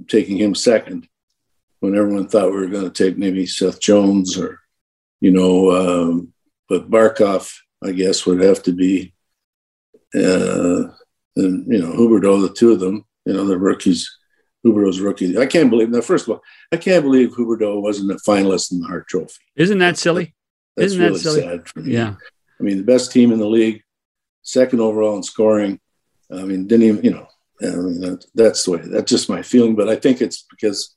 taking 0.07 0.37
him 0.37 0.55
second 0.55 1.09
when 1.81 1.97
everyone 1.97 2.29
thought 2.29 2.53
we 2.53 2.59
were 2.59 2.69
going 2.69 2.89
to 2.89 3.05
take 3.05 3.19
maybe 3.19 3.47
Seth 3.47 3.81
Jones 3.81 4.39
or, 4.39 4.61
you 5.21 5.31
know, 5.31 5.71
um, 5.71 6.33
but 6.69 6.91
Barkov, 6.91 7.53
I 7.83 7.93
guess, 7.93 8.27
would 8.27 8.41
have 8.41 8.63
to 8.65 8.73
be, 8.73 9.15
uh, 10.15 10.89
and 11.37 11.67
you 11.67 11.81
know, 11.81 11.93
Huberdeau, 11.93 12.41
the 12.43 12.55
two 12.55 12.73
of 12.73 12.81
them, 12.81 13.05
you 13.25 13.33
know, 13.33 13.45
the 13.47 13.59
rookies. 13.59 14.11
Huberdeau's 14.65 15.01
rookie. 15.01 15.37
I 15.37 15.45
can't 15.45 15.69
believe. 15.69 15.91
Now, 15.91 16.01
first 16.01 16.27
of 16.27 16.31
all, 16.31 16.43
I 16.73 16.79
can't 16.79 17.05
believe 17.05 17.33
Huberdeau 17.33 17.83
wasn't 17.83 18.13
a 18.13 18.15
finalist 18.15 18.73
in 18.73 18.81
the 18.81 18.87
Hart 18.87 19.07
Trophy. 19.07 19.43
Isn't 19.57 19.79
that 19.81 19.99
silly? 19.99 20.35
That's 20.75 20.93
Isn't 20.93 21.01
that 21.01 21.09
really 21.09 21.19
silly? 21.21 21.41
sad 21.43 21.69
for 21.69 21.81
me. 21.81 21.93
Yeah. 21.93 22.15
I 22.59 22.63
mean, 22.63 22.79
the 22.79 22.85
best 22.85 23.13
team 23.13 23.31
in 23.31 23.39
the 23.39 23.47
league, 23.47 23.83
second 24.41 24.81
overall 24.81 25.17
in 25.17 25.23
scoring. 25.23 25.81
I 26.33 26.45
mean, 26.45 26.67
didn't 26.67 26.87
even, 26.87 27.05
you 27.05 27.11
know, 27.11 27.29
I 27.63 27.77
mean, 27.77 28.01
that, 28.01 28.25
that's 28.35 28.65
the 28.65 28.71
way, 28.71 28.81
that's 28.85 29.11
just 29.11 29.29
my 29.29 29.43
feeling. 29.43 29.75
But 29.77 29.91
I 29.91 29.97
think 29.97 30.23
it's 30.23 30.47
because 30.51 30.95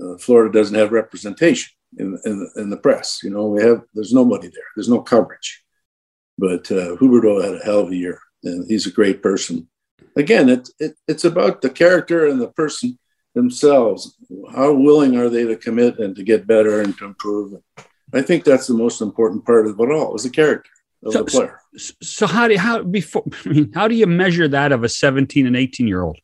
uh, 0.00 0.16
Florida 0.16 0.50
doesn't 0.50 0.74
have 0.74 0.90
representation 0.90 1.74
in, 1.98 2.18
in, 2.24 2.50
in 2.56 2.70
the 2.70 2.76
press. 2.76 3.20
You 3.22 3.30
know, 3.30 3.46
we 3.46 3.62
have, 3.62 3.82
there's 3.94 4.12
nobody 4.12 4.48
there, 4.48 4.64
there's 4.76 4.88
no 4.88 5.00
coverage. 5.00 5.62
But 6.36 6.70
uh, 6.70 6.96
Huberdeau 6.96 7.42
had 7.44 7.54
a 7.54 7.64
hell 7.64 7.80
of 7.80 7.90
a 7.90 7.96
year, 7.96 8.18
and 8.42 8.66
he's 8.68 8.86
a 8.86 8.92
great 8.92 9.22
person. 9.22 9.68
Again, 10.16 10.48
it, 10.48 10.68
it, 10.78 10.96
it's 11.06 11.24
about 11.24 11.62
the 11.62 11.70
character 11.70 12.26
and 12.26 12.40
the 12.40 12.48
person 12.48 12.98
themselves. 13.34 14.16
How 14.54 14.72
willing 14.72 15.16
are 15.16 15.28
they 15.28 15.44
to 15.44 15.56
commit 15.56 15.98
and 15.98 16.14
to 16.16 16.22
get 16.22 16.46
better 16.46 16.80
and 16.80 16.96
to 16.98 17.04
improve? 17.04 17.54
I 18.12 18.22
think 18.22 18.44
that's 18.44 18.66
the 18.66 18.74
most 18.74 19.00
important 19.00 19.44
part 19.44 19.66
of 19.66 19.78
it 19.78 19.90
all 19.90 20.14
is 20.14 20.22
the 20.22 20.30
character 20.30 20.70
of 21.04 21.12
So- 21.12 21.18
the 21.18 21.30
player. 21.30 21.60
So 21.76 22.28
how 22.28 22.46
do 22.46 22.54
you, 22.54 22.60
how 22.60 22.82
before 22.84 23.24
I 23.44 23.48
mean, 23.48 23.72
how 23.74 23.88
do 23.88 23.96
you 23.96 24.06
measure 24.06 24.46
that 24.46 24.70
of 24.70 24.84
a 24.84 24.88
17 24.88 25.44
and 25.46 25.56
18 25.56 25.88
year 25.88 26.02
old? 26.02 26.18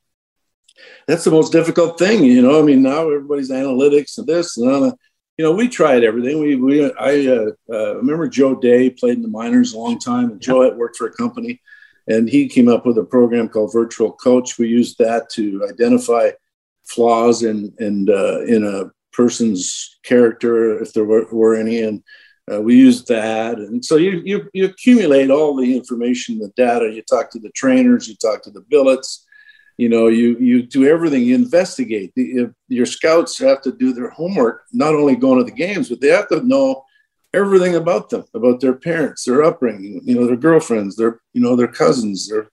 That's 1.07 1.25
the 1.25 1.31
most 1.33 1.51
difficult 1.51 1.99
thing, 1.99 2.25
you 2.25 2.41
know. 2.41 2.61
I 2.61 2.63
mean, 2.63 2.83
now 2.83 3.11
everybody's 3.11 3.51
analytics 3.51 4.17
and 4.17 4.27
this 4.27 4.57
and 4.57 4.85
that. 4.85 4.97
You 5.41 5.47
know, 5.47 5.53
we 5.53 5.71
tried 5.71 6.05
everything. 6.05 6.39
We, 6.39 6.57
we, 6.57 6.85
I 6.85 7.27
uh, 7.27 7.53
uh, 7.73 7.97
remember 7.97 8.29
Joe 8.29 8.55
Day 8.55 8.91
played 8.91 9.17
in 9.17 9.23
the 9.23 9.29
minors 9.29 9.73
a 9.73 9.79
long 9.79 9.99
time, 9.99 10.33
and 10.33 10.39
Joe 10.39 10.65
had 10.65 10.77
worked 10.77 10.99
for 10.99 11.07
a 11.07 11.13
company, 11.15 11.63
and 12.09 12.29
he 12.29 12.47
came 12.47 12.69
up 12.69 12.85
with 12.85 12.99
a 12.99 13.05
program 13.05 13.49
called 13.49 13.73
Virtual 13.73 14.13
Coach. 14.13 14.59
We 14.59 14.69
used 14.69 14.99
that 14.99 15.31
to 15.31 15.67
identify 15.67 16.33
flaws 16.85 17.43
in 17.43 17.73
in 17.79 18.11
uh, 18.11 18.41
in 18.41 18.67
a 18.67 18.93
person's 19.15 19.99
character, 20.03 20.79
if 20.83 20.93
there 20.93 21.07
were, 21.07 21.27
were 21.33 21.57
any, 21.57 21.85
and 21.85 22.03
uh, 22.53 22.61
we 22.61 22.77
used 22.77 23.09
that. 23.09 23.57
And 23.57 23.83
so 23.83 23.97
you, 23.97 24.21
you 24.23 24.47
you 24.53 24.67
accumulate 24.67 25.31
all 25.31 25.57
the 25.57 25.75
information, 25.75 26.39
the 26.39 26.53
data. 26.55 26.93
You 26.93 27.01
talk 27.01 27.31
to 27.31 27.39
the 27.39 27.53
trainers, 27.53 28.09
you 28.09 28.17
talk 28.17 28.43
to 28.43 28.51
the 28.51 28.67
billets. 28.69 29.27
You 29.81 29.89
know, 29.89 30.09
you 30.09 30.37
you 30.39 30.63
do 30.63 30.87
everything. 30.87 31.23
You 31.23 31.35
investigate. 31.35 32.13
If 32.15 32.51
your 32.69 32.85
scouts 32.85 33.39
have 33.39 33.63
to 33.63 33.73
do 33.73 33.95
their 33.95 34.11
homework, 34.11 34.65
not 34.75 34.95
only 34.95 35.17
going 35.17 35.39
to 35.39 35.45
the 35.45 35.57
games, 35.57 35.89
but 35.89 36.03
they 36.03 36.09
have 36.09 36.29
to 36.29 36.47
know 36.47 36.85
everything 37.33 37.77
about 37.77 38.11
them, 38.11 38.25
about 38.35 38.61
their 38.61 38.75
parents, 38.75 39.25
their 39.25 39.43
upbringing, 39.43 40.03
you 40.05 40.17
know, 40.17 40.27
their 40.27 40.37
girlfriends, 40.37 40.97
their 40.97 41.23
you 41.33 41.41
know, 41.41 41.57
their 41.57 41.67
cousins. 41.83 42.29
Their 42.29 42.51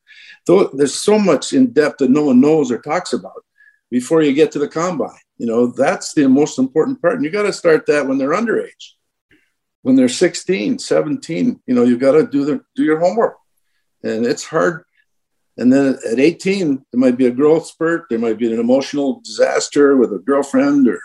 there's 0.72 0.96
so 0.96 1.20
much 1.20 1.52
in 1.52 1.74
depth 1.74 1.98
that 1.98 2.12
no 2.12 2.24
one 2.24 2.40
knows 2.40 2.72
or 2.72 2.78
talks 2.78 3.12
about 3.12 3.44
before 3.92 4.22
you 4.22 4.32
get 4.32 4.54
to 4.54 4.60
the 4.60 4.70
combine. 4.70 5.26
You 5.38 5.48
know, 5.48 5.68
that's 5.68 6.14
the 6.14 6.30
most 6.30 6.58
important 6.58 7.02
part. 7.02 7.16
And 7.16 7.26
you 7.26 7.30
got 7.30 7.44
to 7.44 7.52
start 7.52 7.88
that 7.88 8.08
when 8.08 8.18
they're 8.18 8.40
underage. 8.42 8.94
When 9.82 9.98
they're 9.98 10.08
16, 10.08 10.80
17, 10.80 11.60
you 11.68 11.76
know, 11.76 11.84
you 11.84 11.98
got 11.98 12.14
to 12.14 12.26
do 12.26 12.46
the 12.46 12.62
do 12.74 12.86
your 12.86 13.02
homework. 13.02 13.36
And 14.02 14.26
it's 14.26 14.46
hard. 14.46 14.86
And 15.58 15.74
then 15.74 15.98
at 16.10 16.20
18, 16.20 16.76
there 16.92 17.00
might 17.00 17.18
be 17.18 17.26
a 17.28 17.32
growth 17.32 17.66
spurt. 17.68 18.06
There 18.10 18.20
might 18.20 18.38
be 18.38 18.52
an 18.54 18.60
emotional 18.60 19.22
disaster 19.22 19.98
with 19.98 20.14
a 20.14 20.20
girlfriend, 20.20 20.88
or 20.88 21.00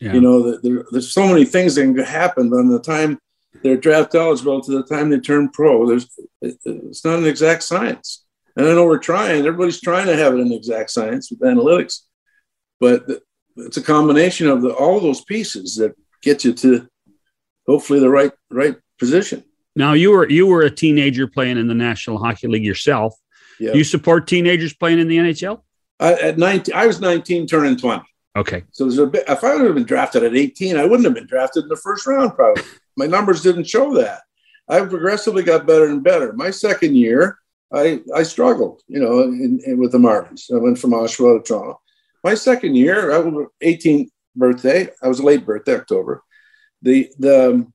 Yeah. 0.00 0.14
you 0.14 0.20
know, 0.20 0.58
there, 0.58 0.84
there's 0.90 1.12
so 1.12 1.26
many 1.26 1.44
things 1.44 1.74
that 1.76 1.82
can 1.82 1.96
happen. 1.98 2.50
But 2.50 2.66
the 2.68 2.80
time 2.80 3.18
they're 3.62 3.76
draft 3.76 4.14
eligible 4.14 4.60
to 4.62 4.72
the 4.72 4.82
time 4.82 5.10
they 5.10 5.20
turn 5.20 5.48
pro, 5.50 5.86
there's 5.86 6.08
it's 6.40 7.04
not 7.04 7.18
an 7.20 7.26
exact 7.26 7.62
science. 7.62 8.24
And 8.56 8.66
I 8.66 8.74
know 8.74 8.84
we're 8.86 8.98
trying. 8.98 9.46
Everybody's 9.46 9.80
trying 9.80 10.06
to 10.08 10.16
have 10.16 10.34
it 10.34 10.40
an 10.40 10.52
exact 10.52 10.90
science 10.90 11.30
with 11.30 11.40
analytics, 11.40 12.00
but 12.80 13.04
it's 13.56 13.76
a 13.76 13.82
combination 13.82 14.48
of 14.48 14.62
the, 14.62 14.70
all 14.70 14.98
those 15.00 15.22
pieces 15.24 15.76
that 15.76 15.92
get 16.22 16.44
you 16.44 16.52
to 16.54 16.88
hopefully 17.66 18.00
the 18.00 18.10
right 18.10 18.32
right 18.50 18.76
position. 18.98 19.44
Now 19.76 19.92
you 19.92 20.10
were 20.10 20.28
you 20.28 20.46
were 20.46 20.62
a 20.62 20.70
teenager 20.70 21.26
playing 21.26 21.56
in 21.58 21.68
the 21.68 21.74
National 21.74 22.18
Hockey 22.18 22.48
League 22.48 22.64
yourself. 22.64 23.14
Yeah. 23.58 23.72
Do 23.72 23.78
you 23.78 23.84
support 23.84 24.26
teenagers 24.26 24.74
playing 24.74 24.98
in 24.98 25.08
the 25.08 25.18
NHL? 25.18 25.62
I, 26.00 26.14
at 26.14 26.38
19, 26.38 26.74
I 26.74 26.86
was 26.86 27.00
19, 27.00 27.46
turning 27.46 27.76
20. 27.76 28.02
Okay. 28.36 28.64
So 28.72 28.84
there's 28.84 28.98
a 28.98 29.06
bit. 29.06 29.24
If 29.28 29.44
I 29.44 29.54
would 29.54 29.66
have 29.66 29.74
been 29.74 29.84
drafted 29.84 30.24
at 30.24 30.34
18, 30.34 30.76
I 30.76 30.84
wouldn't 30.84 31.04
have 31.04 31.14
been 31.14 31.26
drafted 31.26 31.64
in 31.64 31.68
the 31.68 31.76
first 31.76 32.06
round. 32.06 32.34
Probably 32.34 32.62
my 32.96 33.06
numbers 33.06 33.42
didn't 33.42 33.64
show 33.68 33.94
that. 33.94 34.22
I 34.68 34.80
progressively 34.80 35.42
got 35.42 35.66
better 35.66 35.86
and 35.86 36.02
better. 36.02 36.32
My 36.32 36.50
second 36.50 36.96
year, 36.96 37.38
I 37.72 38.00
I 38.14 38.22
struggled, 38.22 38.82
you 38.88 39.00
know, 39.00 39.22
in, 39.22 39.60
in, 39.66 39.78
with 39.78 39.92
the 39.92 39.98
Marlies. 39.98 40.52
I 40.52 40.58
went 40.58 40.78
from 40.78 40.92
Oshawa 40.92 41.38
to 41.38 41.42
Toronto. 41.46 41.80
My 42.24 42.34
second 42.34 42.76
year, 42.76 43.12
I 43.12 43.18
was 43.18 43.48
18th 43.62 44.08
birthday. 44.34 44.88
I 45.02 45.08
was 45.08 45.18
a 45.18 45.24
late 45.24 45.44
birthday, 45.44 45.74
October. 45.74 46.22
The 46.80 47.10
the 47.18 47.50
um, 47.50 47.74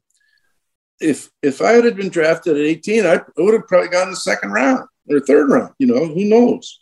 if 1.00 1.30
if 1.44 1.62
I 1.62 1.74
had 1.74 1.96
been 1.96 2.10
drafted 2.10 2.58
at 2.58 2.64
18, 2.64 3.06
I 3.06 3.22
would 3.38 3.54
have 3.54 3.68
probably 3.68 3.90
gone 3.90 4.10
the 4.10 4.16
second 4.16 4.52
round 4.52 4.88
or 5.10 5.20
third 5.20 5.50
round. 5.50 5.74
You 5.80 5.88
know, 5.88 6.06
who 6.06 6.26
knows? 6.26 6.80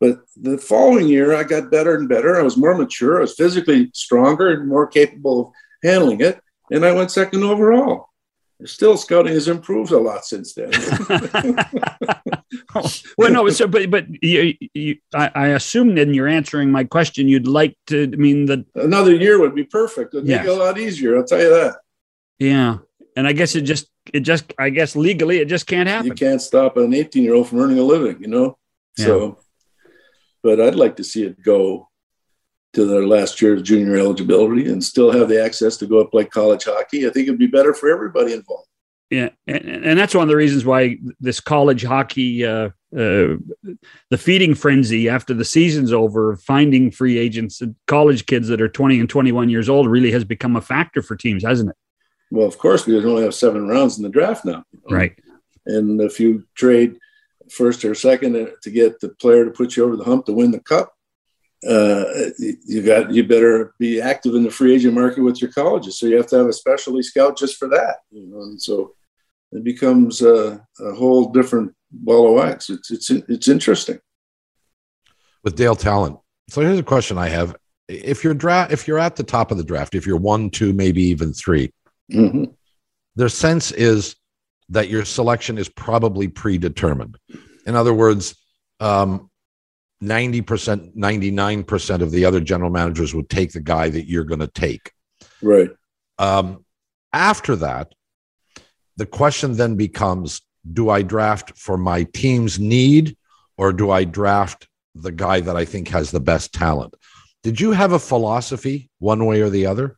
But 0.00 0.20
the 0.36 0.58
following 0.58 1.08
year, 1.08 1.34
I 1.34 1.42
got 1.42 1.70
better 1.70 1.96
and 1.96 2.08
better. 2.08 2.38
I 2.38 2.42
was 2.42 2.56
more 2.56 2.76
mature. 2.76 3.18
I 3.18 3.22
was 3.22 3.34
physically 3.34 3.90
stronger 3.94 4.50
and 4.50 4.68
more 4.68 4.86
capable 4.86 5.40
of 5.40 5.52
handling 5.82 6.20
it. 6.20 6.40
And 6.70 6.84
I 6.84 6.92
went 6.92 7.10
second 7.10 7.42
overall. 7.44 8.10
Still, 8.64 8.96
scouting 8.96 9.34
has 9.34 9.48
improved 9.48 9.92
a 9.92 9.98
lot 9.98 10.24
since 10.24 10.54
then. 10.54 10.70
well, 13.18 13.30
no, 13.30 13.48
so 13.50 13.68
but 13.68 13.90
but 13.90 14.06
you, 14.22 14.54
you, 14.72 14.96
I, 15.14 15.30
I 15.34 15.46
assume 15.48 15.94
then 15.94 16.14
you're 16.14 16.26
answering 16.26 16.70
my 16.70 16.84
question. 16.84 17.28
You'd 17.28 17.46
like 17.46 17.76
to. 17.88 18.04
I 18.04 18.16
mean, 18.16 18.46
the 18.46 18.64
another 18.74 19.14
year 19.14 19.38
would 19.38 19.54
be 19.54 19.64
perfect. 19.64 20.14
It'd 20.14 20.26
yes. 20.26 20.40
make 20.40 20.48
it 20.48 20.58
a 20.58 20.62
lot 20.62 20.78
easier. 20.78 21.18
I'll 21.18 21.24
tell 21.24 21.40
you 21.40 21.50
that. 21.50 21.76
Yeah, 22.38 22.78
and 23.14 23.26
I 23.26 23.32
guess 23.32 23.56
it 23.56 23.62
just 23.62 23.90
it 24.12 24.20
just 24.20 24.52
I 24.58 24.70
guess 24.70 24.96
legally 24.96 25.38
it 25.38 25.46
just 25.46 25.66
can't 25.66 25.88
happen. 25.88 26.06
You 26.06 26.14
can't 26.14 26.42
stop 26.42 26.76
an 26.76 26.94
18 26.94 27.22
year 27.22 27.34
old 27.34 27.48
from 27.48 27.60
earning 27.60 27.78
a 27.78 27.82
living. 27.82 28.20
You 28.20 28.28
know, 28.28 28.58
yeah. 28.96 29.06
so 29.06 29.38
but 30.42 30.60
I'd 30.60 30.76
like 30.76 30.96
to 30.96 31.04
see 31.04 31.24
it 31.24 31.42
go 31.42 31.88
to 32.74 32.84
their 32.84 33.06
last 33.06 33.40
year 33.40 33.54
of 33.54 33.62
junior 33.62 33.96
eligibility 33.96 34.70
and 34.70 34.84
still 34.84 35.10
have 35.10 35.28
the 35.28 35.42
access 35.42 35.76
to 35.78 35.86
go 35.86 36.00
up 36.00 36.10
play 36.10 36.24
college 36.24 36.64
hockey. 36.64 37.06
I 37.06 37.10
think 37.10 37.26
it'd 37.26 37.38
be 37.38 37.46
better 37.46 37.74
for 37.74 37.90
everybody 37.90 38.32
involved. 38.32 38.68
Yeah, 39.10 39.30
and, 39.46 39.84
and 39.84 39.98
that's 39.98 40.14
one 40.14 40.24
of 40.24 40.28
the 40.28 40.36
reasons 40.36 40.64
why 40.64 40.98
this 41.20 41.40
college 41.40 41.84
hockey, 41.84 42.44
uh, 42.44 42.70
uh, 42.92 43.38
the 44.10 44.18
feeding 44.18 44.54
frenzy 44.54 45.08
after 45.08 45.32
the 45.32 45.44
season's 45.44 45.92
over, 45.92 46.36
finding 46.36 46.90
free 46.90 47.16
agents, 47.16 47.62
college 47.86 48.26
kids 48.26 48.48
that 48.48 48.60
are 48.60 48.68
20 48.68 49.00
and 49.00 49.08
21 49.08 49.48
years 49.48 49.68
old 49.68 49.88
really 49.88 50.10
has 50.10 50.24
become 50.24 50.56
a 50.56 50.60
factor 50.60 51.02
for 51.02 51.16
teams, 51.16 51.44
hasn't 51.44 51.70
it? 51.70 51.76
Well, 52.30 52.46
of 52.46 52.58
course, 52.58 52.84
because 52.84 53.04
we 53.04 53.10
only 53.10 53.22
have 53.22 53.34
seven 53.34 53.68
rounds 53.68 53.96
in 53.96 54.02
the 54.02 54.08
draft 54.08 54.44
now. 54.44 54.64
Right. 54.90 55.16
And 55.66 56.00
if 56.00 56.18
you 56.18 56.44
trade 56.54 56.98
first 57.50 57.84
or 57.84 57.94
second 57.94 58.50
to 58.62 58.70
get 58.70 59.00
the 59.00 59.10
player 59.10 59.44
to 59.44 59.50
put 59.50 59.76
you 59.76 59.84
over 59.84 59.96
the 59.96 60.04
hump 60.04 60.26
to 60.26 60.32
win 60.32 60.50
the 60.50 60.60
cup. 60.60 60.92
Uh, 61.66 62.04
you 62.38 62.82
got 62.84 63.10
you 63.12 63.26
better 63.26 63.74
be 63.78 64.00
active 64.00 64.34
in 64.34 64.44
the 64.44 64.50
free 64.50 64.74
agent 64.74 64.94
market 64.94 65.22
with 65.22 65.40
your 65.40 65.50
colleges. 65.50 65.98
So 65.98 66.06
you 66.06 66.16
have 66.16 66.26
to 66.28 66.36
have 66.36 66.46
a 66.46 66.52
specialty 66.52 67.02
scout 67.02 67.36
just 67.36 67.56
for 67.56 67.68
that. 67.68 67.96
You 68.10 68.26
know, 68.26 68.42
and 68.42 68.60
so 68.60 68.94
it 69.52 69.64
becomes 69.64 70.22
a, 70.22 70.64
a 70.80 70.94
whole 70.94 71.32
different 71.32 71.74
ball 71.90 72.28
of 72.28 72.34
wax. 72.34 72.68
It's 72.68 72.90
it's 72.90 73.10
it's 73.10 73.48
interesting. 73.48 73.98
With 75.42 75.56
Dale 75.56 75.76
Tallon. 75.76 76.18
So 76.50 76.60
here's 76.60 76.78
a 76.78 76.84
question 76.84 77.16
I 77.16 77.30
have: 77.30 77.56
If 77.88 78.22
you're 78.22 78.34
draft, 78.34 78.70
if 78.70 78.86
you're 78.86 78.98
at 78.98 79.16
the 79.16 79.24
top 79.24 79.50
of 79.50 79.56
the 79.56 79.64
draft, 79.64 79.94
if 79.94 80.06
you're 80.06 80.18
one, 80.18 80.50
two, 80.50 80.72
maybe 80.72 81.02
even 81.04 81.32
3 81.32 81.72
mm-hmm. 82.12 82.44
their 83.14 83.28
sense 83.28 83.72
is 83.72 84.16
that 84.68 84.88
your 84.88 85.04
selection 85.04 85.58
is 85.58 85.68
probably 85.68 86.28
predetermined. 86.28 87.16
In 87.66 87.76
other 87.76 87.94
words, 87.94 88.36
um, 88.80 89.30
90%, 90.02 90.94
99% 90.94 92.02
of 92.02 92.10
the 92.10 92.24
other 92.24 92.40
general 92.40 92.70
managers 92.70 93.14
would 93.14 93.30
take 93.30 93.52
the 93.52 93.60
guy 93.60 93.88
that 93.88 94.06
you're 94.06 94.24
going 94.24 94.40
to 94.40 94.46
take. 94.48 94.92
Right. 95.40 95.70
Um, 96.18 96.64
after 97.12 97.56
that, 97.56 97.92
the 98.96 99.06
question 99.06 99.54
then 99.54 99.76
becomes 99.76 100.42
do 100.72 100.90
I 100.90 101.02
draft 101.02 101.56
for 101.56 101.76
my 101.76 102.04
team's 102.04 102.58
need 102.58 103.16
or 103.56 103.72
do 103.72 103.90
I 103.90 104.04
draft 104.04 104.68
the 104.94 105.12
guy 105.12 105.40
that 105.40 105.56
I 105.56 105.64
think 105.64 105.88
has 105.88 106.10
the 106.10 106.20
best 106.20 106.52
talent? 106.52 106.94
Did 107.42 107.60
you 107.60 107.72
have 107.72 107.92
a 107.92 107.98
philosophy 107.98 108.90
one 108.98 109.24
way 109.24 109.40
or 109.40 109.50
the 109.50 109.66
other? 109.66 109.96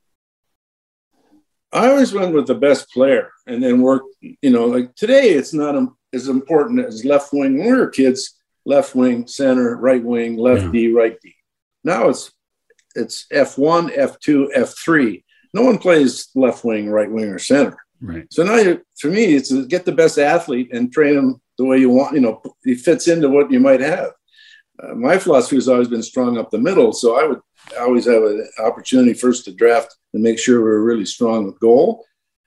I 1.72 1.88
always 1.88 2.12
went 2.12 2.35
with 2.35 2.46
the 2.46 2.54
best 2.54 2.90
player 2.90 3.31
and 3.46 3.62
then 3.62 3.83
work, 3.83 4.02
you 4.20 4.50
know, 4.50 4.66
like 4.66 4.94
today 4.94 5.31
it's 5.31 5.52
not 5.52 5.74
as 6.14 6.28
important 6.28 6.85
as 6.87 7.04
left 7.04 7.33
wing. 7.33 7.59
When 7.59 7.66
we 7.66 7.72
were 7.72 7.88
kids, 7.88 8.38
left 8.64 8.94
wing, 8.94 9.26
center, 9.26 9.76
right 9.76 10.02
wing, 10.02 10.37
left 10.37 10.64
yeah. 10.64 10.70
D, 10.72 10.92
right 10.92 11.16
D. 11.20 11.35
Now 11.85 12.09
it's 12.09 12.33
it's 12.94 13.26
F1, 13.33 13.96
F2, 13.96 14.54
F3. 14.57 15.22
No 15.54 15.62
one 15.62 15.78
plays 15.78 16.28
left 16.35 16.64
wing, 16.64 16.88
right 16.88 17.11
wing, 17.11 17.26
or 17.26 17.38
center. 17.38 17.78
Right. 18.00 18.26
So 18.33 18.44
now, 18.44 18.57
you, 18.57 18.83
for 18.98 19.09
me, 19.09 19.35
it's 19.35 19.48
to 19.48 19.66
get 19.66 19.85
the 19.85 19.92
best 19.92 20.18
athlete 20.18 20.70
and 20.72 20.92
train 20.92 21.16
him 21.16 21.40
the 21.57 21.64
way 21.64 21.78
you 21.78 21.90
want. 21.90 22.14
You 22.14 22.20
know, 22.20 22.42
he 22.64 22.74
fits 22.74 23.09
into 23.09 23.28
what 23.28 23.50
you 23.50 23.61
might 23.61 23.81
have. 23.81 24.11
Uh, 24.83 24.94
my 24.94 25.18
philosophy 25.18 25.57
has 25.57 25.68
always 25.68 25.88
been 25.88 26.02
strong 26.02 26.38
up 26.38 26.50
the 26.50 26.59
middle, 26.59 26.92
so 26.92 27.18
I 27.18 27.26
would 27.26 27.40
always 27.76 28.07
have 28.07 28.22
an 28.22 28.48
opportunity 28.59 29.14
first 29.14 29.44
to 29.44 29.52
draft 29.52 29.94
and 30.14 30.22
make 30.22 30.38
sure 30.38 30.62
we're 30.62 30.81
really 30.81 31.04
strong 31.04 31.46
with 31.46 31.61
goal, 31.61 32.04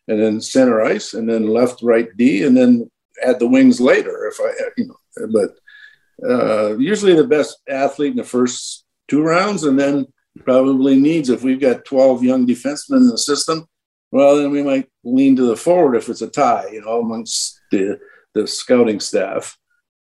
and 0.08 0.22
then 0.22 0.42
center 0.42 0.82
ice, 0.82 1.14
and 1.14 1.30
then 1.30 1.48
left, 1.48 1.82
right, 1.82 2.08
D, 2.18 2.44
and 2.44 2.56
then 2.56 2.90
add 3.24 3.40
the 3.40 3.48
wings 3.48 3.80
later 3.80 4.28
if 4.28 4.40
I, 4.40 4.70
you 4.78 4.88
know. 4.88 5.28
But 5.32 6.30
uh, 6.30 6.78
usually 6.78 7.16
the 7.16 7.28
best 7.28 7.60
athlete 7.68 8.12
in 8.12 8.18
the 8.18 8.24
first 8.24 8.86
two 9.08 9.22
rounds, 9.22 9.64
and 9.64 9.80
then 9.80 10.08
probably 10.40 10.96
needs 10.96 11.30
if 11.30 11.44
we've 11.44 11.60
got 11.60 11.86
12 11.86 12.24
young 12.24 12.48
defensemen 12.48 12.98
in 12.98 13.08
the 13.08 13.18
system. 13.18 13.68
Well, 14.12 14.38
then 14.38 14.52
we 14.52 14.64
might 14.64 14.90
lean 15.04 15.36
to 15.38 15.46
the 15.46 15.56
forward 15.56 15.96
if 15.96 16.10
it's 16.10 16.22
a 16.22 16.28
tie, 16.28 16.70
you 16.72 16.82
know, 16.82 17.00
amongst 17.00 17.60
the 17.72 18.00
the 18.34 18.48
scouting 18.48 19.00
staff. 19.00 19.58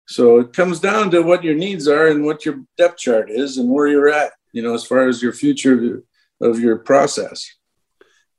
So 0.07 0.39
it 0.39 0.53
comes 0.53 0.79
down 0.79 1.12
to 1.12 1.21
what 1.21 1.43
your 1.43 1.55
needs 1.55 1.88
are 1.88 2.07
and 2.07 2.23
what 2.23 2.45
your 2.45 2.62
depth 2.77 2.97
chart 2.97 3.29
is 3.29 3.57
and 3.57 3.69
where 3.69 3.88
you're 3.88 4.10
at 4.10 4.31
you 4.51 4.61
know, 4.61 4.73
as 4.73 4.85
far 4.85 5.07
as 5.07 5.21
your 5.21 5.33
future 5.33 6.03
of 6.41 6.59
your 6.59 6.77
process? 6.77 7.49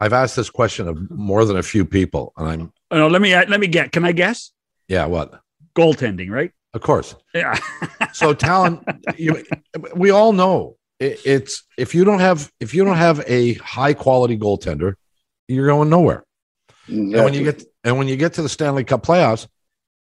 I've 0.01 0.12
asked 0.12 0.35
this 0.35 0.51
question 0.51 0.88
of 0.88 1.11
more 1.11 1.44
than 1.44 1.57
a 1.57 1.62
few 1.62 1.85
people, 1.85 2.33
and 2.37 2.48
I'm. 2.48 2.72
Oh, 2.90 2.98
no, 2.98 3.09
let 3.09 3.22
me 3.22 3.35
let 3.35 3.61
me 3.61 3.68
get. 3.68 3.92
Can 3.92 4.05
I 4.05 4.12
guess? 4.12 4.53
Yeah. 4.88 5.07
What? 5.07 5.40
Goaltending, 5.77 6.31
right? 6.31 6.53
Of 6.75 6.81
course. 6.81 7.14
Yeah. 7.35 7.59
so 8.12 8.35
talent, 8.35 8.83
you, 9.16 9.44
we 9.94 10.11
all 10.11 10.33
know 10.33 10.77
it, 10.98 11.20
it's 11.25 11.64
if 11.77 11.94
you 11.94 12.05
don't 12.05 12.20
have 12.20 12.51
if 12.61 12.75
you 12.75 12.85
don't 12.85 12.96
have 12.96 13.22
a 13.27 13.55
high 13.55 13.94
quality 13.94 14.38
goaltender, 14.38 14.94
you're 15.48 15.66
going 15.66 15.90
nowhere. 15.90 16.25
Exactly. 16.88 17.14
And 17.14 17.25
when 17.25 17.35
you 17.35 17.44
get 17.44 17.64
and 17.85 17.98
when 17.98 18.09
you 18.09 18.16
get 18.16 18.35
to 18.35 18.42
the 18.42 18.48
Stanley 18.48 18.85
Cup 18.85 19.05
playoffs, 19.05 19.46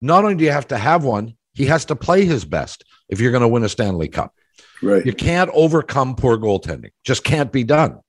not 0.01 0.25
only 0.25 0.37
do 0.37 0.45
you 0.45 0.51
have 0.51 0.69
to 0.69 0.79
have 0.79 1.05
one, 1.05 1.37
he 1.53 1.67
has 1.67 1.85
to 1.87 1.97
play 1.97 2.25
his 2.25 2.45
best 2.45 2.85
if 3.09 3.21
you're 3.21 3.33
going 3.33 3.43
to 3.43 3.49
win 3.49 3.65
a 3.65 3.69
Stanley 3.69 4.09
Cup. 4.09 4.35
Right. 4.83 5.05
You 5.05 5.13
can't 5.13 5.51
overcome 5.53 6.15
poor 6.15 6.37
goaltending. 6.37 6.91
Just 7.05 7.25
can't 7.25 7.51
be 7.51 7.65
done. 7.65 8.01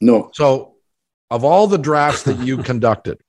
No. 0.00 0.30
So, 0.34 0.74
of 1.30 1.44
all 1.44 1.66
the 1.66 1.78
drafts 1.78 2.24
that 2.24 2.38
you 2.40 2.58
conducted, 2.62 3.20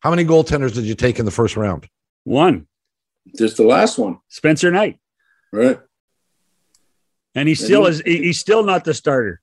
how 0.00 0.10
many 0.10 0.24
goaltenders 0.24 0.74
did 0.74 0.84
you 0.84 0.94
take 0.94 1.18
in 1.18 1.24
the 1.24 1.30
first 1.30 1.56
round? 1.56 1.88
One. 2.24 2.66
Just 3.36 3.56
the 3.56 3.64
last 3.64 3.98
one. 3.98 4.18
Spencer 4.28 4.70
Knight. 4.70 4.98
Right. 5.52 5.78
And 7.34 7.48
he 7.48 7.54
still 7.54 7.86
is 7.86 8.02
he's 8.04 8.38
still 8.38 8.62
not 8.62 8.84
the 8.84 8.94
starter. 8.94 9.40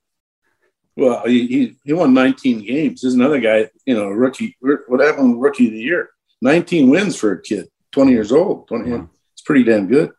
Well, 0.96 1.26
he, 1.26 1.46
he, 1.46 1.76
he 1.84 1.92
won 1.92 2.12
19 2.12 2.66
games. 2.66 3.00
There's 3.00 3.14
another 3.14 3.40
guy, 3.40 3.70
you 3.86 3.94
know, 3.94 4.08
rookie. 4.08 4.56
What 4.60 5.00
happened 5.00 5.40
rookie 5.40 5.66
of 5.66 5.72
the 5.72 5.78
year? 5.78 6.10
19 6.42 6.90
wins 6.90 7.16
for 7.16 7.32
a 7.32 7.40
kid, 7.40 7.68
20 7.92 8.12
years 8.12 8.32
old. 8.32 8.68
20, 8.68 8.90
wow. 8.90 9.10
It's 9.32 9.42
pretty 9.42 9.64
damn 9.64 9.86
good. 9.86 10.10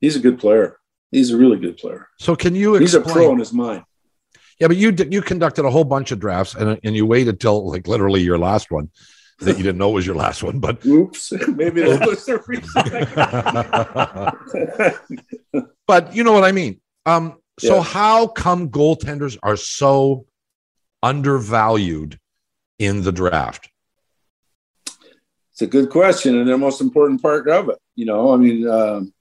He's 0.00 0.16
a 0.16 0.20
good 0.20 0.38
player. 0.38 0.78
He's 1.14 1.30
a 1.30 1.36
really 1.36 1.58
good 1.58 1.76
player. 1.76 2.08
So 2.18 2.34
can 2.34 2.56
you? 2.56 2.74
Explain, 2.74 2.82
He's 2.82 2.94
a 2.94 3.00
pro 3.00 3.30
in 3.30 3.38
his 3.38 3.52
mind. 3.52 3.84
Yeah, 4.58 4.66
but 4.66 4.76
you 4.76 4.92
you 5.10 5.22
conducted 5.22 5.64
a 5.64 5.70
whole 5.70 5.84
bunch 5.84 6.10
of 6.10 6.18
drafts, 6.18 6.56
and 6.56 6.80
and 6.82 6.96
you 6.96 7.06
waited 7.06 7.38
till 7.38 7.70
like 7.70 7.86
literally 7.86 8.20
your 8.20 8.36
last 8.36 8.72
one 8.72 8.90
that 9.38 9.56
you 9.56 9.62
didn't 9.62 9.78
know 9.78 9.90
was 9.90 10.04
your 10.04 10.16
last 10.16 10.42
one. 10.42 10.58
But 10.58 10.84
oops, 10.86 11.32
maybe 11.48 11.82
that 11.82 12.04
was 12.04 12.24
the 12.26 12.42
reason. 12.48 12.82
but 15.86 16.16
you 16.16 16.24
know 16.24 16.32
what 16.32 16.42
I 16.42 16.50
mean. 16.50 16.80
Um, 17.06 17.38
so 17.60 17.76
yeah. 17.76 17.82
how 17.84 18.26
come 18.26 18.70
goaltenders 18.70 19.38
are 19.40 19.56
so 19.56 20.26
undervalued 21.00 22.18
in 22.80 23.02
the 23.02 23.12
draft? 23.12 23.70
It's 25.52 25.62
a 25.62 25.68
good 25.68 25.90
question, 25.90 26.36
and 26.36 26.48
the 26.48 26.58
most 26.58 26.80
important 26.80 27.22
part 27.22 27.48
of 27.48 27.68
it. 27.68 27.78
You 27.94 28.06
know, 28.06 28.34
I 28.34 28.36
mean, 28.36 28.66
um, 28.66 29.13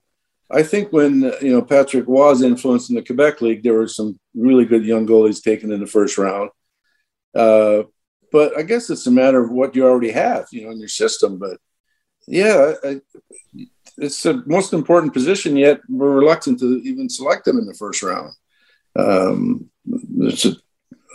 I 0.54 0.64
think 0.64 0.94
when 0.94 1.24
you 1.42 1.52
know 1.52 1.62
Patrick 1.62 2.08
was 2.08 2.42
influenced 2.42 2.90
in 2.90 2.96
the 2.96 3.04
Quebec 3.04 3.42
League, 3.42 3.64
there 3.64 3.74
were 3.74 3.88
some 3.88 4.20
really 4.36 4.66
good 4.66 4.86
young 4.86 5.08
goalies 5.08 5.44
taken 5.44 5.72
in 5.72 5.80
the 5.80 5.88
first 5.88 6.18
round. 6.18 6.52
Uh, 7.36 7.84
but 8.32 8.58
I 8.58 8.62
guess 8.62 8.90
it's 8.90 9.08
a 9.08 9.12
matter 9.12 9.44
of 9.44 9.52
what 9.52 9.76
you 9.76 9.86
already 9.86 10.12
have, 10.12 10.48
you 10.52 10.64
know, 10.64 10.72
in 10.72 10.80
your 10.80 10.88
system. 10.88 11.40
But 11.40 11.58
yeah, 12.28 12.74
I, 12.84 13.02
it's 13.98 14.22
the 14.22 14.44
most 14.46 14.74
important 14.74 15.14
position. 15.14 15.58
Yet 15.58 15.82
we're 15.90 16.12
reluctant 16.12 16.60
to 16.60 16.82
even 16.84 17.10
select 17.10 17.46
them 17.46 17.58
in 17.58 17.66
the 17.66 17.74
first 17.74 18.04
round. 18.04 18.34
Um, 18.96 19.70
a, 20.22 20.56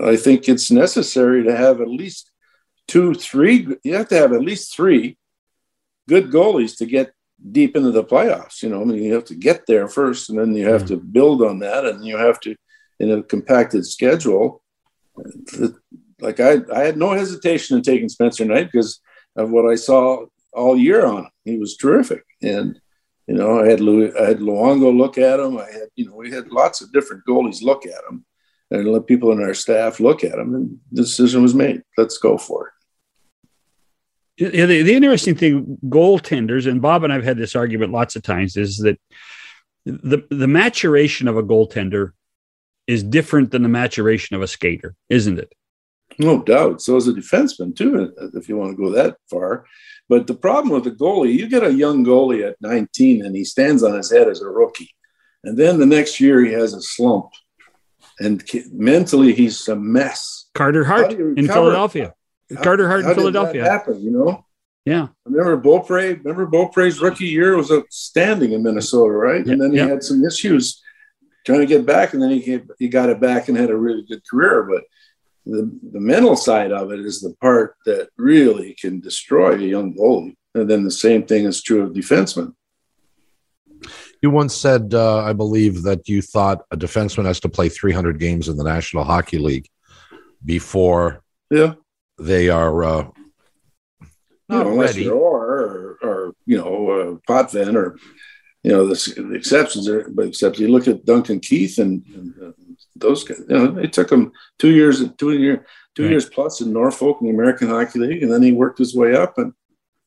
I 0.00 0.16
think 0.16 0.48
it's 0.48 0.70
necessary 0.70 1.44
to 1.44 1.56
have 1.56 1.80
at 1.80 1.88
least 1.88 2.30
two, 2.86 3.14
three. 3.14 3.68
You 3.84 3.94
have 3.94 4.08
to 4.08 4.16
have 4.16 4.32
at 4.32 4.42
least 4.42 4.74
three 4.74 5.16
good 6.08 6.30
goalies 6.30 6.78
to 6.78 6.86
get 6.86 7.12
deep 7.52 7.76
into 7.76 7.90
the 7.90 8.04
playoffs. 8.04 8.62
You 8.62 8.70
know, 8.70 8.82
I 8.82 8.84
mean, 8.84 9.02
you 9.02 9.14
have 9.14 9.24
to 9.26 9.34
get 9.34 9.66
there 9.66 9.88
first, 9.88 10.30
and 10.30 10.38
then 10.38 10.54
you 10.54 10.68
have 10.68 10.82
mm-hmm. 10.82 10.94
to 10.94 11.00
build 11.00 11.42
on 11.42 11.60
that, 11.60 11.84
and 11.84 12.04
you 12.04 12.16
have 12.16 12.40
to, 12.40 12.54
in 12.98 13.10
a 13.10 13.22
compacted 13.22 13.86
schedule. 13.86 14.62
Like 16.20 16.40
I, 16.40 16.58
I 16.74 16.80
had 16.80 16.96
no 16.96 17.12
hesitation 17.12 17.76
in 17.76 17.82
taking 17.82 18.08
Spencer 18.08 18.44
Knight 18.44 18.70
because 18.72 19.00
of 19.36 19.50
what 19.50 19.70
I 19.70 19.76
saw 19.76 20.26
all 20.52 20.76
year 20.76 21.06
on 21.06 21.24
him. 21.24 21.30
He 21.44 21.58
was 21.58 21.76
terrific, 21.76 22.24
and 22.42 22.80
you 23.26 23.34
know, 23.34 23.60
I 23.60 23.68
had 23.68 23.80
Louis, 23.80 24.12
I 24.18 24.28
had 24.28 24.38
Luongo 24.38 24.96
look 24.96 25.18
at 25.18 25.38
him. 25.38 25.58
I 25.58 25.66
had, 25.66 25.88
you 25.96 26.06
know, 26.06 26.16
we 26.16 26.30
had 26.30 26.48
lots 26.48 26.80
of 26.80 26.92
different 26.92 27.24
goalies 27.28 27.62
look 27.62 27.84
at 27.86 28.04
him, 28.10 28.24
and 28.70 28.88
let 28.88 29.06
people 29.06 29.32
in 29.32 29.42
our 29.42 29.54
staff 29.54 30.00
look 30.00 30.24
at 30.24 30.38
him, 30.38 30.54
and 30.54 30.78
the 30.92 31.02
decision 31.02 31.42
was 31.42 31.54
made. 31.54 31.82
Let's 31.96 32.18
go 32.18 32.38
for 32.38 32.68
it. 32.68 32.72
Yeah, 34.38 34.66
the, 34.66 34.82
the 34.82 34.94
interesting 34.94 35.34
thing, 35.34 35.78
goaltenders, 35.86 36.70
and 36.70 36.80
Bob 36.80 37.02
and 37.02 37.12
I've 37.12 37.24
had 37.24 37.38
this 37.38 37.56
argument 37.56 37.92
lots 37.92 38.14
of 38.14 38.22
times, 38.22 38.56
is 38.56 38.78
that 38.78 39.00
the 39.84 40.24
the 40.30 40.46
maturation 40.46 41.26
of 41.26 41.36
a 41.36 41.42
goaltender 41.42 42.12
is 42.86 43.02
different 43.02 43.50
than 43.50 43.62
the 43.62 43.68
maturation 43.68 44.36
of 44.36 44.42
a 44.42 44.46
skater, 44.46 44.94
isn't 45.08 45.38
it? 45.38 45.52
No 46.18 46.42
doubt. 46.42 46.80
So 46.80 46.96
is 46.96 47.06
a 47.06 47.12
defenseman 47.12 47.76
too, 47.76 48.12
if 48.34 48.48
you 48.48 48.56
want 48.56 48.76
to 48.76 48.82
go 48.82 48.90
that 48.90 49.16
far. 49.30 49.66
But 50.08 50.26
the 50.26 50.34
problem 50.34 50.72
with 50.72 50.84
the 50.84 50.90
goalie, 50.90 51.34
you 51.34 51.48
get 51.48 51.62
a 51.62 51.72
young 51.72 52.04
goalie 52.04 52.48
at 52.48 52.56
19 52.60 53.24
and 53.24 53.36
he 53.36 53.44
stands 53.44 53.82
on 53.82 53.94
his 53.94 54.10
head 54.10 54.28
as 54.28 54.40
a 54.40 54.48
rookie. 54.48 54.90
And 55.44 55.58
then 55.58 55.78
the 55.78 55.86
next 55.86 56.18
year 56.18 56.42
he 56.44 56.52
has 56.52 56.72
a 56.72 56.80
slump. 56.80 57.30
And 58.18 58.42
mentally 58.72 59.34
he's 59.34 59.68
a 59.68 59.76
mess. 59.76 60.46
Carter 60.54 60.84
Hart 60.84 61.12
in 61.12 61.46
Philadelphia. 61.46 62.14
How, 62.56 62.62
Carter 62.62 62.88
Hart 62.88 63.04
in 63.04 63.14
Philadelphia. 63.14 63.64
happen, 63.64 64.00
you 64.00 64.10
know? 64.10 64.44
Yeah. 64.84 65.08
Remember 65.26 65.56
Beaupre? 65.56 66.16
Remember 66.22 66.46
Beaupre's 66.46 67.00
rookie 67.00 67.26
year 67.26 67.56
was 67.56 67.70
outstanding 67.70 68.52
in 68.52 68.62
Minnesota, 68.62 69.12
right? 69.12 69.44
Yeah, 69.44 69.52
and 69.52 69.62
then 69.62 69.72
he 69.72 69.78
yeah. 69.78 69.88
had 69.88 70.02
some 70.02 70.24
issues 70.24 70.82
trying 71.44 71.60
to 71.60 71.66
get 71.66 71.84
back, 71.84 72.14
and 72.14 72.22
then 72.22 72.30
he 72.30 72.40
came, 72.40 72.68
he 72.78 72.88
got 72.88 73.10
it 73.10 73.20
back 73.20 73.48
and 73.48 73.56
had 73.56 73.70
a 73.70 73.76
really 73.76 74.04
good 74.08 74.22
career. 74.28 74.62
But 74.62 74.84
the, 75.44 75.70
the 75.92 76.00
mental 76.00 76.36
side 76.36 76.72
of 76.72 76.90
it 76.92 77.00
is 77.00 77.20
the 77.20 77.34
part 77.40 77.76
that 77.84 78.08
really 78.16 78.74
can 78.80 79.00
destroy 79.00 79.54
a 79.54 79.58
young 79.58 79.94
goalie. 79.94 80.36
And 80.54 80.68
then 80.70 80.84
the 80.84 80.90
same 80.90 81.24
thing 81.24 81.44
is 81.44 81.62
true 81.62 81.82
of 81.82 81.92
defensemen. 81.92 82.54
You 84.22 84.30
once 84.30 84.56
said, 84.56 84.94
uh, 84.94 85.22
I 85.22 85.32
believe, 85.32 85.82
that 85.82 86.08
you 86.08 86.22
thought 86.22 86.64
a 86.70 86.76
defenseman 86.76 87.26
has 87.26 87.40
to 87.40 87.48
play 87.48 87.68
300 87.68 88.18
games 88.18 88.48
in 88.48 88.56
the 88.56 88.64
National 88.64 89.04
Hockey 89.04 89.38
League 89.38 89.68
before 90.44 91.22
yeah 91.50 91.74
they 92.18 92.48
are 92.48 92.84
uh, 92.84 93.08
not 94.48 94.66
you 94.66 94.72
know, 94.72 94.80
ready. 94.80 95.08
Or, 95.08 95.36
or, 95.36 95.98
or, 96.02 96.34
you 96.46 96.56
know, 96.56 96.90
uh, 96.90 97.32
Potvin 97.32 97.76
or, 97.76 97.96
you 98.62 98.72
know, 98.72 98.86
the, 98.86 99.14
the, 99.16 99.34
exceptions 99.34 99.88
are, 99.88 100.08
but 100.10 100.26
except 100.26 100.58
you 100.58 100.68
look 100.68 100.88
at 100.88 101.04
Duncan 101.04 101.40
Keith 101.40 101.78
and, 101.78 102.04
and 102.14 102.34
uh, 102.42 102.52
those 102.96 103.24
guys, 103.24 103.42
you 103.48 103.56
know, 103.56 103.78
it 103.78 103.92
took 103.92 104.10
him 104.10 104.32
two 104.58 104.72
years, 104.72 105.02
two 105.16 105.32
year, 105.32 105.66
two 105.94 106.04
right. 106.04 106.10
years 106.10 106.28
plus 106.28 106.60
in 106.60 106.72
Norfolk 106.72 107.18
in 107.20 107.28
the 107.28 107.34
American 107.34 107.68
Hockey 107.68 107.98
League, 108.00 108.22
and 108.22 108.32
then 108.32 108.42
he 108.42 108.52
worked 108.52 108.78
his 108.78 108.94
way 108.94 109.14
up. 109.14 109.38
And 109.38 109.52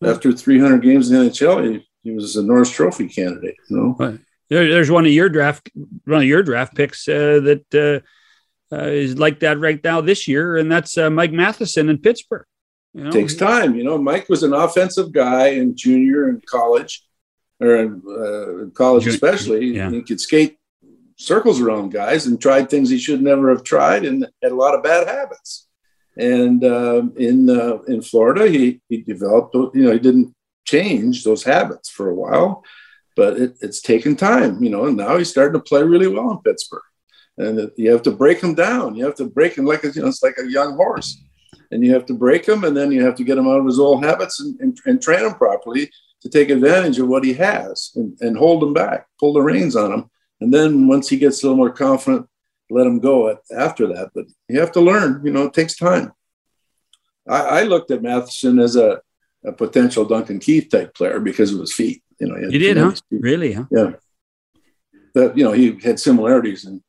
after 0.04 0.32
300 0.32 0.82
games 0.82 1.10
in 1.10 1.20
the 1.20 1.30
NHL, 1.30 1.72
he, 1.72 1.88
he 2.04 2.12
was 2.12 2.36
a 2.36 2.44
Norris 2.44 2.72
Trophy 2.72 3.08
candidate. 3.08 3.56
You 3.70 3.78
know, 3.78 3.96
right. 4.00 4.20
there, 4.50 4.70
there's 4.70 4.92
one 4.92 5.06
of 5.06 5.12
your 5.12 5.30
draft, 5.30 5.70
one 6.06 6.22
of 6.22 6.28
your 6.28 6.44
draft 6.44 6.76
picks 6.76 7.08
uh, 7.08 7.40
that 7.42 8.04
uh, 8.72 8.86
is 8.86 9.18
like 9.18 9.40
that 9.42 9.60
right 9.60 9.84
now 9.84 10.02
this 10.02 10.28
year, 10.28 10.58
and 10.58 10.72
that's 10.72 10.98
uh, 10.98 11.10
Mike 11.10 11.32
Matheson 11.32 11.90
in 11.90 11.98
Pittsburgh. 11.98 12.46
You 12.94 13.06
know? 13.06 13.12
Takes 13.12 13.36
time, 13.36 13.76
you 13.76 13.84
know. 13.84 13.98
Mike 13.98 14.28
was 14.30 14.44
an 14.44 14.54
offensive 14.54 15.12
guy 15.12 15.48
in 15.48 15.76
junior 15.76 16.28
and 16.28 16.46
college, 16.46 17.04
or 17.60 17.76
in, 17.78 18.02
uh, 18.08 18.70
college 18.72 19.08
especially. 19.08 19.76
Yeah. 19.76 19.90
He 19.90 20.02
could 20.02 20.20
skate 20.20 20.58
circles 21.16 21.62
around 21.62 21.92
guys 21.92 22.26
and 22.26 22.42
tried 22.42 22.70
things 22.70 22.90
he 22.90 22.98
should 22.98 23.22
never 23.22 23.50
have 23.50 23.64
tried 23.64 24.06
and 24.06 24.28
had 24.42 24.52
a 24.52 24.56
lot 24.56 24.76
of 24.76 24.84
bad 24.84 25.08
habits. 25.08 25.68
And 26.18 26.64
uh, 26.64 27.04
in 27.16 27.50
uh, 27.50 27.78
in 27.88 28.02
Florida, 28.02 28.50
he 28.50 28.82
he 28.90 29.02
developed. 29.02 29.56
You 29.56 29.84
know, 29.84 29.92
he 29.92 30.00
didn't 30.00 30.34
change 30.66 31.24
those 31.24 31.44
habits 31.44 31.90
for 31.90 32.10
a 32.10 32.16
while, 32.16 32.64
but 33.16 33.38
it, 33.38 33.58
it's 33.62 33.82
taken 33.82 34.18
time. 34.18 34.62
You 34.62 34.70
know, 34.70 34.86
and 34.86 34.98
now 34.98 35.18
he's 35.18 35.30
starting 35.30 35.54
to 35.54 35.64
play 35.64 35.84
really 35.84 36.08
well 36.08 36.32
in 36.32 36.40
Pittsburgh. 36.40 36.82
And 37.42 37.72
you 37.76 37.92
have 37.92 38.04
to 38.04 38.12
break 38.12 38.42
him 38.42 38.54
down. 38.54 38.96
You 38.96 39.06
have 39.06 39.16
to 39.16 39.26
break 39.26 39.58
him 39.58 39.66
like 39.66 39.84
a, 39.84 39.92
you 39.92 40.02
know, 40.02 40.08
it's 40.08 40.24
like 40.24 40.38
a 40.38 40.50
young 40.50 40.76
horse, 40.76 41.22
and 41.72 41.84
you 41.84 41.94
have 41.94 42.06
to 42.08 42.14
break 42.14 42.48
him, 42.48 42.64
and 42.64 42.76
then 42.76 42.92
you 42.92 43.04
have 43.04 43.16
to 43.16 43.24
get 43.24 43.38
him 43.38 43.48
out 43.48 43.60
of 43.60 43.66
his 43.66 43.80
old 43.80 44.04
habits 44.04 44.40
and, 44.40 44.60
and, 44.60 44.78
and 44.86 45.02
train 45.02 45.26
him 45.26 45.34
properly 45.34 45.92
to 46.22 46.30
take 46.30 46.50
advantage 46.50 47.00
of 47.00 47.08
what 47.08 47.24
he 47.24 47.34
has 47.34 47.92
and, 47.96 48.18
and 48.22 48.38
hold 48.38 48.64
him 48.64 48.74
back, 48.74 49.08
pull 49.20 49.34
the 49.34 49.42
reins 49.42 49.76
on 49.76 49.92
him 49.92 50.10
and 50.42 50.52
then 50.52 50.88
once 50.88 51.08
he 51.08 51.18
gets 51.18 51.42
a 51.42 51.46
little 51.46 51.58
more 51.58 51.72
confident, 51.72 52.28
let 52.70 52.88
him 52.88 53.00
go 53.00 53.38
after 53.56 53.88
that. 53.88 54.10
But 54.14 54.26
you 54.50 54.60
have 54.60 54.72
to 54.74 54.82
learn, 54.82 55.22
you 55.24 55.32
know, 55.32 55.46
it 55.46 55.54
takes 55.54 55.78
time. 55.78 56.12
I, 57.30 57.42
I 57.42 57.64
looked 57.64 57.92
at 57.92 58.02
Matheson 58.02 58.60
as 58.60 58.76
a, 58.76 59.02
a, 59.46 59.52
potential 59.52 60.04
Duncan 60.04 60.40
Keith 60.40 60.70
type 60.70 60.96
player 60.96 61.20
because 61.20 61.54
of 61.54 61.60
his 61.60 61.74
feet. 61.74 62.02
You 62.20 62.28
know, 62.28 62.38
you 62.38 62.60
did, 62.60 62.78
huh? 62.78 62.94
Really? 63.12 63.54
Huh? 63.54 63.66
Yeah. 63.72 63.92
But 65.14 65.38
you 65.38 65.44
know, 65.44 65.52
he 65.52 65.80
had 65.80 66.00
similarities 66.00 66.66
in 66.66 66.82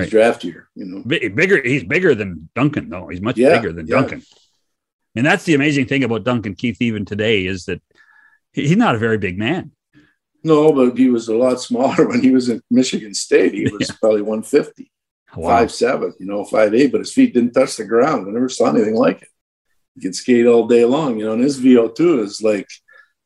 right. 0.00 0.10
draft 0.10 0.44
year. 0.44 0.68
You 0.74 0.84
know, 0.86 1.02
bigger. 1.04 1.62
He's 1.62 1.84
bigger 1.84 2.14
than 2.14 2.48
Duncan, 2.54 2.88
though. 2.88 3.08
He's 3.08 3.20
much 3.20 3.36
yeah, 3.36 3.56
bigger 3.56 3.72
than 3.72 3.86
yeah. 3.86 3.96
Duncan. 3.96 4.22
And 5.16 5.24
that's 5.24 5.44
the 5.44 5.54
amazing 5.54 5.86
thing 5.86 6.04
about 6.04 6.24
Duncan 6.24 6.54
Keith, 6.54 6.80
even 6.80 7.04
today, 7.04 7.46
is 7.46 7.66
that 7.66 7.80
he's 8.52 8.76
not 8.76 8.96
a 8.96 8.98
very 8.98 9.18
big 9.18 9.38
man. 9.38 9.72
No, 10.42 10.72
but 10.72 10.96
he 10.96 11.08
was 11.08 11.28
a 11.28 11.36
lot 11.36 11.60
smaller 11.60 12.06
when 12.08 12.22
he 12.22 12.30
was 12.30 12.48
in 12.48 12.60
Michigan 12.70 13.14
State. 13.14 13.54
He 13.54 13.64
was 13.64 13.88
yeah. 13.88 13.96
probably 14.00 14.22
150, 14.22 14.90
wow. 15.36 15.48
five 15.48 15.72
seven, 15.72 16.12
you 16.18 16.26
know, 16.26 16.44
five 16.44 16.74
eight, 16.74 16.92
but 16.92 16.98
his 16.98 17.12
feet 17.12 17.34
didn't 17.34 17.52
touch 17.52 17.76
the 17.76 17.84
ground. 17.84 18.28
I 18.28 18.32
never 18.32 18.48
saw 18.48 18.70
anything 18.70 18.94
like 18.94 19.22
it. 19.22 19.28
He 19.94 20.02
could 20.02 20.16
skate 20.16 20.46
all 20.46 20.66
day 20.66 20.84
long, 20.84 21.18
you 21.18 21.26
know, 21.26 21.32
and 21.32 21.42
his 21.42 21.60
VO2 21.60 22.24
is 22.24 22.42
like 22.42 22.68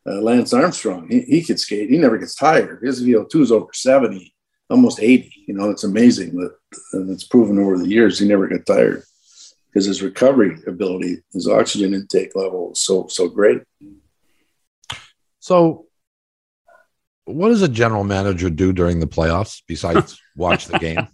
uh, 0.06 0.20
Lance 0.20 0.52
Armstrong. 0.52 1.08
He, 1.08 1.22
he 1.22 1.42
could 1.42 1.58
skate. 1.58 1.88
He 1.90 1.96
never 1.96 2.18
gets 2.18 2.34
tired. 2.34 2.82
His 2.82 3.02
VO2 3.02 3.40
is 3.40 3.52
over 3.52 3.72
70, 3.72 4.34
almost 4.70 5.00
80. 5.00 5.32
You 5.46 5.54
know, 5.54 5.70
it's 5.70 5.84
amazing 5.84 6.36
that 6.36 6.54
and 6.92 7.10
it's 7.10 7.24
proven 7.24 7.58
over 7.58 7.78
the 7.78 7.88
years 7.88 8.18
he 8.18 8.28
never 8.28 8.46
got 8.46 8.66
tired 8.66 9.02
because 9.66 9.86
his 9.86 10.02
recovery 10.02 10.58
ability, 10.66 11.18
his 11.32 11.48
oxygen 11.48 11.94
intake 11.94 12.34
level 12.34 12.72
is 12.72 12.80
so 12.80 13.06
so 13.08 13.28
great. 13.28 13.62
So 15.40 15.86
what 17.28 17.48
does 17.48 17.62
a 17.62 17.68
general 17.68 18.04
manager 18.04 18.48
do 18.48 18.72
during 18.72 19.00
the 19.00 19.06
playoffs 19.06 19.62
besides 19.66 20.20
watch 20.36 20.66
the 20.66 20.78
game? 20.78 21.06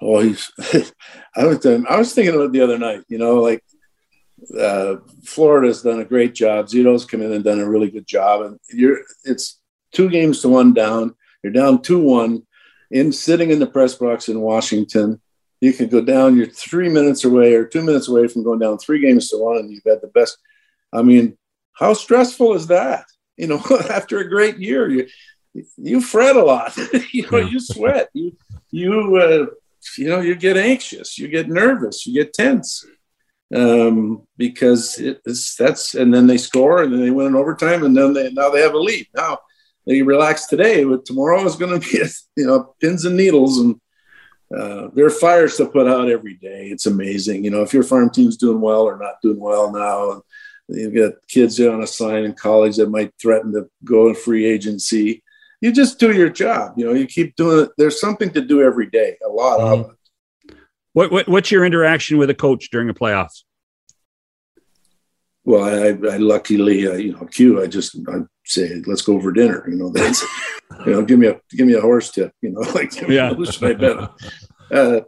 Oh, 0.00 0.20
he's. 0.20 0.50
I 1.36 1.44
was. 1.44 1.64
I 1.66 1.98
was 1.98 2.14
thinking 2.14 2.34
about 2.34 2.52
the 2.52 2.60
other 2.60 2.78
night. 2.78 3.02
You 3.08 3.18
know, 3.18 3.36
like 3.36 3.64
uh, 4.58 4.96
Florida's 5.24 5.82
done 5.82 6.00
a 6.00 6.04
great 6.04 6.34
job. 6.34 6.66
Zito's 6.66 7.04
come 7.04 7.22
in 7.22 7.32
and 7.32 7.44
done 7.44 7.60
a 7.60 7.68
really 7.68 7.90
good 7.90 8.06
job, 8.06 8.42
and 8.42 8.58
you're. 8.70 8.98
It's 9.24 9.60
two 9.92 10.08
games 10.08 10.40
to 10.42 10.48
one 10.48 10.72
down. 10.72 11.14
You're 11.42 11.52
down 11.52 11.82
two 11.82 12.00
one, 12.00 12.46
in 12.90 13.12
sitting 13.12 13.50
in 13.50 13.58
the 13.58 13.66
press 13.66 13.94
box 13.94 14.28
in 14.28 14.40
Washington. 14.40 15.20
You 15.60 15.72
could 15.72 15.90
go 15.90 16.00
down. 16.00 16.36
You're 16.36 16.46
three 16.46 16.88
minutes 16.88 17.24
away 17.24 17.54
or 17.54 17.64
two 17.64 17.82
minutes 17.82 18.08
away 18.08 18.28
from 18.28 18.44
going 18.44 18.60
down 18.60 18.78
three 18.78 19.00
games 19.00 19.28
to 19.28 19.38
one, 19.38 19.56
and 19.56 19.70
you've 19.70 19.82
had 19.84 20.00
the 20.00 20.08
best. 20.08 20.38
I 20.92 21.02
mean, 21.02 21.36
how 21.72 21.94
stressful 21.94 22.54
is 22.54 22.68
that? 22.68 23.04
you 23.38 23.46
know, 23.46 23.62
after 23.90 24.18
a 24.18 24.28
great 24.28 24.58
year, 24.58 24.90
you 24.90 25.06
you 25.78 26.00
fret 26.02 26.36
a 26.36 26.44
lot. 26.44 26.76
you 27.12 27.26
know, 27.30 27.38
you 27.38 27.58
sweat. 27.60 28.10
You 28.12 28.36
you 28.70 29.16
uh, 29.16 29.46
you 29.96 30.08
know, 30.08 30.20
you 30.20 30.34
get 30.34 30.58
anxious. 30.58 31.16
You 31.18 31.28
get 31.28 31.48
nervous. 31.48 32.06
You 32.06 32.12
get 32.12 32.34
tense 32.34 32.84
um, 33.54 34.26
because 34.36 34.98
it's 34.98 35.56
that's 35.56 35.94
and 35.94 36.12
then 36.12 36.26
they 36.26 36.36
score 36.36 36.82
and 36.82 36.92
then 36.92 37.00
they 37.00 37.10
win 37.10 37.28
in 37.28 37.36
overtime 37.36 37.84
and 37.84 37.96
then 37.96 38.12
they 38.12 38.30
now 38.32 38.50
they 38.50 38.60
have 38.60 38.74
a 38.74 38.78
lead. 38.78 39.06
Now 39.16 39.38
they 39.88 40.02
relax 40.02 40.46
today, 40.46 40.84
but 40.84 41.04
tomorrow 41.04 41.44
is 41.44 41.56
going 41.56 41.80
to 41.80 41.90
be 41.90 41.98
you 42.36 42.46
know 42.46 42.74
pins 42.80 43.04
and 43.04 43.16
needles 43.16 43.58
and. 43.58 43.80
Uh, 44.50 44.88
there 44.94 45.04
are 45.04 45.10
fires 45.10 45.58
to 45.58 45.66
put 45.66 45.86
out 45.86 46.08
every 46.08 46.32
day. 46.32 46.68
It's 46.68 46.86
amazing. 46.86 47.44
You 47.44 47.50
know, 47.50 47.60
if 47.60 47.74
your 47.74 47.82
farm 47.82 48.08
team's 48.08 48.38
doing 48.38 48.62
well 48.62 48.80
or 48.80 48.96
not 48.96 49.20
doing 49.20 49.38
well 49.38 49.70
now, 49.70 50.22
You've 50.68 50.94
got 50.94 51.14
kids 51.28 51.58
on 51.60 51.82
a 51.82 51.86
sign 51.86 52.24
in 52.24 52.34
college 52.34 52.76
that 52.76 52.90
might 52.90 53.12
threaten 53.20 53.52
to 53.54 53.68
go 53.84 54.08
in 54.08 54.14
free 54.14 54.44
agency. 54.44 55.22
You 55.60 55.72
just 55.72 55.98
do 55.98 56.12
your 56.12 56.28
job. 56.28 56.74
You 56.76 56.86
know, 56.86 56.92
you 56.92 57.06
keep 57.06 57.36
doing 57.36 57.64
it. 57.64 57.70
There's 57.78 58.00
something 58.00 58.30
to 58.32 58.42
do 58.42 58.62
every 58.62 58.86
day, 58.86 59.16
a 59.24 59.28
lot 59.28 59.60
mm-hmm. 59.60 59.80
of 59.80 59.90
it. 59.90 60.56
What, 60.92 61.10
what, 61.10 61.28
what's 61.28 61.50
your 61.50 61.64
interaction 61.64 62.18
with 62.18 62.28
a 62.28 62.34
coach 62.34 62.70
during 62.70 62.86
the 62.86 62.94
playoffs? 62.94 63.44
Well, 65.48 65.64
I, 65.64 65.88
I 66.14 66.16
luckily, 66.18 66.86
uh, 66.86 66.92
you 67.04 67.12
know, 67.14 67.24
cue. 67.26 67.62
I 67.62 67.66
just 67.66 67.96
I 68.08 68.16
say, 68.44 68.82
let's 68.86 69.02
go 69.02 69.18
for 69.20 69.32
dinner. 69.32 69.64
You 69.68 69.76
know, 69.76 69.88
that's 69.90 70.20
you 70.86 70.92
know, 70.92 71.02
give 71.02 71.18
me 71.18 71.28
a 71.28 71.40
give 71.50 71.66
me 71.66 71.72
a 71.74 71.80
horse 71.80 72.10
tip. 72.10 72.32
You 72.42 72.50
know, 72.50 72.60
like 72.78 72.90
Yeah. 73.08 73.32
who 73.34 73.46
should 73.46 73.64
I 73.64 73.72
bet? 73.74 73.96
Uh, 74.70 75.00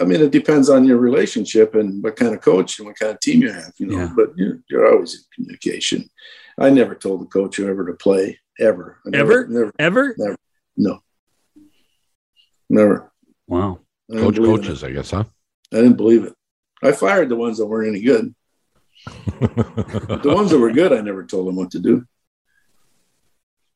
I 0.00 0.04
mean, 0.04 0.20
it 0.20 0.32
depends 0.32 0.68
on 0.68 0.84
your 0.84 0.98
relationship 0.98 1.74
and 1.74 2.02
what 2.02 2.16
kind 2.16 2.34
of 2.34 2.40
coach 2.42 2.78
and 2.78 2.86
what 2.88 2.98
kind 2.98 3.12
of 3.12 3.20
team 3.20 3.40
you 3.42 3.52
have. 3.52 3.72
You 3.78 3.86
know, 3.86 3.98
Yeah. 3.98 4.12
but 4.14 4.28
you're, 4.36 4.58
you're 4.68 4.86
always 4.92 5.14
in 5.14 5.20
communication. 5.34 6.10
I 6.58 6.68
never 6.70 6.94
told 6.94 7.22
the 7.22 7.26
coach 7.26 7.58
ever 7.60 7.86
to 7.86 7.94
play 7.94 8.38
ever. 8.58 8.98
Never, 9.06 9.32
Ever? 9.32 9.46
Never. 9.48 9.72
Ever? 9.78 10.14
No. 10.76 10.98
Never. 12.68 13.12
Wow. 13.46 13.80
I 14.12 14.18
Coach 14.18 14.36
coaches, 14.36 14.84
I 14.84 14.90
guess, 14.90 15.10
huh? 15.10 15.24
I 15.72 15.76
didn't 15.76 15.96
believe 15.96 16.24
it. 16.24 16.34
I 16.82 16.92
fired 16.92 17.28
the 17.28 17.36
ones 17.36 17.58
that 17.58 17.66
weren't 17.66 17.88
any 17.88 18.02
good. 18.02 18.34
The 19.38 20.32
ones 20.34 20.50
that 20.50 20.58
were 20.58 20.72
good, 20.72 20.92
I 20.92 21.00
never 21.00 21.24
told 21.24 21.46
them 21.46 21.56
what 21.56 21.70
to 21.72 21.78
do. 21.78 22.04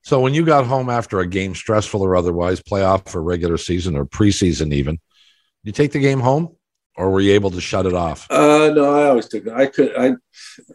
so 0.03 0.21
when 0.21 0.35
you 0.35 0.45
got 0.45 0.67
home 0.67 0.89
after 0.89 1.21
a 1.21 1.27
game, 1.27 1.55
stressful 1.55 2.03
or 2.03 2.17
otherwise, 2.17 2.61
playoff 2.61 3.15
or 3.15 3.23
regular 3.23 3.59
season 3.59 3.97
or 3.97 4.05
preseason 4.07 4.73
even, 4.73 4.99
you 5.63 5.73
take 5.73 5.93
the 5.93 5.99
game 5.99 6.21
home 6.21 6.57
or 6.97 7.11
were 7.11 7.21
you 7.21 7.33
able 7.33 7.51
to 7.51 7.61
shut 7.61 7.87
it 7.87 7.95
off? 7.95 8.31
Uh, 8.31 8.71
no, 8.75 8.95
I 8.95 9.09
always 9.09 9.29
took. 9.29 9.49
I 9.49 9.67
could. 9.67 9.97
I 9.97 10.15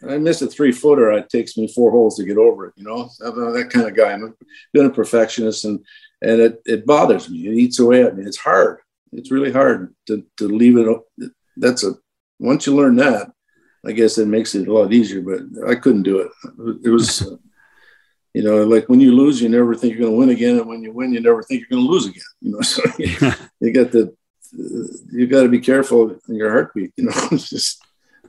I 0.10 0.18
miss 0.18 0.41
a 0.41 0.47
three 0.47 0.72
footer. 0.72 1.12
It 1.12 1.30
takes 1.30 1.58
me 1.58 1.68
four 1.68 1.91
holes 1.91 2.18
to 2.18 2.26
get 2.26 2.38
over 2.38 2.68
it. 2.68 2.74
You 2.78 2.86
know, 2.86 3.10
I'm 3.24 3.53
that 3.53 3.70
kind 3.70 3.88
of 3.88 3.95
guy. 3.95 4.12
I'm 4.12 4.36
been 4.74 4.88
a 4.88 4.89
perfectionist, 4.89 5.66
and 5.66 5.86
and 6.22 6.41
it 6.41 6.62
it 6.66 6.86
bothers 6.86 7.30
me. 7.30 7.47
It 7.47 7.53
eats 7.53 7.80
away 7.80 8.03
at 8.03 8.18
me. 8.18 8.24
It's 8.26 8.38
hard. 8.38 8.80
It's 9.12 9.32
really 9.32 9.51
hard 9.51 9.93
to 10.08 10.26
to 10.38 10.47
leave 10.47 10.78
it. 10.78 11.32
That's 11.58 11.84
a 11.84 11.93
once 12.39 12.66
you 12.66 12.76
learn 12.76 12.95
that, 12.95 13.32
I 13.86 13.91
guess 13.91 14.17
it 14.17 14.27
makes 14.27 14.55
it 14.55 14.67
a 14.67 14.73
lot 14.73 14.93
easier. 14.93 15.21
But 15.21 15.41
I 15.67 15.75
couldn't 15.75 16.03
do 16.03 16.19
it. 16.19 16.31
It 16.83 16.89
was. 16.89 17.27
You 18.36 18.43
know, 18.43 18.65
like 18.65 18.89
when 18.89 18.99
you 18.99 19.15
lose, 19.15 19.41
you 19.41 19.47
never 19.47 19.73
think 19.75 19.93
you're 19.93 20.01
going 20.01 20.11
to 20.11 20.17
win 20.17 20.29
again, 20.29 20.57
and 20.57 20.67
when 20.67 20.83
you 20.83 20.91
win, 20.91 21.13
you 21.13 21.21
never 21.21 21.41
think 21.41 21.61
you're 21.61 21.69
going 21.69 21.88
to 21.88 21.89
lose 21.89 22.05
again. 22.05 22.21
You 22.41 22.51
know, 22.51 22.59
so 22.63 22.81
you 23.61 23.71
got 23.71 23.93
the 23.93 24.13
you 24.51 25.27
got 25.27 25.43
to 25.43 25.47
be 25.47 25.59
careful 25.59 26.19
in 26.27 26.36
your 26.36 26.51
heartbeat. 26.51 26.91
You 26.97 27.05
know, 27.05 27.11
it's 27.31 27.49
just 27.49 27.81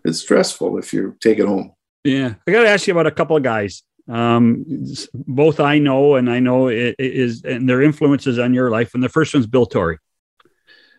it's 0.04 0.20
stressful 0.20 0.78
if 0.78 0.92
you 0.92 1.16
take 1.20 1.38
it 1.38 1.46
home. 1.46 1.72
Yeah, 2.04 2.34
I 2.46 2.52
got 2.52 2.62
to 2.62 2.68
ask 2.68 2.86
you 2.86 2.92
about 2.92 3.08
a 3.08 3.10
couple 3.10 3.36
of 3.36 3.42
guys. 3.42 3.82
Um, 4.08 4.64
both 5.12 5.58
I 5.58 5.80
know, 5.80 6.14
and 6.14 6.30
I 6.30 6.38
know 6.38 6.68
it, 6.68 6.94
it 6.98 7.12
is, 7.12 7.42
and 7.42 7.68
their 7.68 7.82
influences 7.82 8.38
on 8.38 8.54
your 8.54 8.70
life. 8.70 8.94
And 8.94 9.02
the 9.02 9.08
first 9.08 9.34
one's 9.34 9.48
Bill 9.48 9.66
Torrey. 9.66 9.98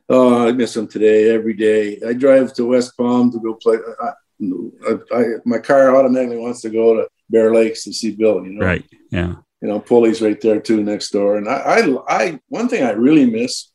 Oh, 0.10 0.48
I 0.48 0.52
miss 0.52 0.76
him 0.76 0.88
today 0.88 1.30
every 1.30 1.54
day. 1.54 2.00
I 2.06 2.14
drive 2.14 2.54
to 2.56 2.66
West 2.66 2.98
Palm 2.98 3.32
to 3.32 3.40
go 3.40 3.54
play. 3.54 3.78
I, 4.02 4.12
I, 4.42 5.16
I 5.16 5.24
my 5.46 5.58
car 5.60 5.96
automatically 5.96 6.38
wants 6.38 6.62
to 6.62 6.70
go 6.70 6.96
to 6.96 7.08
Bear 7.30 7.54
Lakes 7.54 7.84
to 7.84 7.94
see 7.94 8.12
Bill. 8.12 8.44
You 8.46 8.54
know, 8.54 8.66
Right. 8.66 8.86
Yeah. 9.12 9.36
you 9.62 9.68
know, 9.68 9.80
Pulley's 9.80 10.22
right 10.22 10.40
there 10.40 10.60
too 10.60 10.84
next 10.84 11.10
door. 11.12 11.38
And 11.38 11.48
I, 11.50 11.54
I, 11.56 11.98
I, 12.08 12.40
one 12.50 12.70
thing 12.70 12.84
I 12.84 12.92
really 12.92 13.26
miss, 13.26 13.72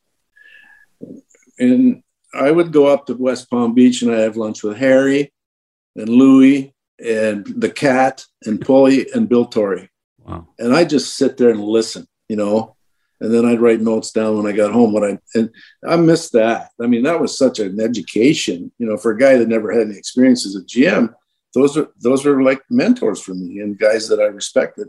and 1.59 2.01
I 2.33 2.49
would 2.51 2.71
go 2.71 2.87
up 2.87 3.05
to 3.07 3.15
West 3.15 3.49
Palm 3.49 3.73
Beach 3.73 4.01
and 4.01 4.11
I 4.11 4.19
have 4.21 4.37
lunch 4.37 4.63
with 4.63 4.77
Harry 4.77 5.31
and 5.95 6.09
Louie 6.09 6.73
and 7.03 7.45
the 7.45 7.69
cat 7.69 8.25
and 8.45 8.59
Pulley 8.59 9.07
and 9.13 9.29
Bill 9.29 9.45
Torrey. 9.45 9.89
Wow. 10.19 10.47
And 10.57 10.73
I 10.73 10.85
just 10.85 11.17
sit 11.17 11.37
there 11.37 11.49
and 11.49 11.61
listen, 11.61 12.07
you 12.29 12.35
know, 12.37 12.75
and 13.21 13.33
then 13.33 13.45
I'd 13.45 13.61
write 13.61 13.81
notes 13.81 14.11
down 14.11 14.37
when 14.37 14.51
I 14.51 14.55
got 14.55 14.73
home. 14.73 14.93
What 14.93 15.03
I 15.03 15.17
and 15.35 15.49
I 15.87 15.95
missed 15.95 16.33
that. 16.33 16.71
I 16.81 16.87
mean, 16.87 17.03
that 17.03 17.19
was 17.19 17.37
such 17.37 17.59
an 17.59 17.79
education, 17.79 18.71
you 18.77 18.87
know, 18.87 18.97
for 18.97 19.11
a 19.11 19.17
guy 19.17 19.37
that 19.37 19.47
never 19.47 19.71
had 19.71 19.87
any 19.87 19.97
experience 19.97 20.45
as 20.45 20.55
a 20.55 20.63
GM. 20.63 21.13
Those 21.53 21.77
are 21.77 21.87
those 21.99 22.25
were 22.25 22.41
like 22.41 22.61
mentors 22.69 23.21
for 23.21 23.33
me 23.33 23.59
and 23.59 23.77
guys 23.77 24.07
that 24.09 24.19
I 24.19 24.25
respected 24.25 24.87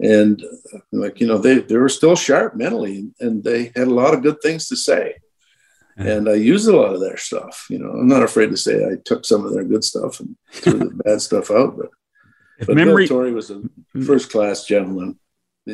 and 0.00 0.42
uh, 0.74 0.78
like 0.92 1.20
you 1.20 1.26
know 1.26 1.38
they 1.38 1.58
they 1.58 1.76
were 1.76 1.88
still 1.88 2.14
sharp 2.14 2.54
mentally 2.54 3.10
and 3.20 3.42
they 3.42 3.72
had 3.74 3.88
a 3.88 3.94
lot 3.94 4.14
of 4.14 4.22
good 4.22 4.40
things 4.40 4.68
to 4.68 4.76
say 4.76 5.14
and 5.96 6.28
i 6.28 6.34
used 6.34 6.68
a 6.68 6.76
lot 6.76 6.94
of 6.94 7.00
their 7.00 7.16
stuff 7.16 7.66
you 7.68 7.78
know 7.78 7.90
i'm 7.90 8.06
not 8.06 8.22
afraid 8.22 8.50
to 8.50 8.56
say 8.56 8.86
i 8.86 8.96
took 9.04 9.24
some 9.24 9.44
of 9.44 9.52
their 9.52 9.64
good 9.64 9.82
stuff 9.82 10.20
and 10.20 10.36
threw 10.52 10.78
the 10.78 11.02
bad 11.04 11.20
stuff 11.20 11.50
out 11.50 11.76
but, 11.76 11.90
If 12.60 12.68
but 12.68 12.76
memory, 12.76 13.08
bill 13.08 13.18
torrey 13.18 13.32
was 13.32 13.50
a 13.50 13.62
first 14.06 14.30
class 14.30 14.64
gentleman 14.64 15.18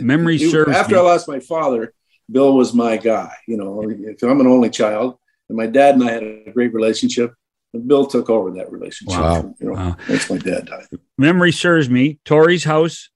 Memory 0.02 0.38
He- 0.38 0.50
serves 0.50 0.72
after 0.76 0.96
i 0.96 1.00
lost 1.00 1.28
my 1.28 1.40
father 1.40 1.92
bill 2.30 2.54
was 2.56 2.72
my 2.74 2.96
guy 2.96 3.32
you 3.46 3.56
know 3.56 3.82
if 3.88 4.22
i'm 4.22 4.40
an 4.40 4.46
only 4.46 4.70
child 4.70 5.18
and 5.48 5.56
my 5.58 5.66
dad 5.66 5.94
and 5.94 6.04
i 6.04 6.10
had 6.10 6.22
a 6.22 6.50
great 6.52 6.72
relationship 6.72 7.34
and 7.74 7.86
bill 7.86 8.06
took 8.06 8.30
over 8.30 8.50
that 8.52 8.72
relationship 8.72 9.20
Wow. 9.20 9.54
you 9.60 9.66
know 9.66 9.72
Wow. 9.74 9.96
once 10.08 10.30
my 10.30 10.38
dad 10.38 10.66
died 10.66 10.86
memory 11.18 11.52
serves 11.52 11.88
me. 11.90 12.18
Torrey's 12.24 12.64
house, 12.64 13.10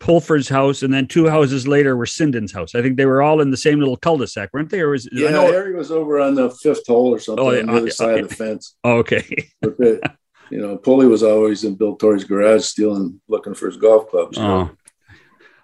Pulford's 0.00 0.48
house, 0.48 0.82
and 0.82 0.92
then 0.94 1.06
two 1.06 1.28
houses 1.28 1.66
later 1.66 1.96
were 1.96 2.04
Sinden's 2.06 2.52
house. 2.52 2.74
I 2.74 2.82
think 2.82 2.96
they 2.96 3.06
were 3.06 3.20
all 3.22 3.40
in 3.40 3.50
the 3.50 3.56
same 3.56 3.78
little 3.80 3.96
cul-de-sac, 3.96 4.50
weren't 4.52 4.70
they? 4.70 4.80
Or 4.80 4.90
was 4.90 5.08
yeah 5.10 5.28
I 5.28 5.32
know, 5.32 5.46
harry 5.52 5.74
was 5.74 5.90
over 5.90 6.20
on 6.20 6.34
the 6.34 6.50
fifth 6.50 6.86
hole 6.86 7.12
or 7.14 7.18
something 7.18 7.44
Oh, 7.44 7.50
yeah, 7.50 7.60
on 7.60 7.66
the 7.66 7.72
other 7.72 7.86
uh, 7.88 7.90
side 7.90 8.20
of 8.20 8.28
the 8.28 8.34
fence 8.34 8.76
okay. 8.84 9.48
But 9.62 9.78
they, 9.78 9.98
you 10.50 10.60
know, 10.60 10.76
Pulley 10.76 11.06
was 11.06 11.22
always 11.22 11.64
in 11.64 11.74
Bill 11.74 11.96
Torrey's 11.96 12.24
garage 12.24 12.64
stealing, 12.64 13.20
looking 13.28 13.54
for 13.54 13.66
his 13.66 13.76
golf 13.76 14.08
clubs. 14.10 14.38
Oh. 14.38 14.70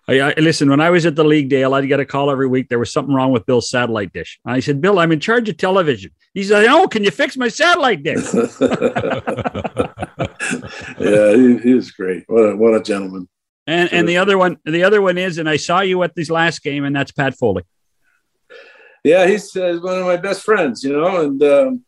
I, 0.06 0.20
I 0.20 0.34
listen. 0.36 0.68
When 0.68 0.80
I 0.80 0.90
was 0.90 1.06
at 1.06 1.16
the 1.16 1.24
league, 1.24 1.48
Dale, 1.48 1.74
I'd 1.74 1.88
get 1.88 2.00
a 2.00 2.04
call 2.04 2.30
every 2.30 2.46
week. 2.46 2.68
There 2.68 2.78
was 2.78 2.92
something 2.92 3.14
wrong 3.14 3.32
with 3.32 3.46
Bill's 3.46 3.70
satellite 3.70 4.12
dish. 4.12 4.38
I 4.44 4.60
said, 4.60 4.80
"Bill, 4.80 4.98
I'm 4.98 5.12
in 5.12 5.20
charge 5.20 5.48
of 5.48 5.56
television." 5.56 6.10
He 6.34 6.44
said, 6.44 6.66
"Oh, 6.66 6.86
can 6.88 7.04
you 7.04 7.10
fix 7.10 7.36
my 7.36 7.48
satellite 7.48 8.02
dish?" 8.02 8.24
yeah, 10.98 11.34
he, 11.34 11.58
he 11.58 11.74
was 11.74 11.90
great. 11.90 12.24
What 12.26 12.42
a, 12.42 12.56
what 12.56 12.74
a 12.74 12.82
gentleman. 12.82 13.28
And 13.66 13.90
and 13.92 14.08
the 14.08 14.18
other 14.18 14.36
one, 14.36 14.58
the 14.64 14.84
other 14.84 15.00
one 15.00 15.16
is, 15.16 15.38
and 15.38 15.48
I 15.48 15.56
saw 15.56 15.80
you 15.80 16.02
at 16.02 16.14
this 16.14 16.28
last 16.28 16.62
game, 16.62 16.84
and 16.84 16.94
that's 16.94 17.12
Pat 17.12 17.34
Foley. 17.34 17.62
Yeah, 19.02 19.26
he's 19.26 19.54
uh, 19.56 19.78
one 19.80 19.98
of 19.98 20.06
my 20.06 20.16
best 20.16 20.42
friends, 20.42 20.84
you 20.84 20.92
know, 20.92 21.22
and 21.22 21.42
um, 21.42 21.84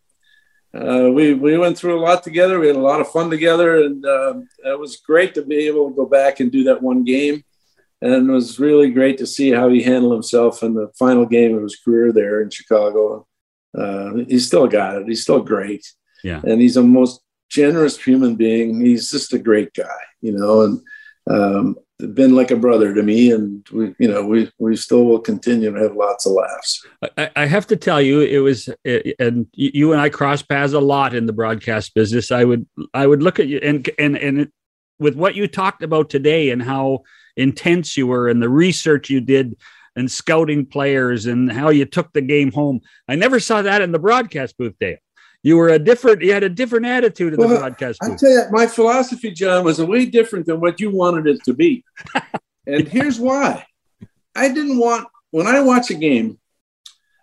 uh, 0.75 1.11
we 1.11 1.35
we 1.35 1.59
went 1.59 1.77
through 1.77 1.99
a 1.99 2.01
lot 2.01 2.23
together. 2.23 2.59
We 2.59 2.69
had 2.69 2.77
a 2.77 2.81
lot 2.81 3.03
of 3.03 3.11
fun 3.11 3.29
together, 3.29 3.85
and 3.85 4.05
um 4.07 4.49
it 4.64 4.79
was 4.79 4.97
great 4.97 5.35
to 5.35 5.43
be 5.43 5.67
able 5.67 5.91
to 5.91 5.97
go 5.97 6.07
back 6.07 6.41
and 6.41 6.51
do 6.51 6.64
that 6.64 6.83
one 6.83 7.05
game. 7.05 7.45
And 8.03 8.28
it 8.28 8.32
was 8.32 8.61
really 8.61 8.90
great 8.90 9.18
to 9.18 9.26
see 9.26 9.51
how 9.51 9.68
he 9.68 9.82
handled 9.82 10.12
himself 10.12 10.62
in 10.62 10.74
the 10.74 10.90
final 10.99 11.24
game 11.24 11.57
of 11.57 11.62
his 11.62 11.76
career 11.76 12.12
there 12.12 12.42
in 12.42 12.51
Chicago. 12.51 13.26
Uh, 13.76 14.24
he's 14.28 14.47
still 14.47 14.66
got 14.66 14.97
it. 14.97 15.09
He's 15.09 15.22
still 15.22 15.40
great. 15.40 15.86
Yeah. 16.22 16.40
And 16.44 16.61
he's 16.61 16.76
a 16.76 16.82
most 16.82 17.20
generous 17.49 18.03
human 18.03 18.36
being. 18.36 18.80
He's 18.80 19.11
just 19.11 19.32
a 19.32 19.38
great 19.38 19.72
guy, 19.72 20.03
you 20.20 20.32
know, 20.32 20.62
and 20.62 20.80
um, 21.28 21.76
been 22.14 22.34
like 22.34 22.51
a 22.51 22.57
brother 22.57 22.94
to 22.94 23.03
me. 23.03 23.32
And 23.32 23.66
we, 23.72 23.94
you 23.99 24.09
know, 24.09 24.26
we, 24.26 24.51
we 24.59 24.76
still 24.76 25.05
will 25.07 25.20
continue 25.20 25.72
to 25.72 25.80
have 25.80 25.97
lots 25.97 26.26
of 26.26 26.32
laughs. 26.32 26.86
I, 27.16 27.30
I 27.34 27.47
have 27.47 27.66
to 27.68 27.76
tell 27.76 28.03
you, 28.03 28.20
it 28.20 28.38
was, 28.38 28.68
and 29.18 29.47
you 29.55 29.92
and 29.92 30.01
I 30.01 30.11
cross 30.11 30.42
paths 30.42 30.74
a 30.74 30.80
lot 30.80 31.14
in 31.14 31.26
the 31.26 31.32
broadcast 31.32 31.94
business. 31.94 32.30
I 32.30 32.44
would, 32.44 32.66
I 32.92 33.07
would 33.07 33.22
look 33.22 33.40
at 33.40 33.49
you, 33.49 33.59
and 33.62 33.88
and 33.99 34.18
and 34.18 34.40
it, 34.40 34.53
with 34.99 35.16
what 35.16 35.34
you 35.34 35.47
talked 35.47 35.82
about 35.82 36.11
today, 36.11 36.51
and 36.51 36.62
how 36.62 37.05
intense 37.37 37.97
you 37.97 38.07
were, 38.07 38.28
and 38.28 38.43
the 38.43 38.49
research 38.49 39.11
you 39.11 39.20
did, 39.20 39.57
and 39.95 40.11
scouting 40.11 40.66
players, 40.66 41.26
and 41.26 41.51
how 41.51 41.70
you 41.70 41.84
took 41.84 42.12
the 42.12 42.20
game 42.20 42.53
home. 42.53 42.80
I 43.09 43.16
never 43.16 43.41
saw 43.41 43.62
that 43.62 43.82
in 43.82 43.93
the 43.93 43.99
broadcast 43.99 44.57
booth, 44.59 44.74
Dale. 44.78 44.97
You 45.43 45.57
were 45.57 45.68
a 45.68 45.78
different, 45.78 46.22
you 46.22 46.32
had 46.32 46.43
a 46.43 46.49
different 46.49 46.87
attitude 46.87 47.34
in 47.34 47.41
the 47.41 47.47
Well, 47.47 47.59
broadcast 47.59 48.01
I 48.03 48.16
tell 48.16 48.30
you, 48.30 48.43
my 48.51 48.66
philosophy, 48.66 49.30
John, 49.30 49.64
was 49.64 49.78
a 49.78 49.87
way 49.87 50.07
different 50.07 50.47
than 50.47 50.61
what 50.61 50.80
you 50.80 50.91
wanted 50.91 51.26
it 51.26 51.45
to 51.45 51.55
be. 51.55 51.84
and 52.66 52.89
here's 52.89 53.20
why. 53.20 53.64
I 54.34 54.49
didn't 54.49 54.78
want, 54.78 55.07
when 55.30 55.47
I 55.47 55.61
watch 55.61 55.91
a 55.91 55.95
game, 55.95 56.39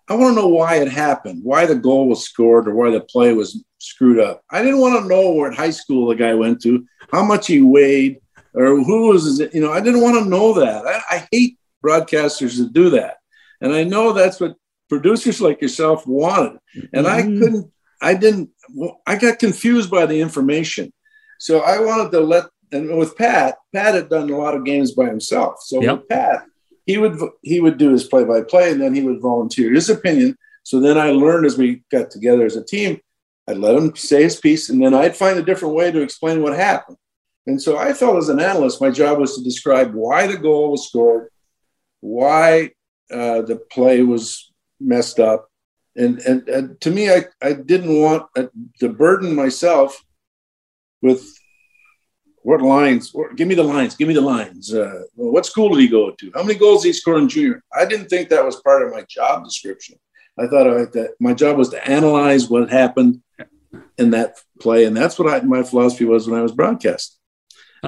I 0.08 0.14
want 0.14 0.34
to 0.34 0.40
know 0.40 0.48
why 0.48 0.76
it 0.76 0.88
happened, 0.88 1.42
why 1.44 1.66
the 1.66 1.74
goal 1.74 2.08
was 2.08 2.24
scored, 2.24 2.68
or 2.68 2.74
why 2.74 2.90
the 2.90 3.00
play 3.00 3.32
was 3.32 3.64
screwed 3.78 4.18
up. 4.18 4.42
I 4.50 4.62
didn't 4.62 4.80
want 4.80 5.02
to 5.02 5.08
know 5.08 5.30
what 5.30 5.54
high 5.54 5.70
school 5.70 6.08
the 6.08 6.14
guy 6.14 6.34
went 6.34 6.60
to, 6.62 6.86
how 7.10 7.24
much 7.24 7.46
he 7.46 7.62
weighed, 7.62 8.20
or 8.54 8.76
who 8.82 9.08
was, 9.08 9.24
his, 9.24 9.52
you 9.54 9.60
know, 9.60 9.72
I 9.72 9.80
didn't 9.80 10.00
want 10.00 10.22
to 10.22 10.28
know 10.30 10.54
that. 10.54 10.86
I, 10.86 11.00
I 11.16 11.28
hate 11.32 11.58
broadcasters 11.84 12.56
that 12.58 12.72
do 12.72 12.90
that. 12.90 13.16
And 13.60 13.72
I 13.72 13.84
know 13.84 14.12
that's 14.12 14.40
what 14.40 14.54
producers 14.88 15.40
like 15.40 15.60
yourself 15.60 16.06
wanted. 16.06 16.58
And 16.92 17.06
I 17.06 17.22
Mhm. 17.22 17.38
couldn't, 17.38 17.72
I 18.00 18.14
didn't, 18.14 18.50
well, 18.74 19.00
I 19.06 19.16
got 19.16 19.38
confused 19.38 19.90
by 19.90 20.06
the 20.06 20.20
information. 20.20 20.92
So 21.40 21.60
I 21.60 21.78
wanted 21.80 22.12
to 22.12 22.20
let, 22.20 22.44
and 22.72 22.96
with 22.96 23.16
Pat, 23.16 23.56
Pat 23.72 23.94
had 23.94 24.08
done 24.08 24.30
a 24.30 24.36
lot 24.36 24.54
of 24.54 24.64
games 24.64 24.92
by 24.92 25.06
himself. 25.06 25.56
So 25.60 25.82
Yep. 25.82 25.98
with 26.00 26.08
Pat, 26.08 26.44
he 26.86 26.98
would 26.98 27.18
he 27.42 27.60
would 27.60 27.78
do 27.78 27.90
his 27.92 28.04
play 28.04 28.24
by 28.24 28.42
play, 28.42 28.70
and 28.72 28.80
then 28.80 28.94
he 28.94 29.00
would 29.02 29.20
volunteer 29.20 29.72
his 29.72 29.88
opinion. 29.88 30.36
So 30.64 30.80
then 30.80 30.98
I 30.98 31.10
learned 31.12 31.46
as 31.46 31.56
we 31.56 31.82
got 31.90 32.10
together 32.10 32.44
as 32.44 32.56
a 32.56 32.64
team, 32.64 32.98
I'd 33.48 33.56
let 33.58 33.74
him 33.74 33.94
say 33.96 34.22
his 34.24 34.36
piece, 34.36 34.68
and 34.68 34.82
then 34.82 34.92
I'd 34.94 35.16
find 35.16 35.38
a 35.38 35.42
different 35.42 35.74
way 35.74 35.90
to 35.92 36.02
explain 36.02 36.42
what 36.42 36.54
happened. 36.54 36.98
And 37.46 37.60
so 37.60 37.76
I 37.76 37.92
felt 37.92 38.16
as 38.16 38.28
an 38.28 38.40
analyst, 38.40 38.80
my 38.80 38.90
job 38.90 39.18
was 39.18 39.36
to 39.36 39.44
describe 39.44 39.92
why 39.94 40.26
the 40.26 40.38
goal 40.38 40.70
was 40.70 40.88
scored, 40.88 41.28
why 42.00 42.70
uh, 43.10 43.42
the 43.42 43.60
play 43.70 44.02
was 44.02 44.50
messed 44.80 45.20
up, 45.20 45.48
and 45.96 46.18
and, 46.20 46.48
and 46.48 46.80
to 46.80 46.90
me, 46.90 47.10
I 47.10 47.26
I 47.42 47.52
didn't 47.52 48.00
want 48.00 48.26
uh, 48.36 48.46
to 48.80 48.88
burden 48.88 49.34
myself 49.34 50.02
with 51.02 51.22
what 52.44 52.60
lines? 52.60 53.14
Give 53.36 53.48
me 53.48 53.54
the 53.54 53.64
lines. 53.64 53.96
Give 53.96 54.06
me 54.06 54.14
the 54.14 54.20
lines. 54.20 54.74
Uh, 54.74 55.02
what 55.14 55.46
school 55.46 55.70
did 55.70 55.80
he 55.80 55.88
go 55.88 56.10
to? 56.10 56.32
How 56.34 56.42
many 56.42 56.58
goals 56.58 56.82
did 56.82 56.90
he 56.90 56.92
score 56.92 57.18
in 57.18 57.28
junior? 57.28 57.62
I 57.74 57.86
didn't 57.86 58.08
think 58.08 58.28
that 58.28 58.44
was 58.44 58.60
part 58.60 58.82
of 58.82 58.92
my 58.92 59.04
job 59.08 59.44
description. 59.44 59.96
I 60.38 60.46
thought 60.46 60.66
I, 60.66 60.84
that 60.92 61.14
my 61.20 61.32
job 61.32 61.56
was 61.56 61.70
to 61.70 61.88
analyze 61.88 62.50
what 62.50 62.70
happened 62.70 63.22
in 63.96 64.10
that 64.10 64.38
play, 64.60 64.84
and 64.84 64.94
that's 64.94 65.18
what 65.18 65.32
I, 65.32 65.40
my 65.40 65.62
philosophy 65.62 66.04
was 66.04 66.28
when 66.28 66.38
I 66.38 66.42
was 66.42 66.52
broadcasting, 66.52 67.18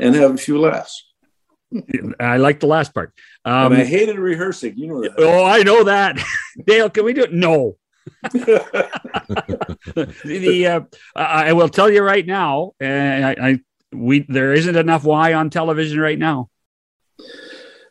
and 0.02 0.14
have 0.14 0.34
a 0.34 0.38
few 0.38 0.58
laughs. 0.58 1.04
I 2.20 2.36
like 2.36 2.60
the 2.60 2.66
last 2.66 2.94
part. 2.94 3.12
Um, 3.44 3.72
and 3.72 3.82
I 3.82 3.84
hated 3.84 4.18
rehearsing. 4.18 4.74
You 4.76 4.86
know 4.86 5.02
that. 5.02 5.14
Oh, 5.18 5.44
I 5.44 5.62
know 5.62 5.84
that. 5.84 6.18
Dale, 6.66 6.90
can 6.90 7.04
we 7.04 7.12
do 7.12 7.22
it? 7.22 7.32
No. 7.32 7.76
the 8.32 8.66
uh, 10.66 10.80
I 11.16 11.52
will 11.52 11.68
tell 11.68 11.90
you 11.90 12.02
right 12.02 12.24
now, 12.24 12.72
and 12.78 13.24
I, 13.24 13.48
I 13.48 13.60
we 13.92 14.24
there 14.28 14.52
isn't 14.52 14.76
enough 14.76 15.04
Y 15.04 15.34
on 15.34 15.50
television 15.50 15.98
right 15.98 16.18
now. 16.18 16.48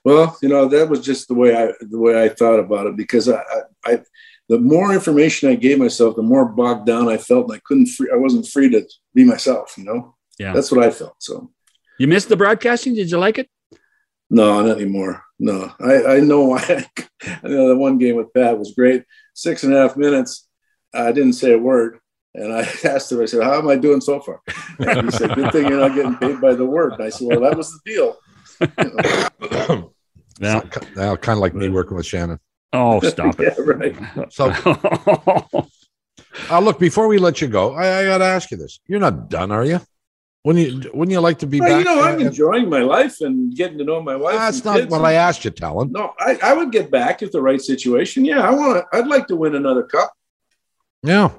Well, 0.05 0.37
you 0.41 0.49
know 0.49 0.67
that 0.67 0.87
was 0.87 1.01
just 1.01 1.27
the 1.27 1.33
way 1.33 1.55
I 1.55 1.73
the 1.81 1.99
way 1.99 2.23
I 2.23 2.29
thought 2.29 2.59
about 2.59 2.87
it 2.87 2.95
because 2.95 3.27
I, 3.27 3.41
I 3.83 4.01
the 4.47 4.59
more 4.59 4.93
information 4.93 5.49
I 5.49 5.55
gave 5.55 5.79
myself, 5.79 6.15
the 6.15 6.21
more 6.21 6.45
bogged 6.45 6.85
down 6.85 7.09
I 7.09 7.17
felt, 7.17 7.47
and 7.47 7.55
I 7.55 7.61
couldn't 7.65 7.87
free. 7.87 8.09
I 8.13 8.17
wasn't 8.17 8.47
free 8.47 8.69
to 8.69 8.87
be 9.13 9.25
myself. 9.25 9.73
You 9.77 9.83
know. 9.83 10.15
Yeah. 10.39 10.53
That's 10.53 10.71
what 10.71 10.83
I 10.83 10.91
felt. 10.91 11.15
So. 11.19 11.51
You 11.97 12.07
missed 12.07 12.29
the 12.29 12.35
broadcasting. 12.35 12.95
Did 12.95 13.09
you 13.09 13.17
like 13.17 13.37
it? 13.37 13.49
No, 14.29 14.61
not 14.65 14.77
anymore. 14.77 15.23
No, 15.39 15.71
I, 15.79 16.03
I 16.05 16.19
know 16.19 16.45
why. 16.45 16.59
I 17.23 17.47
know 17.47 17.69
the 17.69 17.77
one 17.77 17.97
game 17.97 18.15
with 18.15 18.33
Pat 18.33 18.57
was 18.57 18.73
great. 18.73 19.03
Six 19.33 19.63
and 19.63 19.73
a 19.73 19.81
half 19.81 19.97
minutes. 19.97 20.47
I 20.93 21.11
didn't 21.11 21.33
say 21.33 21.53
a 21.53 21.57
word. 21.57 21.99
And 22.33 22.53
I 22.53 22.59
asked 22.83 23.11
him, 23.11 23.21
I 23.21 23.25
said, 23.25 23.43
How 23.43 23.59
am 23.59 23.67
I 23.67 23.75
doing 23.75 24.01
so 24.01 24.19
far? 24.19 24.41
And 24.79 25.05
he 25.05 25.11
said, 25.11 25.35
Good 25.35 25.51
thing 25.51 25.67
you're 25.67 25.79
not 25.79 25.95
getting 25.95 26.15
paid 26.17 26.41
by 26.41 26.53
the 26.55 26.65
word. 26.65 26.93
And 26.93 27.03
I 27.03 27.09
said, 27.09 27.27
Well, 27.27 27.41
that 27.41 27.57
was 27.57 27.71
the 27.71 27.79
deal. 27.85 28.17
You 28.61 29.49
know? 29.51 29.93
now, 30.39 30.63
now, 30.95 31.15
kind 31.15 31.37
of 31.37 31.41
like 31.41 31.53
me 31.53 31.69
working 31.69 31.97
with 31.97 32.05
Shannon. 32.05 32.39
Oh, 32.73 32.99
stop 33.01 33.39
it. 33.39 33.55
yeah, 33.57 33.63
right. 33.63 33.95
So, 34.31 34.51
uh, 36.49 36.59
look, 36.59 36.79
before 36.79 37.07
we 37.07 37.17
let 37.17 37.41
you 37.41 37.47
go, 37.47 37.73
I, 37.73 37.99
I 37.99 38.05
got 38.05 38.17
to 38.17 38.25
ask 38.25 38.51
you 38.51 38.57
this. 38.57 38.79
You're 38.87 38.99
not 38.99 39.29
done, 39.29 39.51
are 39.51 39.63
you? 39.63 39.79
Wouldn't 40.45 40.83
you, 40.83 40.91
wouldn't 40.93 41.11
you 41.11 41.19
like 41.21 41.39
to 41.39 41.47
be 41.47 41.59
well, 41.59 41.69
back? 41.69 41.79
You 41.79 41.85
know, 41.85 42.01
I'm 42.03 42.21
enjoying 42.21 42.69
my 42.69 42.81
life 42.81 43.19
and 43.21 43.55
getting 43.55 43.79
to 43.79 43.83
know 43.83 43.99
my 43.99 44.15
wife. 44.15 44.35
That's 44.35 44.63
not 44.63 44.87
what 44.89 45.01
I 45.01 45.13
asked 45.13 45.43
you, 45.43 45.49
Tallon. 45.49 45.91
No, 45.91 46.13
I, 46.19 46.37
I 46.43 46.53
would 46.53 46.71
get 46.71 46.91
back 46.91 47.23
if 47.23 47.31
the 47.31 47.41
right 47.41 47.59
situation. 47.59 48.23
Yeah, 48.23 48.47
I 48.47 48.51
want 48.51 48.77
to. 48.77 48.85
I'd 48.95 49.07
like 49.07 49.25
to 49.29 49.35
win 49.35 49.55
another 49.55 49.81
cup. 49.81 50.13
Yeah, 51.01 51.31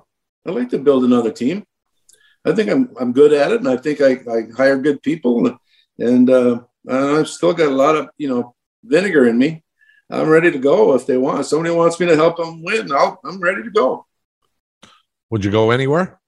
I'd 0.45 0.55
like 0.57 0.71
to 0.71 0.81
build 0.81 1.05
another 1.05 1.31
team. 1.31 1.65
I 2.45 2.51
think 2.51 2.69
I'm 2.69 2.91
I'm 2.99 3.13
good 3.13 3.33
at 3.33 3.53
it, 3.53 3.61
and 3.61 3.69
I 3.69 3.77
think 3.77 4.01
I, 4.01 4.19
I 4.29 4.49
hire 4.57 4.77
good 4.77 5.01
people, 5.05 5.47
and, 5.47 5.59
and 6.01 6.29
uh, 6.29 6.61
I've 6.91 7.29
still 7.29 7.53
got 7.53 7.69
a 7.69 7.77
lot 7.77 7.95
of 7.95 8.09
you 8.19 8.29
know 8.29 8.57
vinegar 8.83 9.29
in 9.29 9.39
me. 9.39 9.63
I'm 10.11 10.29
ready 10.29 10.51
to 10.51 10.59
go 10.59 10.97
if 10.97 11.07
they 11.07 11.17
want. 11.17 11.41
If 11.41 11.47
somebody 11.47 11.73
wants 11.73 12.01
me 12.01 12.07
to 12.07 12.17
help 12.17 12.39
them 12.39 12.61
win, 12.65 12.91
I'll, 12.91 13.21
I'm 13.25 13.39
ready 13.39 13.63
to 13.63 13.71
go. 13.71 14.05
Would 15.31 15.45
you 15.45 15.53
go 15.53 15.71
anywhere? 15.71 16.19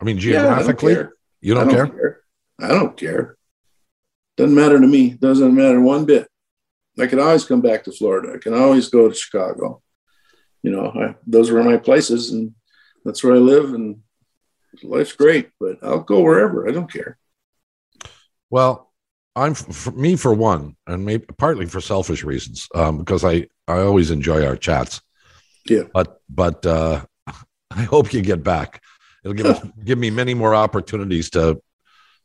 I 0.00 0.04
mean, 0.04 0.18
geographically, 0.18 0.92
yeah, 0.92 0.98
I 0.98 1.02
don't 1.02 1.12
you 1.42 1.54
don't, 1.54 1.68
I 1.68 1.72
don't 1.74 1.90
care. 1.90 2.21
I 2.60 2.68
don't 2.68 2.96
care. 2.96 3.36
Doesn't 4.36 4.54
matter 4.54 4.80
to 4.80 4.86
me. 4.86 5.10
Doesn't 5.10 5.54
matter 5.54 5.80
one 5.80 6.04
bit. 6.04 6.28
I 6.98 7.06
can 7.06 7.20
always 7.20 7.44
come 7.44 7.60
back 7.60 7.84
to 7.84 7.92
Florida. 7.92 8.34
I 8.34 8.38
can 8.38 8.54
always 8.54 8.88
go 8.88 9.08
to 9.08 9.14
Chicago. 9.14 9.82
You 10.62 10.70
know, 10.70 10.92
I, 10.94 11.14
those 11.26 11.50
were 11.50 11.62
my 11.62 11.76
places, 11.76 12.30
and 12.30 12.54
that's 13.04 13.24
where 13.24 13.34
I 13.34 13.38
live, 13.38 13.72
and 13.72 14.02
life's 14.82 15.12
great. 15.12 15.50
But 15.58 15.78
I'll 15.82 16.00
go 16.00 16.20
wherever. 16.20 16.68
I 16.68 16.72
don't 16.72 16.92
care. 16.92 17.18
Well, 18.50 18.92
I'm 19.34 19.54
for 19.54 19.92
me 19.92 20.16
for 20.16 20.34
one, 20.34 20.76
and 20.86 21.04
maybe 21.04 21.24
partly 21.38 21.66
for 21.66 21.80
selfish 21.80 22.22
reasons, 22.22 22.68
um, 22.74 22.98
because 22.98 23.24
I 23.24 23.48
I 23.66 23.78
always 23.80 24.10
enjoy 24.10 24.44
our 24.44 24.56
chats. 24.56 25.00
Yeah. 25.68 25.84
But 25.92 26.20
but 26.28 26.64
uh, 26.66 27.04
I 27.70 27.82
hope 27.82 28.12
you 28.12 28.20
get 28.20 28.42
back. 28.42 28.82
It'll 29.24 29.34
give 29.34 29.46
us, 29.46 29.66
give 29.84 29.98
me 29.98 30.10
many 30.10 30.34
more 30.34 30.54
opportunities 30.54 31.30
to 31.30 31.62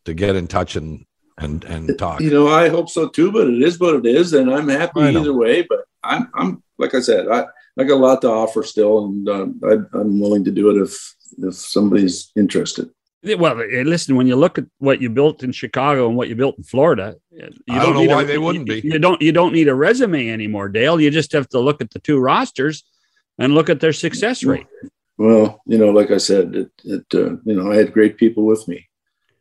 to 0.08 0.14
get 0.14 0.36
in 0.36 0.48
touch 0.48 0.76
and 0.76 1.06
and 1.38 1.64
and 1.66 1.98
talk. 2.00 2.22
You 2.22 2.32
know, 2.32 2.48
I 2.48 2.70
hope 2.70 2.90
so 2.90 3.08
too. 3.08 3.32
But 3.32 3.48
it 3.48 3.62
is 3.62 3.80
what 3.80 3.96
it 3.96 4.06
is, 4.06 4.34
and 4.34 4.52
I'm 4.52 4.70
happy 4.70 5.02
either 5.02 5.34
way. 5.34 5.62
But 5.62 5.80
I'm 6.04 6.30
I'm 6.34 6.64
like 6.78 6.96
I 6.96 7.02
said, 7.02 7.28
I 7.28 7.46
I 7.78 7.84
got 7.84 7.96
a 7.96 8.06
lot 8.08 8.22
to 8.22 8.30
offer 8.30 8.64
still, 8.64 9.06
and 9.06 9.30
um, 9.30 9.62
I, 9.64 9.74
I'm 10.00 10.20
willing 10.20 10.46
to 10.46 10.52
do 10.52 10.70
it 10.72 10.82
if 10.82 11.16
if 11.38 11.54
somebody's 11.54 12.32
interested. 12.36 12.90
Well, 13.24 13.56
listen, 13.56 14.16
when 14.16 14.28
you 14.28 14.38
look 14.38 14.58
at 14.58 14.66
what 14.78 15.02
you 15.02 15.10
built 15.10 15.44
in 15.44 15.52
Chicago 15.52 16.08
and 16.08 16.16
what 16.16 16.30
you 16.30 16.36
built 16.36 16.58
in 16.58 16.64
Florida, 16.64 17.16
you 17.32 17.50
I 17.70 17.80
don't, 17.80 17.96
know 17.96 18.16
why 18.16 18.22
a, 18.22 18.26
they 18.26 18.38
wouldn't 18.38 18.68
you, 18.68 18.82
be. 18.82 18.88
You 18.88 19.00
don't 19.00 19.22
you 19.22 19.34
don't 19.34 19.54
need 19.54 19.68
a 19.68 19.76
resume 19.76 20.30
anymore, 20.30 20.70
Dale. 20.70 21.02
You 21.02 21.12
just 21.12 21.34
have 21.34 21.50
to 21.50 21.60
look 21.60 21.82
at 21.82 21.92
the 21.92 22.00
two 22.00 22.20
rosters 22.20 22.84
and 23.38 23.54
look 23.54 23.70
at 23.70 23.82
their 23.82 23.94
success 23.94 24.44
rate. 24.44 24.68
Well, 25.18 25.62
you 25.66 25.78
know, 25.78 25.90
like 25.90 26.12
I 26.12 26.18
said, 26.18 26.56
it, 26.56 26.72
it 26.84 27.06
uh, 27.14 27.38
you 27.44 27.56
know, 27.56 27.72
I 27.72 27.76
had 27.76 27.92
great 27.92 28.18
people 28.18 28.46
with 28.46 28.68
me. 28.68 28.87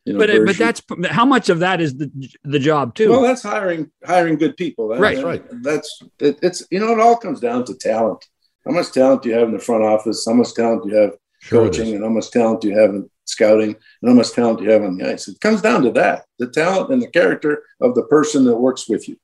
You 0.07 0.13
know, 0.13 0.19
but 0.19 0.29
uh, 0.29 0.39
but 0.45 0.57
that's 0.57 0.81
how 1.09 1.25
much 1.25 1.49
of 1.49 1.59
that 1.59 1.81
is 1.81 1.97
the 1.97 2.09
the 2.45 2.59
job 2.59 2.95
too. 2.95 3.09
Well, 3.09 3.21
that's 3.21 3.43
hiring 3.43 3.91
hiring 4.05 4.37
good 4.37 4.55
people. 4.55 4.87
That, 4.87 5.01
right, 5.01 5.17
that, 5.17 5.25
right. 5.25 5.43
That's 5.61 6.01
it, 6.19 6.39
it's 6.41 6.63
you 6.71 6.79
know, 6.79 6.93
it 6.93 6.99
all 7.01 7.17
comes 7.17 7.41
down 7.41 7.65
to 7.65 7.73
talent. 7.75 8.25
How 8.65 8.71
much 8.71 8.91
talent 8.93 9.23
do 9.23 9.29
you 9.29 9.35
have 9.35 9.49
in 9.49 9.53
the 9.53 9.59
front 9.59 9.83
office? 9.83 10.25
How 10.25 10.33
much 10.33 10.53
talent 10.53 10.83
do 10.83 10.89
you 10.89 10.95
have 10.95 11.11
Sure 11.39 11.65
coaching, 11.65 11.93
and 11.93 12.03
how 12.03 12.09
much 12.09 12.31
talent 12.31 12.61
do 12.61 12.69
you 12.69 12.79
have 12.79 12.91
in 12.91 13.09
scouting, 13.25 13.75
and 14.01 14.09
how 14.09 14.13
much 14.13 14.31
talent 14.31 14.59
do 14.59 14.65
you 14.65 14.71
have 14.71 14.83
on 14.83 14.97
the 14.97 15.11
ice? 15.11 15.27
It 15.27 15.41
comes 15.41 15.61
down 15.61 15.83
to 15.83 15.91
that: 15.91 16.25
the 16.39 16.47
talent 16.47 16.89
and 16.89 17.01
the 17.01 17.11
character 17.11 17.63
of 17.81 17.93
the 17.93 18.03
person 18.03 18.45
that 18.45 18.55
works 18.55 18.87
with 18.87 19.09
you. 19.09 19.17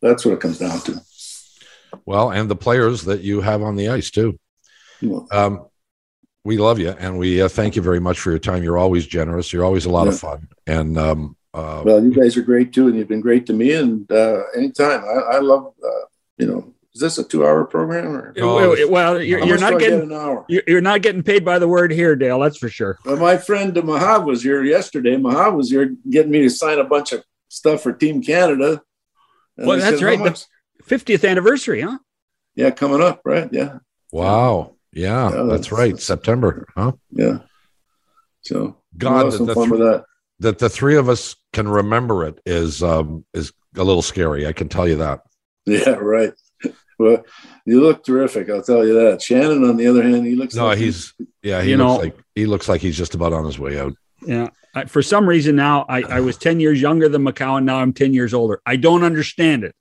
That's 0.00 0.24
what 0.24 0.34
it 0.34 0.40
comes 0.40 0.58
down 0.58 0.78
to. 0.80 1.00
Well, 2.04 2.30
and 2.30 2.48
the 2.48 2.56
players 2.56 3.02
that 3.04 3.22
you 3.22 3.40
have 3.40 3.62
on 3.62 3.74
the 3.74 3.88
ice 3.88 4.10
too. 4.10 4.38
Well, 5.02 5.26
Um, 5.32 5.66
we 6.46 6.56
love 6.56 6.78
you, 6.78 6.90
and 6.90 7.18
we 7.18 7.42
uh, 7.42 7.48
thank 7.48 7.76
you 7.76 7.82
very 7.82 8.00
much 8.00 8.20
for 8.20 8.30
your 8.30 8.38
time. 8.38 8.62
You're 8.62 8.78
always 8.78 9.06
generous. 9.06 9.52
You're 9.52 9.64
always 9.64 9.84
a 9.84 9.90
lot 9.90 10.06
of 10.06 10.18
fun, 10.18 10.48
and 10.66 10.96
um, 10.96 11.36
uh, 11.52 11.82
well, 11.84 12.02
you 12.02 12.14
guys 12.14 12.36
are 12.36 12.42
great 12.42 12.72
too, 12.72 12.86
and 12.86 12.96
you've 12.96 13.08
been 13.08 13.20
great 13.20 13.46
to 13.46 13.52
me. 13.52 13.72
And 13.72 14.10
uh, 14.10 14.42
anytime, 14.56 15.04
I, 15.04 15.36
I 15.36 15.38
love. 15.40 15.74
Uh, 15.84 16.06
you 16.38 16.46
know, 16.46 16.74
is 16.94 17.00
this 17.00 17.18
a 17.18 17.24
two-hour 17.24 17.64
program 17.64 18.14
or? 18.14 18.32
No, 18.36 18.54
well, 18.54 18.90
well, 18.90 19.22
you're, 19.22 19.44
you're 19.44 19.58
not 19.58 19.70
do 19.70 19.76
I 19.76 19.80
get 19.80 19.90
getting 19.90 20.12
an 20.12 20.16
hour. 20.16 20.44
you're, 20.48 20.62
you're 20.66 20.80
not 20.80 21.02
getting 21.02 21.22
paid 21.22 21.44
by 21.44 21.58
the 21.58 21.66
word 21.66 21.92
here, 21.92 22.14
Dale. 22.14 22.38
That's 22.40 22.58
for 22.58 22.68
sure. 22.68 22.98
Well, 23.04 23.16
my 23.16 23.36
friend 23.36 23.74
Mahav 23.74 24.24
was 24.24 24.42
here 24.42 24.62
yesterday. 24.62 25.16
Mahav 25.16 25.56
was 25.56 25.70
here 25.70 25.94
getting 26.08 26.30
me 26.30 26.42
to 26.42 26.50
sign 26.50 26.78
a 26.78 26.84
bunch 26.84 27.12
of 27.12 27.24
stuff 27.48 27.82
for 27.82 27.92
Team 27.92 28.22
Canada. 28.22 28.82
Well, 29.56 29.78
that's 29.78 29.98
said, 29.98 30.04
right. 30.04 30.22
The- 30.22 30.46
50th 30.84 31.28
anniversary, 31.28 31.80
huh? 31.80 31.98
Yeah, 32.54 32.70
coming 32.70 33.02
up, 33.02 33.22
right? 33.24 33.48
Yeah, 33.52 33.78
wow, 34.12 34.75
yeah, 34.96 35.30
Yeah, 35.30 35.42
that's 35.44 35.68
that's- 35.68 35.72
right, 35.72 36.00
September, 36.00 36.66
huh? 36.76 36.92
yeah. 37.12 37.38
So 38.42 38.76
God, 38.96 39.10
we'll 39.12 39.18
have 39.24 39.30
that 39.32 39.36
some 39.38 39.46
the 39.46 39.54
fun 39.54 39.68
th- 39.68 39.72
with 39.72 39.80
that. 39.80 40.04
that 40.40 40.58
the 40.58 40.68
three 40.68 40.96
of 40.96 41.08
us 41.08 41.36
can 41.52 41.68
remember 41.68 42.24
it 42.24 42.40
is 42.46 42.82
um, 42.82 43.24
is 43.34 43.52
a 43.76 43.84
little 43.84 44.02
scary. 44.02 44.46
I 44.46 44.52
can 44.52 44.68
tell 44.68 44.88
you 44.88 44.96
that. 44.96 45.20
Yeah, 45.66 45.90
right. 45.90 46.32
Well, 46.98 47.26
you 47.66 47.82
look 47.82 48.04
terrific. 48.06 48.48
I'll 48.48 48.62
tell 48.62 48.86
you 48.86 48.94
that. 48.94 49.20
Shannon, 49.20 49.64
on 49.68 49.76
the 49.76 49.86
other 49.86 50.02
hand, 50.02 50.24
he 50.24 50.34
looks. 50.34 50.54
No, 50.54 50.64
like 50.68 50.78
he's 50.78 51.12
yeah, 51.42 51.60
he 51.60 51.72
You 51.72 51.76
looks 51.76 51.88
know- 51.88 51.96
like 52.04 52.16
he 52.34 52.46
looks 52.46 52.68
like 52.70 52.80
he's 52.80 52.96
just 52.96 53.14
about 53.14 53.34
on 53.34 53.44
his 53.44 53.58
way 53.58 53.78
out. 53.78 53.92
Yeah. 54.26 54.48
I, 54.74 54.86
for 54.86 55.02
some 55.02 55.28
reason 55.28 55.56
now, 55.56 55.84
I, 55.90 56.00
I 56.04 56.20
was 56.20 56.38
10 56.38 56.58
years 56.58 56.80
younger 56.80 57.06
than 57.10 57.22
McCown. 57.22 57.64
Now 57.64 57.80
I'm 57.80 57.92
10 57.92 58.14
years 58.14 58.32
older. 58.32 58.62
I 58.64 58.76
don't 58.76 59.02
understand 59.04 59.62
it. 59.64 59.74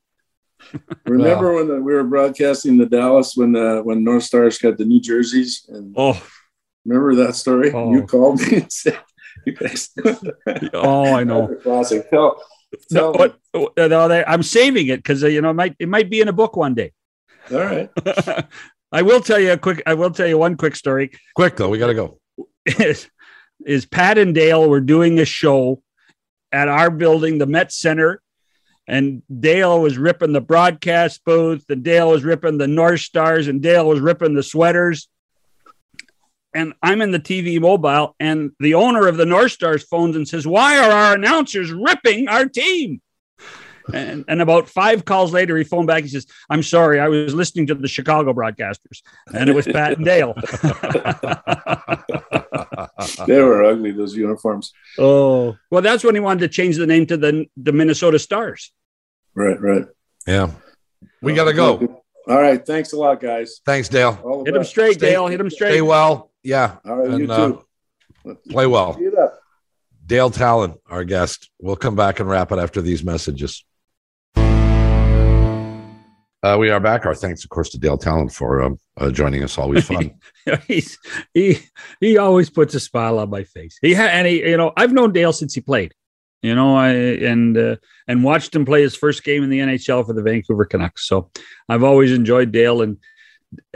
Remember 1.05 1.53
when 1.53 1.67
the, 1.67 1.75
we 1.75 1.93
were 1.93 2.03
broadcasting 2.03 2.77
the 2.77 2.85
Dallas 2.85 3.35
when 3.35 3.55
uh, 3.55 3.81
when 3.81 4.03
North 4.03 4.23
Stars 4.23 4.57
got 4.57 4.77
the 4.77 4.85
New 4.85 4.99
Jerseys 4.99 5.65
and 5.69 5.93
Oh, 5.97 6.21
remember 6.85 7.15
that 7.15 7.35
story? 7.35 7.71
Oh. 7.71 7.91
You 7.93 8.05
called 8.05 8.41
me 8.41 8.57
and 8.57 8.71
said, 8.71 8.99
"You 9.45 9.53
guys." 9.53 9.89
oh, 10.73 11.13
I 11.13 11.23
know. 11.23 11.55
Classic. 11.63 12.09
Tell, 12.09 12.41
No, 12.91 13.13
tell 13.13 13.29
me. 13.29 13.33
what, 13.53 13.89
no, 13.89 14.07
they, 14.07 14.23
I'm 14.25 14.43
saving 14.43 14.87
it 14.87 14.97
because, 14.97 15.21
you 15.23 15.41
know, 15.41 15.51
it 15.51 15.53
might, 15.53 15.75
it 15.79 15.87
might 15.87 16.09
be 16.09 16.21
in 16.21 16.27
a 16.27 16.33
book 16.33 16.55
one 16.55 16.73
day. 16.73 16.91
All 17.51 17.59
right. 17.59 17.89
I 18.91 19.01
will 19.01 19.21
tell 19.21 19.39
you 19.39 19.51
a 19.53 19.57
quick, 19.57 19.83
I 19.85 19.93
will 19.93 20.11
tell 20.11 20.27
you 20.27 20.37
one 20.37 20.57
quick 20.57 20.75
story. 20.75 21.11
Quick 21.35 21.55
though, 21.57 21.69
we 21.69 21.77
got 21.77 21.87
to 21.87 21.93
go. 21.93 22.19
is, 22.65 23.09
is 23.65 23.85
Pat 23.85 24.17
and 24.17 24.33
Dale 24.33 24.67
were 24.67 24.81
doing 24.81 25.19
a 25.19 25.25
show 25.25 25.81
at 26.51 26.67
our 26.67 26.89
building, 26.89 27.37
the 27.37 27.45
Met 27.45 27.71
Center, 27.71 28.21
and 28.87 29.23
Dale 29.39 29.81
was 29.81 29.97
ripping 29.97 30.33
the 30.33 30.41
broadcast 30.41 31.23
booth, 31.25 31.65
and 31.69 31.83
Dale 31.83 32.09
was 32.09 32.23
ripping 32.23 32.57
the 32.57 32.67
North 32.67 33.01
Stars, 33.01 33.47
and 33.47 33.61
Dale 33.61 33.87
was 33.87 33.99
ripping 33.99 34.35
the 34.35 34.43
sweaters. 34.43 35.07
And 36.53 36.73
I'm 36.81 37.01
in 37.01 37.11
the 37.11 37.19
TV 37.19 37.59
mobile, 37.59 38.15
and 38.19 38.51
the 38.59 38.75
owner 38.75 39.07
of 39.07 39.17
the 39.17 39.25
North 39.25 39.51
Stars 39.51 39.83
phones 39.83 40.15
and 40.15 40.27
says, 40.27 40.47
Why 40.47 40.77
are 40.77 40.91
our 40.91 41.15
announcers 41.15 41.71
ripping 41.71 42.27
our 42.27 42.45
team? 42.45 43.01
And, 43.93 44.25
and 44.27 44.41
about 44.41 44.67
five 44.67 45.05
calls 45.05 45.33
later, 45.33 45.57
he 45.57 45.63
phoned 45.63 45.87
back. 45.87 46.03
He 46.03 46.09
says, 46.09 46.27
I'm 46.49 46.63
sorry, 46.63 46.99
I 46.99 47.07
was 47.07 47.33
listening 47.33 47.67
to 47.67 47.75
the 47.75 47.87
Chicago 47.87 48.33
broadcasters. 48.33 49.01
And 49.33 49.49
it 49.49 49.55
was 49.55 49.65
Pat 49.65 49.97
and 49.97 50.05
Dale. 50.05 50.33
they 53.27 53.41
were 53.41 53.63
ugly 53.63 53.91
those 53.91 54.15
uniforms. 54.15 54.73
Oh 54.97 55.55
well, 55.69 55.81
that's 55.81 56.03
when 56.03 56.15
he 56.15 56.21
wanted 56.21 56.41
to 56.41 56.47
change 56.47 56.77
the 56.77 56.87
name 56.87 57.05
to 57.07 57.17
the 57.17 57.45
the 57.57 57.71
Minnesota 57.71 58.19
Stars. 58.19 58.71
Right, 59.33 59.59
right. 59.59 59.85
Yeah, 60.25 60.51
we 61.21 61.33
got 61.33 61.45
to 61.45 61.53
go. 61.53 62.01
All 62.27 62.41
right, 62.41 62.65
thanks 62.65 62.93
a 62.93 62.97
lot, 62.97 63.21
guys. 63.21 63.61
Thanks, 63.65 63.89
Dale. 63.89 64.43
Hit 64.45 64.55
him 64.55 64.63
straight, 64.63 64.95
stay, 64.95 65.11
Dale. 65.11 65.27
Hit 65.27 65.39
him 65.39 65.49
straight. 65.49 65.73
Stay 65.73 65.81
well. 65.81 66.31
Yeah. 66.43 66.77
All 66.85 66.97
right, 66.97 67.09
and, 67.09 67.19
you 67.19 67.27
too. 67.27 67.65
Uh, 68.27 68.33
play 68.49 68.65
well. 68.65 68.97
Dale 70.05 70.29
Tallon, 70.29 70.75
our 70.89 71.03
guest. 71.03 71.49
We'll 71.59 71.75
come 71.75 71.95
back 71.95 72.19
and 72.19 72.29
wrap 72.29 72.51
it 72.51 72.59
after 72.59 72.81
these 72.81 73.03
messages. 73.03 73.65
Uh, 76.45 76.57
we 76.59 76.69
are 76.69 76.79
back. 76.79 77.07
Our 77.07 77.15
thanks, 77.15 77.43
of 77.43 77.49
course, 77.49 77.71
to 77.71 77.79
Dale 77.79 77.97
Tallon 77.97 78.29
for 78.29 78.61
um, 78.61 78.77
uh, 78.97 79.09
joining 79.09 79.43
us. 79.43 79.57
Always 79.57 79.83
fun. 79.87 80.11
He's, 80.67 80.95
he 81.33 81.57
he 81.99 82.19
always 82.19 82.51
puts 82.51 82.75
a 82.75 82.79
smile 82.79 83.17
on 83.17 83.31
my 83.31 83.43
face. 83.45 83.79
He 83.81 83.95
had, 83.95 84.11
and 84.11 84.27
he, 84.27 84.47
you 84.47 84.55
know, 84.55 84.71
I've 84.77 84.93
known 84.93 85.11
Dale 85.11 85.33
since 85.33 85.55
he 85.55 85.61
played. 85.61 85.95
You 86.43 86.53
know, 86.53 86.75
I 86.75 86.89
and 86.89 87.57
uh, 87.57 87.77
and 88.07 88.23
watched 88.23 88.53
him 88.53 88.63
play 88.63 88.83
his 88.83 88.95
first 88.95 89.23
game 89.23 89.41
in 89.41 89.49
the 89.49 89.57
NHL 89.57 90.05
for 90.05 90.13
the 90.13 90.21
Vancouver 90.21 90.65
Canucks. 90.65 91.07
So 91.07 91.31
I've 91.67 91.83
always 91.83 92.11
enjoyed 92.11 92.51
Dale. 92.51 92.83
And 92.83 92.97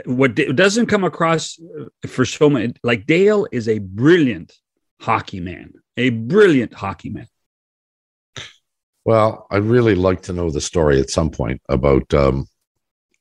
what 0.04 0.36
doesn't 0.36 0.86
come 0.86 1.02
across 1.02 1.58
for 2.06 2.24
so 2.24 2.48
many, 2.48 2.72
like 2.84 3.04
Dale 3.04 3.48
is 3.50 3.68
a 3.68 3.80
brilliant 3.80 4.52
hockey 5.00 5.40
man, 5.40 5.72
a 5.96 6.10
brilliant 6.10 6.72
hockey 6.72 7.10
man. 7.10 7.26
Well, 9.04 9.48
I'd 9.50 9.64
really 9.64 9.96
like 9.96 10.22
to 10.22 10.32
know 10.32 10.50
the 10.50 10.60
story 10.60 11.00
at 11.00 11.10
some 11.10 11.30
point 11.30 11.60
about 11.68 12.14
um, 12.14 12.46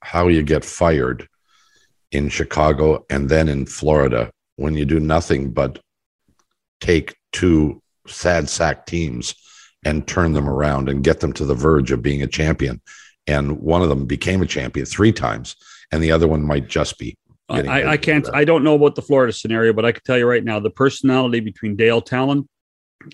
how 0.02 0.28
you 0.28 0.44
get 0.44 0.64
fired 0.66 1.28
in 2.12 2.30
Chicago 2.30 3.06
and 3.10 3.30
then 3.30 3.48
in 3.48 3.66
Florida 3.66 4.32
when 4.56 4.76
you 4.76 4.86
do 4.86 5.00
nothing 5.00 5.52
but 5.52 5.80
take 6.82 7.16
two 7.32 7.82
sad 8.08 8.50
sack 8.50 8.86
teams 8.86 9.36
and 9.86 10.08
turn 10.08 10.34
them 10.34 10.50
around 10.50 10.90
and 10.90 11.04
get 11.04 11.20
them 11.20 11.34
to 11.34 11.46
the 11.46 11.56
verge 11.56 11.92
of 11.92 12.02
being 12.02 12.22
a 12.22 12.28
champion. 12.28 12.82
And 13.28 13.60
one 13.60 13.82
of 13.82 13.90
them 13.90 14.06
became 14.06 14.42
a 14.42 14.46
champion 14.46 14.86
three 14.86 15.12
times, 15.12 15.56
and 15.92 16.02
the 16.02 16.12
other 16.12 16.28
one 16.28 16.42
might 16.42 16.68
just 16.68 16.98
be. 16.98 17.16
I, 17.48 17.92
I 17.92 17.98
can't. 17.98 18.28
I 18.34 18.44
don't 18.44 18.64
know 18.64 18.76
about 18.76 18.96
the 18.96 19.02
Florida 19.02 19.34
scenario, 19.34 19.74
but 19.74 19.86
I 19.86 19.92
can 19.92 20.04
tell 20.04 20.18
you 20.18 20.28
right 20.28 20.44
now, 20.44 20.60
the 20.60 20.70
personality 20.70 21.40
between 21.40 21.76
Dale 21.76 22.02
Tallon 22.02 22.48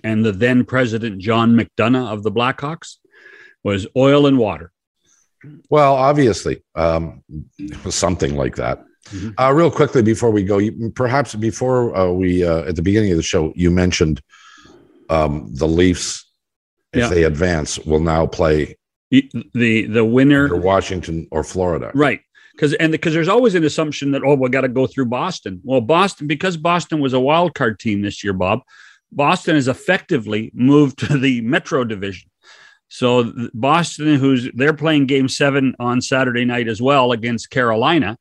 and 0.03 0.25
the 0.25 0.31
then 0.31 0.65
president 0.65 1.19
John 1.19 1.57
McDonough 1.57 2.11
of 2.11 2.23
the 2.23 2.31
Blackhawks 2.31 2.97
was 3.63 3.87
oil 3.95 4.25
and 4.25 4.37
water. 4.37 4.71
Well, 5.69 5.95
obviously, 5.95 6.63
um, 6.75 7.23
something 7.89 8.35
like 8.35 8.55
that. 8.55 8.83
Mm-hmm. 9.05 9.29
Uh, 9.37 9.51
real 9.51 9.69
quickly 9.69 10.01
before 10.01 10.31
we 10.31 10.43
go, 10.43 10.57
you, 10.57 10.91
perhaps 10.95 11.35
before 11.35 11.95
uh, 11.95 12.11
we 12.11 12.43
uh, 12.43 12.63
at 12.63 12.75
the 12.75 12.81
beginning 12.81 13.11
of 13.11 13.17
the 13.17 13.23
show, 13.23 13.53
you 13.55 13.69
mentioned 13.69 14.21
um, 15.09 15.47
the 15.53 15.67
Leafs, 15.67 16.25
if 16.93 17.01
yeah. 17.01 17.09
they 17.09 17.23
advance, 17.23 17.77
will 17.79 17.99
now 17.99 18.25
play 18.25 18.75
the 19.11 19.85
the 19.85 20.03
winner 20.03 20.55
Washington 20.55 21.27
or 21.31 21.43
Florida, 21.43 21.91
right? 21.93 22.21
Because 22.53 22.73
and 22.73 22.91
because 22.91 23.13
there's 23.13 23.27
always 23.27 23.53
an 23.53 23.63
assumption 23.63 24.11
that 24.11 24.23
oh 24.23 24.35
we 24.35 24.49
got 24.49 24.61
to 24.61 24.69
go 24.69 24.87
through 24.87 25.05
Boston. 25.05 25.61
Well, 25.63 25.81
Boston 25.81 26.25
because 26.25 26.57
Boston 26.57 26.99
was 26.99 27.13
a 27.13 27.19
wild 27.19 27.53
card 27.53 27.79
team 27.79 28.01
this 28.01 28.23
year, 28.23 28.33
Bob. 28.33 28.61
Boston 29.11 29.55
has 29.55 29.67
effectively 29.67 30.51
moved 30.53 30.99
to 30.99 31.17
the 31.17 31.41
Metro 31.41 31.83
Division. 31.83 32.29
So 32.87 33.31
Boston, 33.53 34.15
who's 34.15 34.49
they're 34.53 34.73
playing 34.73 35.07
Game 35.07 35.27
Seven 35.27 35.75
on 35.79 36.01
Saturday 36.01 36.45
night 36.45 36.67
as 36.67 36.81
well 36.81 37.11
against 37.11 37.49
Carolina. 37.49 38.17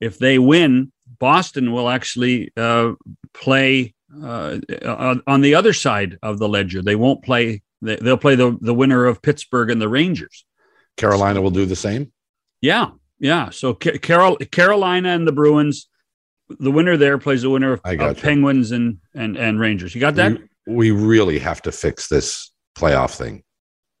If 0.00 0.18
they 0.18 0.38
win, 0.38 0.92
Boston 1.18 1.72
will 1.72 1.88
actually 1.88 2.52
uh, 2.56 2.92
play 3.32 3.94
uh, 4.22 4.58
on 5.26 5.40
the 5.40 5.54
other 5.54 5.72
side 5.72 6.18
of 6.22 6.38
the 6.38 6.48
ledger. 6.48 6.82
They 6.82 6.96
won't 6.96 7.22
play. 7.22 7.62
They'll 7.80 8.16
play 8.16 8.34
the 8.34 8.56
the 8.60 8.74
winner 8.74 9.06
of 9.06 9.22
Pittsburgh 9.22 9.70
and 9.70 9.80
the 9.80 9.88
Rangers. 9.88 10.44
Carolina 10.96 11.40
will 11.40 11.50
do 11.50 11.64
the 11.64 11.76
same. 11.76 12.12
Yeah, 12.60 12.90
yeah. 13.20 13.50
So 13.50 13.74
Carol, 13.74 14.36
Carolina 14.36 15.10
and 15.10 15.26
the 15.26 15.32
Bruins, 15.32 15.88
the 16.48 16.72
winner 16.72 16.96
there 16.96 17.18
plays 17.18 17.42
the 17.42 17.50
winner 17.50 17.74
of, 17.74 17.80
of 17.84 18.20
Penguins 18.20 18.72
and 18.72 18.98
and 19.14 19.36
and 19.36 19.60
Rangers. 19.60 19.94
You 19.94 20.00
got 20.00 20.16
that? 20.16 20.38
We, 20.66 20.90
we 20.90 21.06
really 21.06 21.38
have 21.38 21.62
to 21.62 21.72
fix 21.72 22.08
this 22.08 22.50
playoff 22.76 23.14
thing. 23.14 23.42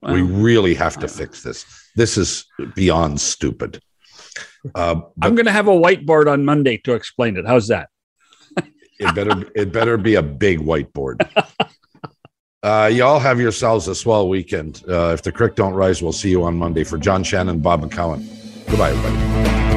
Well, 0.02 0.14
we 0.14 0.22
really 0.22 0.74
have 0.74 0.98
to 0.98 1.08
fix 1.08 1.42
this. 1.42 1.64
This 1.96 2.16
is 2.16 2.46
beyond 2.74 3.20
stupid. 3.20 3.80
Uh, 4.74 5.00
I'm 5.22 5.34
going 5.34 5.46
to 5.46 5.52
have 5.52 5.68
a 5.68 5.72
whiteboard 5.72 6.30
on 6.30 6.44
Monday 6.44 6.78
to 6.78 6.94
explain 6.94 7.36
it. 7.36 7.46
How's 7.46 7.68
that? 7.68 7.88
it 8.56 9.14
better 9.14 9.50
it 9.54 9.72
better 9.72 9.96
be 9.96 10.14
a 10.14 10.22
big 10.22 10.60
whiteboard. 10.60 11.28
Uh, 12.60 12.90
y'all 12.92 13.20
have 13.20 13.40
yourselves 13.40 13.86
a 13.86 13.94
swell 13.94 14.28
weekend. 14.28 14.82
Uh, 14.88 15.12
if 15.14 15.22
the 15.22 15.30
creek 15.30 15.54
don't 15.54 15.74
rise, 15.74 16.02
we'll 16.02 16.12
see 16.12 16.28
you 16.28 16.42
on 16.42 16.56
Monday. 16.56 16.82
For 16.82 16.98
John 16.98 17.22
Shannon, 17.22 17.60
Bob 17.60 17.88
McCown. 17.88 18.26
Goodbye, 18.66 18.90
everybody. 18.90 19.67